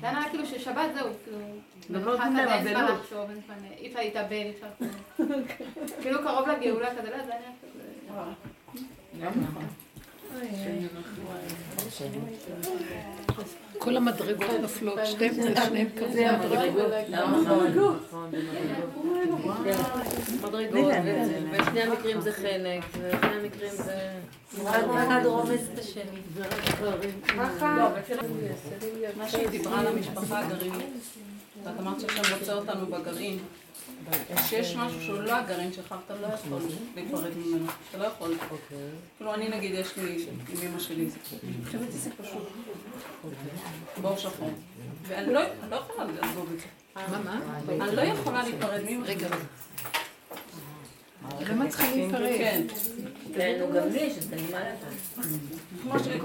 [0.00, 1.38] זה היה נראה כאילו ששבת זהו, כאילו,
[1.92, 3.12] גם לא מרחק נותנים כזה, להם אבלות.
[3.78, 4.66] אי אפשר להתאבל, אי אפשר...
[6.02, 7.40] כאילו קרוב לגאולה כזה, לא, זה היה
[9.14, 9.81] נראה כזה...
[13.78, 16.92] כל המדרגות נופלות, שתיהם שניהם כזה זה מדרגות.
[17.12, 18.12] המדרגות.
[20.42, 20.92] מדרגות,
[21.52, 24.12] ושני המקרים זה חנק, ושני המקרים זה...
[24.66, 26.02] אחד רומז את השני.
[29.16, 30.86] מה שהיא דיברה על המשפחה הגרעינית,
[31.64, 33.38] ואת אמרת שהשם רוצה אותנו בגרעין.
[34.36, 36.58] כשיש משהו שהוא לא הגרעין שלך, אתה לא יכול
[36.94, 37.66] להיפרד ממנו.
[37.90, 38.34] אתה לא יכול.
[39.16, 41.08] כאילו אני נגיד, יש לי עם אמא שלי,
[41.58, 42.48] מבחינתי זה פשוט.
[44.00, 44.50] בור שחור.
[45.02, 46.66] ואני לא לא יכולה לעזוב את זה.
[46.96, 47.40] מה, מה?
[47.86, 48.96] אני לא יכולה להיפרד שלי.
[49.04, 49.36] רגע, רגע.
[51.40, 52.62] למה צריכה להיפרד?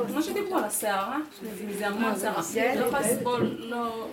[0.08, 2.42] כמו שדיברו על הסערה, יש לי מזה המון סערה.
[2.72, 4.08] אני לא יכולה לסבול, לא...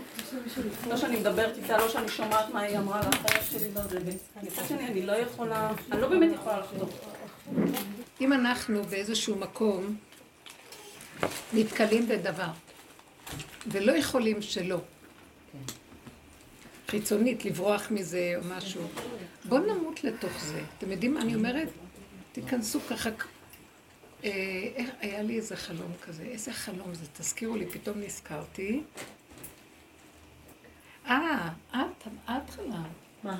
[0.89, 3.99] לא שאני מדברת איתה, לא שאני שומעת מה היא אמרה לאחרת שלי, לא זה.
[4.43, 6.91] מצד שני, אני לא יכולה, אני לא באמת יכולה לחתוך.
[8.21, 9.97] אם אנחנו באיזשהו מקום
[11.53, 12.49] נתקלים בדבר
[13.67, 14.79] ולא יכולים שלא,
[16.89, 18.83] חיצונית לברוח מזה או משהו,
[19.45, 20.63] בואו נמות לתוך זה.
[20.79, 21.69] אתם יודעים מה אני אומרת?
[22.33, 23.11] תיכנסו ככה.
[24.25, 24.31] אה,
[24.75, 28.83] איך, היה לי איזה חלום כזה, איזה חלום זה, תזכירו לי, פתאום נזכרתי.
[31.07, 32.77] אה, את, את חלמת.
[33.25, 33.39] מה?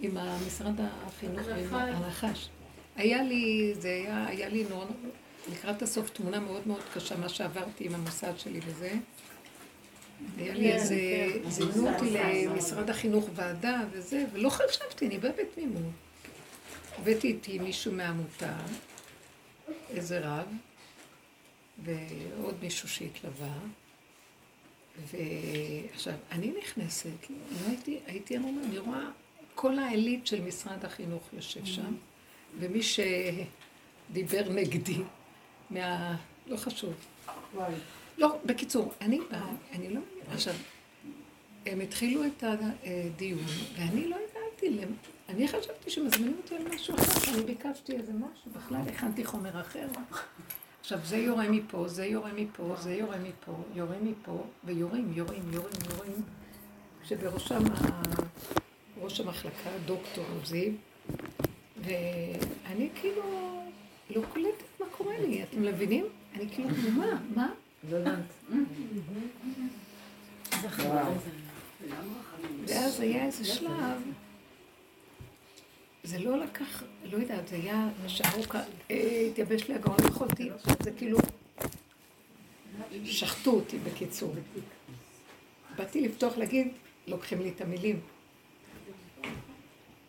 [0.00, 2.48] עם המשרד החינוך, עם הנחש.
[2.96, 4.86] היה לי, זה היה, היה לי נורא,
[5.52, 8.92] לקראת הסוף תמונה מאוד מאוד קשה, מה שעברתי עם המוסד שלי וזה.
[10.38, 10.96] היה לי איזה,
[11.48, 12.10] זימנו אותי
[12.46, 15.92] למשרד החינוך ועדה וזה, ולא חשבתי, אני באה בתמימות.
[16.98, 18.56] הבאתי איתי מישהו מהעמותה,
[19.90, 20.46] איזה רב,
[21.84, 23.58] ועוד מישהו שהתלווה.
[25.10, 29.08] ועכשיו, אני נכנסת, לא הייתי, הייתי אמורה, אני רואה
[29.54, 31.94] כל העילית של משרד החינוך יושב שם,
[32.58, 35.02] ומי שדיבר נגדי,
[35.70, 36.16] מה...
[36.46, 36.94] לא חשוב.
[38.18, 40.00] לא, בקיצור, אני באה, אני לא...
[40.32, 40.54] עכשיו,
[41.66, 43.44] הם התחילו את הדיון,
[43.76, 44.94] ואני לא הבנתי, למ-
[45.28, 49.86] אני חשבתי שמזמינים אותי על משהו אחר, אני ביקשתי איזה משהו, בכלל הכנתי חומר אחר.
[50.80, 55.72] עכשיו זה יורה מפה, זה יורה מפה, זה יורה מפה, יורה מפה, ויורים, יורים, יורים,
[55.96, 56.12] יורים,
[57.04, 57.58] שבראשם
[59.00, 60.72] ראש המחלקה, דוקטור זיו,
[61.76, 63.22] ואני כאילו
[64.10, 66.06] לא קולטת מה קורה לי, אתם מבינים?
[66.34, 67.52] אני כאילו, מה, מה?
[67.90, 67.98] לא.
[72.66, 74.02] ואז היה איזה שלב,
[76.04, 78.56] זה לא לקח, לא יודעת, זה היה שערוק,
[78.90, 80.50] אה, התייבש לי הגרון, לא יכולתי,
[80.82, 81.18] זה כאילו,
[83.04, 84.34] שחטו אותי בקיצור.
[85.76, 86.68] באתי לפתוח להגיד,
[87.06, 88.00] לוקחים לי את המילים.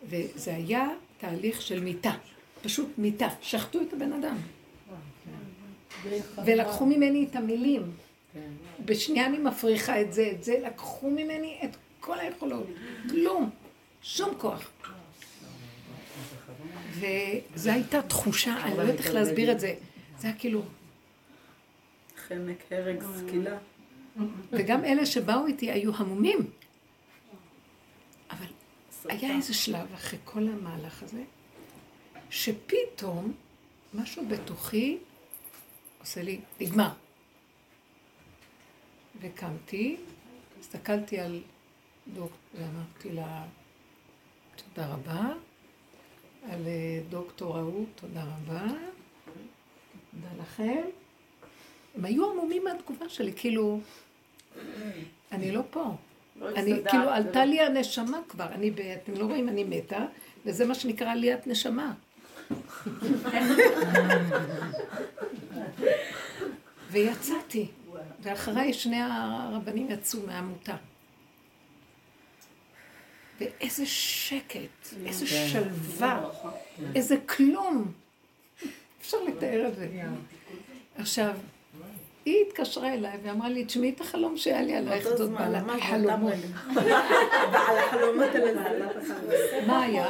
[0.04, 0.88] וזה היה
[1.18, 2.12] תהליך של מיתה,
[2.62, 4.36] פשוט מיתה, שחטו את הבן אדם.
[6.44, 7.82] ולקחו ממני את המילים.
[8.84, 12.66] בשנייה אני מפריחה את זה, את זה, לקחו ממני את כל היכולות.
[13.10, 13.50] כלום,
[14.02, 14.70] שום כוח.
[16.90, 19.74] וזו הייתה תחושה, אני לא יודעת איך להסביר את זה.
[20.18, 20.62] זה היה כאילו,
[22.28, 23.58] חנק, הרג, סקילה.
[24.52, 26.38] וגם אלה שבאו איתי היו המומים.
[28.30, 28.46] אבל
[29.04, 31.22] היה איזה שלב אחרי כל המהלך הזה,
[32.30, 33.32] שפתאום
[33.94, 34.98] משהו בתוכי
[36.00, 36.90] עושה לי, נגמר.
[39.20, 39.96] וקמתי,
[40.60, 41.40] הסתכלתי על
[42.14, 43.44] דוק, ואמרתי לה,
[44.56, 45.32] תודה רבה,
[46.50, 48.66] על אה, דוקטור ההוא, תודה רבה,
[50.10, 50.82] תודה לכם.
[51.94, 53.80] הם היו עמומים מהתגובה שלי, כאילו,
[55.32, 55.94] אני לא פה.
[56.36, 57.10] לא אני, כאילו.
[57.10, 58.70] עלתה לי הנשמה כבר, אני,
[59.02, 60.06] אתם לא רואים, אני מתה,
[60.46, 61.92] וזה מה שנקרא עליית נשמה.
[66.90, 67.66] ויצאתי,
[68.22, 70.76] ואחריי שני הרבנים יצאו מהעמותה.
[73.40, 76.28] ואיזה שקט, איזה שלווה,
[76.94, 77.92] איזה כלום.
[79.00, 79.88] אפשר לתאר את זה.
[80.98, 81.34] עכשיו,
[82.24, 86.34] היא התקשרה אליי ואמרה לי, תשמעי את החלום שהיה לי עלייך, זאת בעלת החלומות.
[89.66, 90.06] מה היה?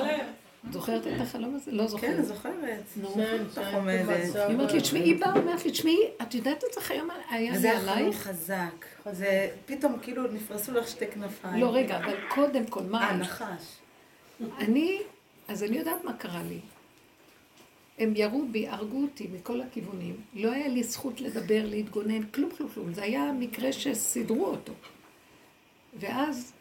[0.72, 1.72] זוכרת את החלום הזה?
[1.72, 2.16] לא זוכרת.
[2.16, 2.82] כן, זוכרת.
[2.96, 3.14] נו.
[3.56, 4.34] איך עומדת.
[4.34, 7.52] היא אומרת לי, תשמעי, היא באה, אומרת לי, תשמעי, את יודעת את זה היום היה
[7.52, 8.16] וזה לי היה חלום עלייך?
[8.16, 8.84] חזק.
[9.12, 11.60] זה פתאום כאילו נפרסו לך שתי כנפיים.
[11.60, 13.16] לא, רגע, אבל קודם כל, מה אה, היה?
[13.16, 13.76] נחש.
[14.58, 14.98] אני,
[15.48, 16.58] אז אני יודעת מה קרה לי.
[17.98, 20.16] הם ירו בי, הרגו אותי מכל הכיוונים.
[20.34, 22.94] לא היה לי זכות לדבר, להתגונן, כלום, כלום, כלום.
[22.94, 24.72] זה היה מקרה שסידרו אותו.
[25.98, 26.52] ואז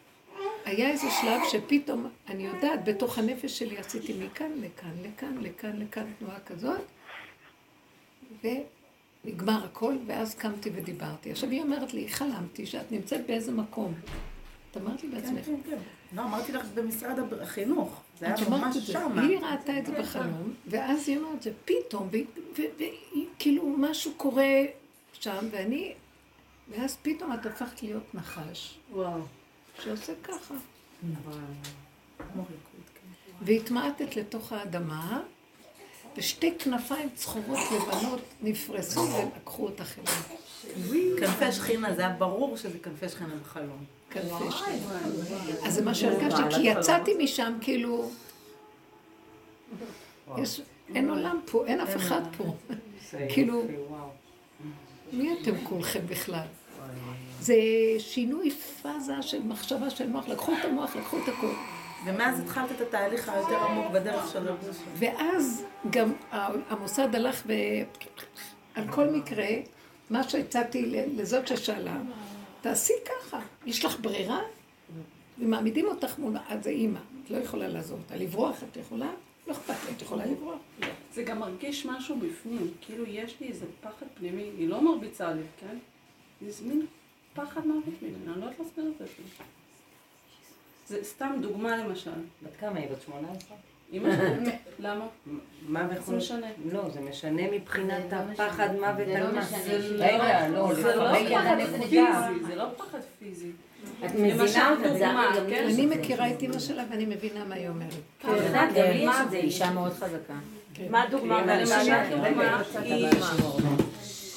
[0.64, 6.12] היה איזה שלב שפתאום, אני יודעת, בתוך הנפש שלי עשיתי מכאן לכאן, לכאן, לכאן, לכאן,
[6.18, 6.80] תנועה כזאת,
[8.44, 11.30] ונגמר הכל, ואז קמתי ודיברתי.
[11.30, 13.94] עכשיו היא אומרת לי, חלמתי שאת נמצאת באיזה מקום.
[14.70, 15.46] את אמרת לי בעצמך.
[15.46, 15.78] כן, כן.
[16.12, 18.00] לא, אמרתי לך במשרד החינוך.
[18.18, 18.76] זה היה ממש.
[18.76, 19.22] שמה.
[19.22, 22.08] היא ראתה את זה בחלום, ואז היא אומרת, זה פתאום,
[22.54, 24.62] וכאילו משהו קורה
[25.12, 25.94] שם, ואני,
[26.68, 29.20] ואז פתאום את הפכת להיות נחש, וואו.
[29.84, 30.54] שעושה ככה.
[33.42, 35.20] והתמעטת לתוך האדמה,
[36.16, 41.18] ושתי כנפיים צחורות לבנות נפרסו ולקחו אותך אליי.
[41.20, 43.84] כנפי שכינה, זה היה ברור שזה כנפי שכינה בחלום.
[44.10, 44.98] כנפי שכינה.
[45.66, 48.10] אז זה מה שהרגשתי, כי יצאתי משם כאילו...
[50.38, 50.60] יש,
[50.94, 52.54] אין עולם פה, אין אף אחד פה.
[53.28, 53.66] כאילו,
[55.12, 56.46] מי אתם כולכם בכלל?
[57.48, 57.54] זה
[57.98, 61.54] שינוי פאזה של מחשבה של מוח, לקחו את המוח, לקחו את הכול.
[62.06, 64.76] ומאז התחלת את התהליך היותר עמוק בדרך של רבוש.
[64.94, 66.12] ואז גם
[66.68, 67.52] המוסד הלך ו...
[68.74, 69.46] על כל מקרה,
[70.10, 71.96] מה שהצעתי לזאת ששאלה,
[72.60, 74.40] תעשי ככה, יש לך ברירה?
[75.38, 78.16] ומעמידים אותך מול, את זה אימא, את לא יכולה לעזור אותה.
[78.16, 79.10] לברוח את יכולה?
[79.46, 80.58] לא אכפת לי, את יכולה לברוח?
[81.14, 85.42] זה גם מרגיש משהו בפנים, כאילו יש לי איזה פחד פנימי, היא לא מרביצה לי,
[85.60, 85.76] כן?
[86.48, 86.86] זה מין
[87.34, 89.04] פחד מוות ממנה, אני לא יודעת להסביר את זה.
[90.88, 92.10] זה סתם דוגמה למשל.
[92.42, 92.88] בת כמה היא?
[92.88, 93.56] בת 18?
[93.92, 95.06] אמא שלי, למה?
[95.68, 96.12] מה זה בכל...
[96.14, 96.46] משנה.
[96.72, 99.42] לא, זה משנה מבחינת הפחד מוות זה לא על מה.
[99.98, 101.56] רגע, לא, זה לא לפעמים פחד
[101.88, 102.44] פיזי.
[102.46, 103.50] זה לא פחד פיזי.
[104.04, 105.06] את מבינה אותה, זה
[105.50, 105.68] כן?
[105.74, 107.94] אני מכירה את אימא שלה ואני מבינה מה היא אומרת.
[108.18, 110.34] את יודעת, גם לי יש את זה, אישה מאוד חזקה.
[110.90, 111.46] מה הדוגמה?
[111.46, 112.94] למשל למשל, דוגמה היא...
[112.94, 113.08] היא...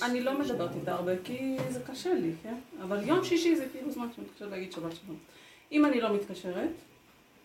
[0.02, 2.56] אני לא מדברת איתה הרבה כי זה קשה לי, כן?
[2.82, 5.18] אבל יום שישי זה כאילו זמן שאני מתקשרת להגיד שבת שלום.
[5.72, 6.70] אם אני לא מתקשרת,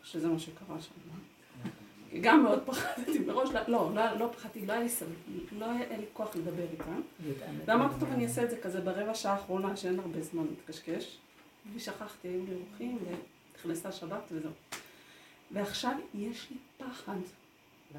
[0.02, 0.90] שזה מה שקרה שם,
[2.20, 5.16] גם מאוד פחדתי מראש, לא, לא, לא, לא פחדתי, לא היה לי סביר,
[5.58, 6.84] לא היה לי כוח לדבר איתה.
[7.64, 11.18] ואמרתי, טוב, אני אעשה את זה כזה ברבע שעה האחרונה, שאין הרבה זמן להתקשקש.
[11.74, 12.98] ושכחתי, היו לי אורחים,
[13.54, 14.50] ונכנסה שבת וזהו.
[15.50, 17.16] ועכשיו יש לי פחד.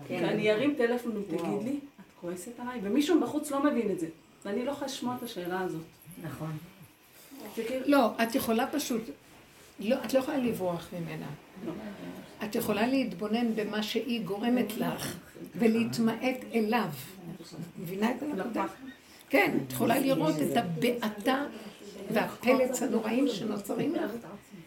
[0.08, 4.08] כי אני ארים טלפון ותגיד לי, את כועסת עליי, ומישהו בחוץ לא מבין את זה.
[4.46, 5.82] ואני לא יכולה לשמוע את השאלה הזאת.
[6.24, 6.58] נכון.
[7.56, 7.86] כאילו...
[7.86, 9.02] לא, את יכולה פשוט,
[9.80, 11.28] לא, את לא יכולה לברוח ממנה.
[12.44, 15.16] את יכולה להתבונן במה שהיא גורמת לך
[15.56, 16.90] ולהתמעט אליו.
[17.78, 18.66] מבינה את הנקודה?
[19.30, 21.46] כן, את יכולה לראות את הבעתה
[22.12, 24.12] והפלץ הנוראים שנוצרים לך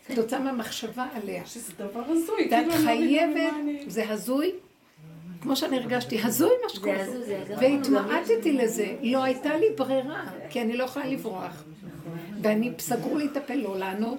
[0.06, 1.47] כתוצאה מהמחשבה עליה.
[1.47, 2.48] שזה דבר הזוי.
[2.51, 3.52] ואת כאילו, לא חייבת,
[3.86, 4.52] זה הזוי,
[5.40, 7.06] כמו שאני הרגשתי, הזוי מה שקורה.
[7.60, 11.64] והתמעטתי לזה, לא הייתה לי ברירה, כי אני לא יכולה לברוח.
[12.42, 14.18] ואני, סגרו לי את הפה לא לענות,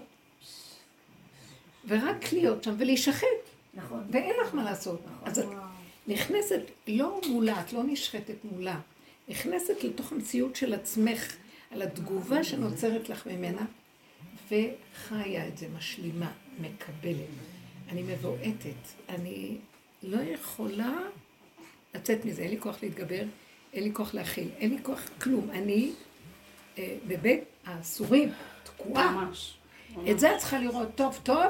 [1.88, 3.27] ורק להיות שם ולהישחט.
[3.73, 4.03] נכון.
[4.11, 5.02] ואין לך מה לעשות.
[5.26, 5.45] אז את
[6.07, 8.80] נכנסת, לא מולה, את לא נשחטת מולה.
[9.30, 11.35] נכנסת לתוך המציאות של עצמך,
[11.72, 13.65] על התגובה שנוצרת לך ממנה,
[14.48, 17.27] וחיה את זה, משלימה, מקבלת.
[17.91, 19.57] אני מבועטת, אני
[20.03, 20.94] לא יכולה
[21.95, 23.23] לצאת מזה, אין לי כוח להתגבר,
[23.73, 25.49] אין לי כוח להכיל, אין לי כוח כלום.
[25.52, 25.91] אני
[26.78, 28.32] אה, בבית האסורים,
[28.64, 29.11] תקועה.
[29.11, 29.57] ממש.
[30.11, 31.45] את זה את צריכה לראות טוב טוב.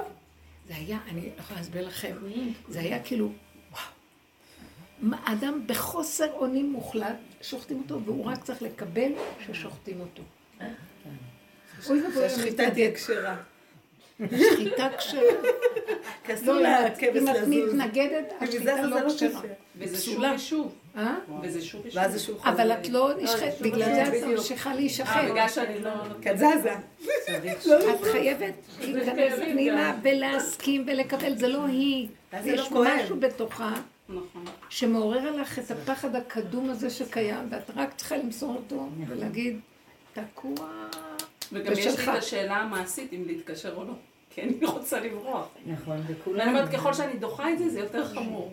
[0.68, 2.15] זה היה, אני לא יכולה להסביר לכם,
[2.69, 3.32] זה היה כאילו,
[5.02, 5.18] וואו.
[5.26, 9.11] אדם בחוסר אונים מוחלט, שוחטים אותו, והוא רק צריך לקבל
[9.45, 10.23] ששוחטים אותו.
[11.90, 13.38] אוי ואבוי, שהשחיטה תהיה כשרה.
[14.30, 15.22] שחיטה כשרה.
[16.26, 17.49] כי אסור לא, אם את- לכבש אם את לזוז.
[17.73, 19.30] מתנגדת, מזה השחיטה זה לא לא כשרה.
[19.41, 19.48] קשה.
[19.77, 20.23] וזה שוב.
[20.35, 20.72] ושוב.
[20.98, 21.15] אה?
[21.43, 21.98] וזה שוב ושוב.
[22.02, 22.49] ואז זה שוב חוזר.
[22.49, 24.23] אבל את לא נשחטת, בגלל זה את.
[24.23, 25.23] ממשיכה אה, להישחט.
[25.31, 25.89] בגלל שאני לא...
[26.22, 26.73] כי את זזה.
[27.91, 32.07] את חייבת להיכנס פנימה ולהסכים ולקבל, זה לא היא.
[32.45, 32.84] יש לא.
[32.85, 33.73] משהו בתוכה
[34.10, 34.45] נכון.
[34.69, 39.60] שמעורר לך את הפחד הקדום הזה שקיים, ואת רק צריכה למסור אותו ולהגיד,
[40.14, 40.53] תקוע.
[41.52, 42.03] וגם יש לי.
[42.03, 43.93] את השאלה המעשית אם להתקשר או לא.
[44.34, 45.48] כי אני רוצה לברוח.
[45.66, 46.48] נכון, ואני וכולם...
[46.48, 48.52] אומרת, ככל שאני דוחה את זה, זה יותר חמור.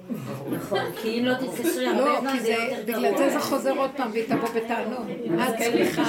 [0.51, 3.19] נכון, כי אם לא תתקשרי הרבה לא, זמן כי זה זה, יותר בגלל גרוע.
[3.19, 5.07] זה זה חוזר עוד פעם והיא תבוא בטענות.
[5.31, 6.03] מה את צריכה?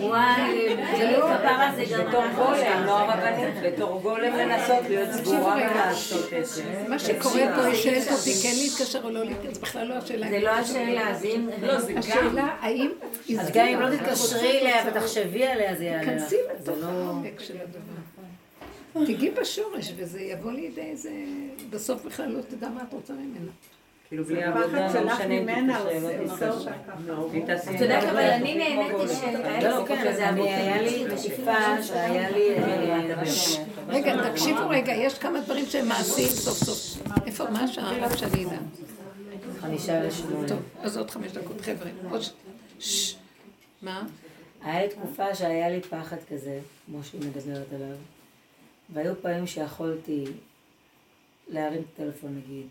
[0.00, 2.06] וואי, זה לא כפרה, זה גם...
[2.06, 5.56] בתור גולם, לא הרבנית, בתור גולם לנסות להיות סגורה.
[5.56, 6.84] ולעשות את זה.
[6.88, 10.30] מה שקורה פה, היא שואלת אותי כן להתקשר או לא להתקשר, זה בכלל לא השאלה.
[10.30, 11.48] זה לא השאלה, זה אם...
[11.62, 11.98] לא, זה גם.
[11.98, 12.90] השאלה, האם...
[13.40, 16.08] אז גם אם לא תתקשרי אליה ותחשבי עליה, זה יעלה לך.
[16.08, 16.88] כנסי זה לתוך לא...
[16.88, 17.95] העומק של הדבר.
[19.06, 21.10] תגיעי בשורש וזה יבוא לידי איזה...
[21.70, 23.50] בסוף בכלל לא תדע מה את רוצה ממנה.
[24.08, 25.70] כאילו בלי עבודה, לא משנה אם
[26.30, 26.50] עושה
[27.06, 29.08] לא אם תעשי את יודעת, את אבל אני נהניתי גולם.
[29.08, 32.54] שהיה לי סיפור כזה, אני- היה לי בשאיפה שהיה לי...
[32.58, 33.22] אה,
[33.88, 37.02] רגע, תקשיבו רגע, יש כמה דברים שהם מעשיים סוף סוף.
[37.26, 37.98] איפה, מה השעה?
[37.98, 38.56] רק שאני אדע.
[39.60, 40.48] חמישה לשמונה.
[40.48, 41.90] טוב, אז עוד חמש דקות, חבר'ה.
[42.10, 42.30] עוד ש...
[42.78, 43.16] ש-
[43.82, 44.02] מה?
[44.64, 47.96] היה לי תקופה שהיה לי פחד כזה, כמו שהיא מדברת עליו,
[48.94, 50.24] והיו פעמים שיכולתי
[51.48, 52.66] להרים את הטלפון נגיד,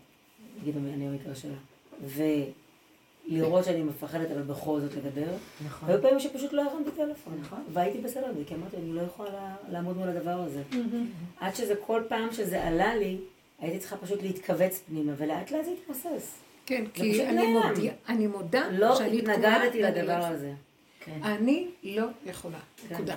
[0.62, 1.54] נגיד אני במקרה שלה,
[3.28, 5.30] ולראות שאני מפחדת אבל בכל זאת לדבר.
[5.66, 5.88] נכון.
[5.88, 9.96] והיו פעמים שפשוט לא הרמתי טלפון, והייתי בסדר בזה, כי אמרתי, אני לא יכולה לעמוד
[9.96, 10.62] מול הדבר הזה.
[11.40, 13.18] עד שזה כל פעם שזה עלה לי,
[13.60, 16.38] הייתי צריכה פשוט להתכווץ פנימה, ולאט לאט זה התמוסס.
[16.66, 17.68] כן, כי אני נעלם.
[17.68, 19.34] מודיעה, אני מודה לא שאני תקועה.
[19.36, 20.52] התנגדתי ואני לדבר לא- הזה.
[21.22, 22.58] אני לא יכולה,
[22.88, 22.94] כן.
[22.94, 23.14] נקודה.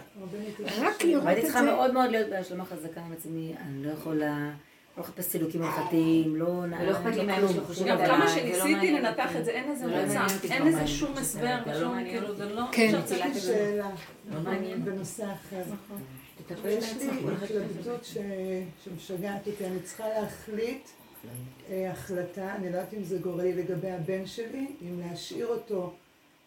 [0.82, 1.66] רק לראות את צריכה זה.
[1.66, 4.50] מאוד מאוד להיות בהשלמה חזקה עם עצמי, אני לא יכולה,
[4.98, 7.54] לא לחפש סילוקים הלכתיים, לא נ- ולא אכפת לי מה כלום.
[7.88, 9.36] גם כמה לא שניסיתי לנתח.
[9.40, 12.62] את זה, אין לזה זה לא מוצא, אין לזה שום הסבר, לא כאילו, זה לא...
[12.72, 12.92] כן.
[13.06, 13.90] יש לי שאלה
[14.32, 14.86] לא מעניין.
[14.86, 15.64] בנושא אחר.
[16.48, 17.10] תטפל יש לי.
[17.44, 18.08] התלבטות
[18.84, 20.90] שמשגעת אותי, אני צריכה להחליט
[21.70, 25.94] אה, החלטה, אני לא יודעת אם זה גורלי לגבי הבן שלי, אם להשאיר אותו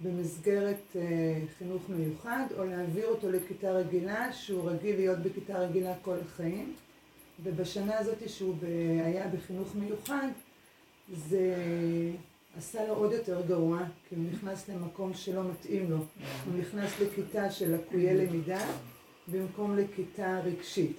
[0.02, 1.00] במסגרת אה,
[1.58, 6.74] חינוך מיוחד, או להעביר אותו לכיתה רגילה, שהוא רגיל להיות בכיתה רגילה כל החיים.
[7.42, 8.54] ובשנה הזאת שהוא.
[9.04, 10.28] היה בחינוך מיוחד,
[11.28, 11.54] זה
[12.56, 15.96] עשה לו עוד יותר גרוע, כי הוא נכנס למקום שלא מתאים לו.
[15.96, 18.66] הוא נכנס לכיתה של לקויי למידה,
[19.28, 20.96] במקום לכיתה רגשית.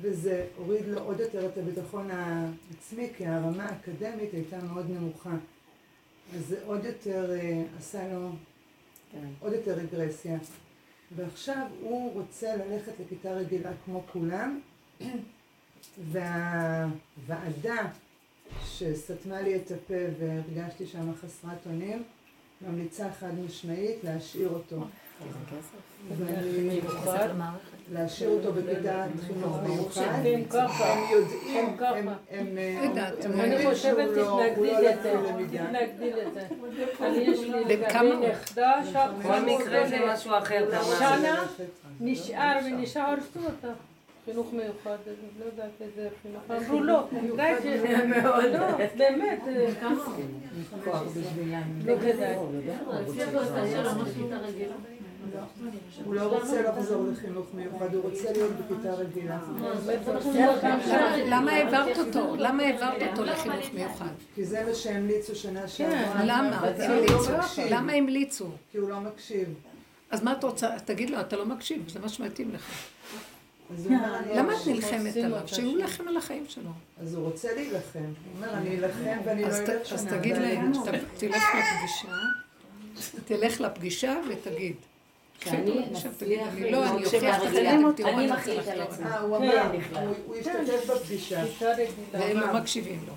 [0.00, 5.36] וזה הוריד לו עוד יותר את הביטחון העצמי, כי הרמה האקדמית הייתה מאוד נמוכה.
[6.36, 8.28] אז זה עוד יותר אה, עשה לו
[9.12, 9.26] כן.
[9.40, 10.38] עוד יותר רגרסיה.
[11.16, 14.60] ועכשיו הוא רוצה ללכת לכיתה רגילה כמו כולם,
[16.12, 17.86] והוועדה
[18.66, 22.02] שסתמה לי את הפה והרגשתי שם חסרת אונים,
[22.62, 24.84] ממליצה חד משמעית להשאיר אותו.
[26.18, 26.80] ואני-
[27.92, 28.90] להשאיר אותו בכיתת
[29.26, 30.00] חינוך מיוחד.
[30.02, 30.26] הם
[31.12, 31.68] יודעים.
[32.30, 32.58] הם- הם
[32.92, 35.64] אבל- יודעים אני חושבת שהוא לא- הוא תתנגדי לא לזה, לקוי למידה.
[35.66, 36.40] תתנגדי לזה.
[37.00, 38.28] אני יש לי בן לגבי כמה הוא?
[38.28, 38.80] נכדה
[39.22, 40.68] כל מקרה זה משהו אחר.
[40.98, 41.44] שנה
[42.00, 43.68] נשאר ונשאר הרסו אותה.
[44.24, 44.74] חינוך מיוחד,
[45.06, 46.42] אני לא יודעת איזה חינוך.
[46.70, 47.66] אמרו לא, די ש...
[48.06, 48.44] מאוד.
[48.44, 48.66] לא,
[48.96, 49.40] באמת.
[49.48, 49.66] אה,
[51.84, 52.36] לא כדאי.
[56.04, 59.38] הוא לא רוצה לחזור לחינוך מיוחד, הוא רוצה להיות בכיתה רגילה.
[61.26, 62.36] למה- העברת אותו?
[62.38, 64.06] למה העברת אותו לחינוך מיוחד?
[64.34, 66.24] כי זה מה שהמליצו שנה שעברה.
[66.24, 66.62] למה?
[66.78, 67.64] לא.
[67.70, 68.46] למה המליצו?
[68.72, 69.48] כי הוא לא מקשיב.
[70.10, 70.70] אז מה את רוצה?
[70.84, 72.70] תגיד לו, אתה לא מקשיב, זה מה שמתאים לך.
[74.34, 74.74] למה את אקשיב.
[74.74, 75.40] נלחמת עליו?
[75.46, 76.70] שהוא יילחם על החיים שלו.
[77.02, 77.98] אז הוא רוצה להילחם.
[77.98, 78.04] הוא
[78.36, 79.98] אומר, אני אלחם ואני לא אלך שנה.
[79.98, 82.08] אז תגיד הבאה." להם, ת- תלך לפגישה,
[83.24, 84.76] תלך לפגישה ותגיד.
[85.44, 87.36] שאני עכשיו מצליח לא, ללמוד לכם, רגילה.
[87.36, 88.80] אתם תראו, אני מחליט על.
[88.80, 89.06] עצמי.
[89.06, 89.44] אה, הוא כן,
[89.92, 90.00] אמר.
[90.06, 91.44] הוא- הוא השתתף בפגישה.
[92.12, 93.12] והם לא מקשיבים לו.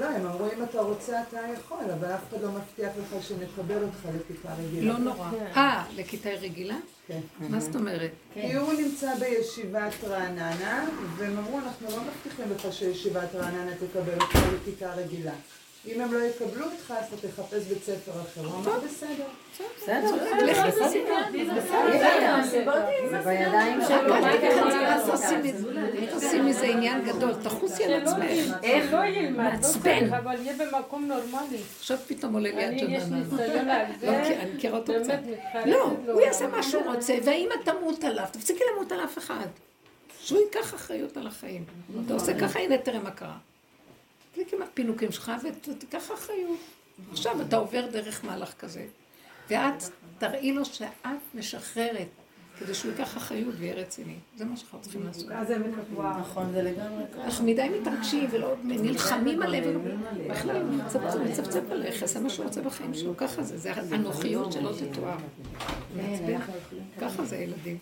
[0.00, 3.82] לא, הם אמרו, אם אתה רוצה, אתה יכול, אבל אף אחד לא מבטיח לך שנקבל
[3.82, 4.92] אותך לכיתה רגילה.
[4.92, 5.30] לא נורא.
[5.56, 6.76] אה, לכיתה רגילה?
[7.08, 7.20] כן.
[7.40, 8.10] מה זאת אומרת?
[8.34, 14.36] כי הוא נמצא בישיבת רעננה, והם אמרו, אנחנו לא מבטיחים לך שישיבת רעננה תקבל אותך
[14.54, 15.32] לכיתה רגילה.
[15.86, 18.40] אם הם לא יקבלו אותך, אז אתה תחפש בית ספר אחר.
[18.46, 19.24] הוא אמר, בסדר.
[23.10, 24.14] זה בידיים שלו.
[26.10, 28.24] תעשי מזה- עניין גדול, תחוסי על עצמך.
[28.62, 28.92] איך?
[28.92, 29.80] לא לא מעצבן.
[29.82, 31.58] צריך, אבל יהיה במקום נורמלי.
[31.78, 33.84] עכשיו פתאום עולה לי הג'ננה.
[34.02, 35.18] לא, אני מכירה אותו קצת.
[35.66, 35.90] לא.
[36.12, 38.24] הוא יעשה מה שהוא רוצה, והאמא תמות עליו.
[38.32, 39.46] תפסיקי למות על אף אחד.
[40.20, 41.64] שהוא ייקח אחריות על החיים.
[42.06, 43.36] אתה עושה ככה, הנה תראה מה קרה.
[44.34, 45.32] תפסיק עם הפינוקים שלך
[45.68, 46.58] ותיקח אחריות.
[47.10, 48.86] עכשיו אתה עובר דרך מהלך כזה,
[49.50, 49.82] ואת
[50.18, 50.88] תראי לו שאת
[51.34, 52.08] משחררת,
[52.58, 54.14] כדי שהוא ייקח אחריות ויהיה רציני.
[54.36, 55.30] זה מה שאנחנו צריכים לעשות.
[55.30, 56.06] אז הם מקבלים.
[56.20, 62.20] נכון, זה לגמרי אנחנו מדי מתרגשים ולא נלחמים עליהם, ולא- בכלל מצפצף מצפצף עליך, יעשה
[62.20, 65.16] מה שהוא רוצה בחיים שלו, ככה זה, זה הנוחיות שלא תתואר.
[65.96, 66.40] מעצבן.
[67.00, 67.78] ככה זה ילדים.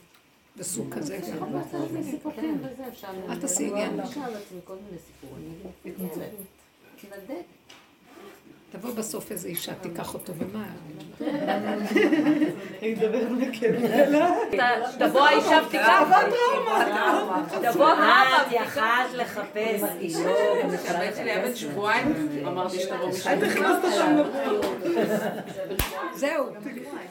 [0.57, 1.19] בסוג כזה.
[1.41, 1.57] גם.
[3.31, 4.01] אל תעשי עניין.
[8.73, 10.65] תבוא בסוף איזה אישה, תיקח אותו, ומה?
[14.99, 16.03] תבוא האישה ותיקח.
[17.73, 20.31] תבוא את יכלת לחפש אישה.
[20.89, 23.31] הבן שלי היה בן שבועיים, אמרתי שתבוא מישהו.
[26.15, 26.47] זהו,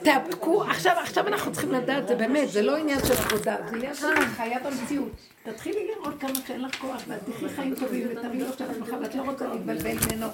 [0.04, 3.96] תאפקו, עכשיו, עכשיו אנחנו צריכים לדעת, זה באמת, זה לא עניין של עבודה, זה עניין
[3.96, 5.12] של חיה במציאות.
[5.44, 9.16] תתחילי לראות כמה שאין לך כוח, ואת תחי חיים טובים, ותראי לו של עצמך, ואת
[9.16, 10.28] לא רוצה להתבלבל ממנו.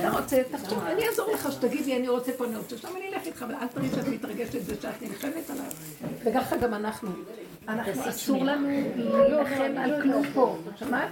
[0.00, 3.26] אתה רוצה, תחשוב, אני אעזור לך שתגידי, אני רוצה פה, אני רוצה שם, אני אלך
[3.26, 5.64] איתך, אבל אל תראי שאת מתרגשת ושאת נלחמת עליו.
[6.24, 7.10] וככה גם אנחנו.
[7.68, 11.08] אנחנו, אסור לנו להילחם על כלום פה, שמעת?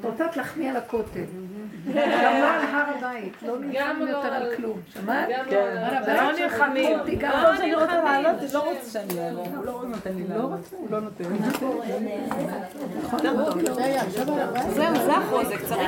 [0.00, 1.20] את רוצה תלחמי על הכותל.
[1.88, 1.94] גם
[2.40, 5.28] לא על הר הבית, לא נלחם יותר על כלום, שמעת?
[5.38, 5.84] גם כן.
[6.06, 6.98] לא- לא נלחמים.
[7.18, 7.30] גם.
[7.42, 9.40] לא, שאני רוצה לעלות, לא רוצה שאני אעלה.
[9.56, 10.50] הוא לא נותן לי לעלות.
[10.70, 11.24] הוא לא נותן.
[13.02, 13.18] נכון,
[14.74, 15.60] זהו, זה החוזק.
[15.64, 15.80] צריך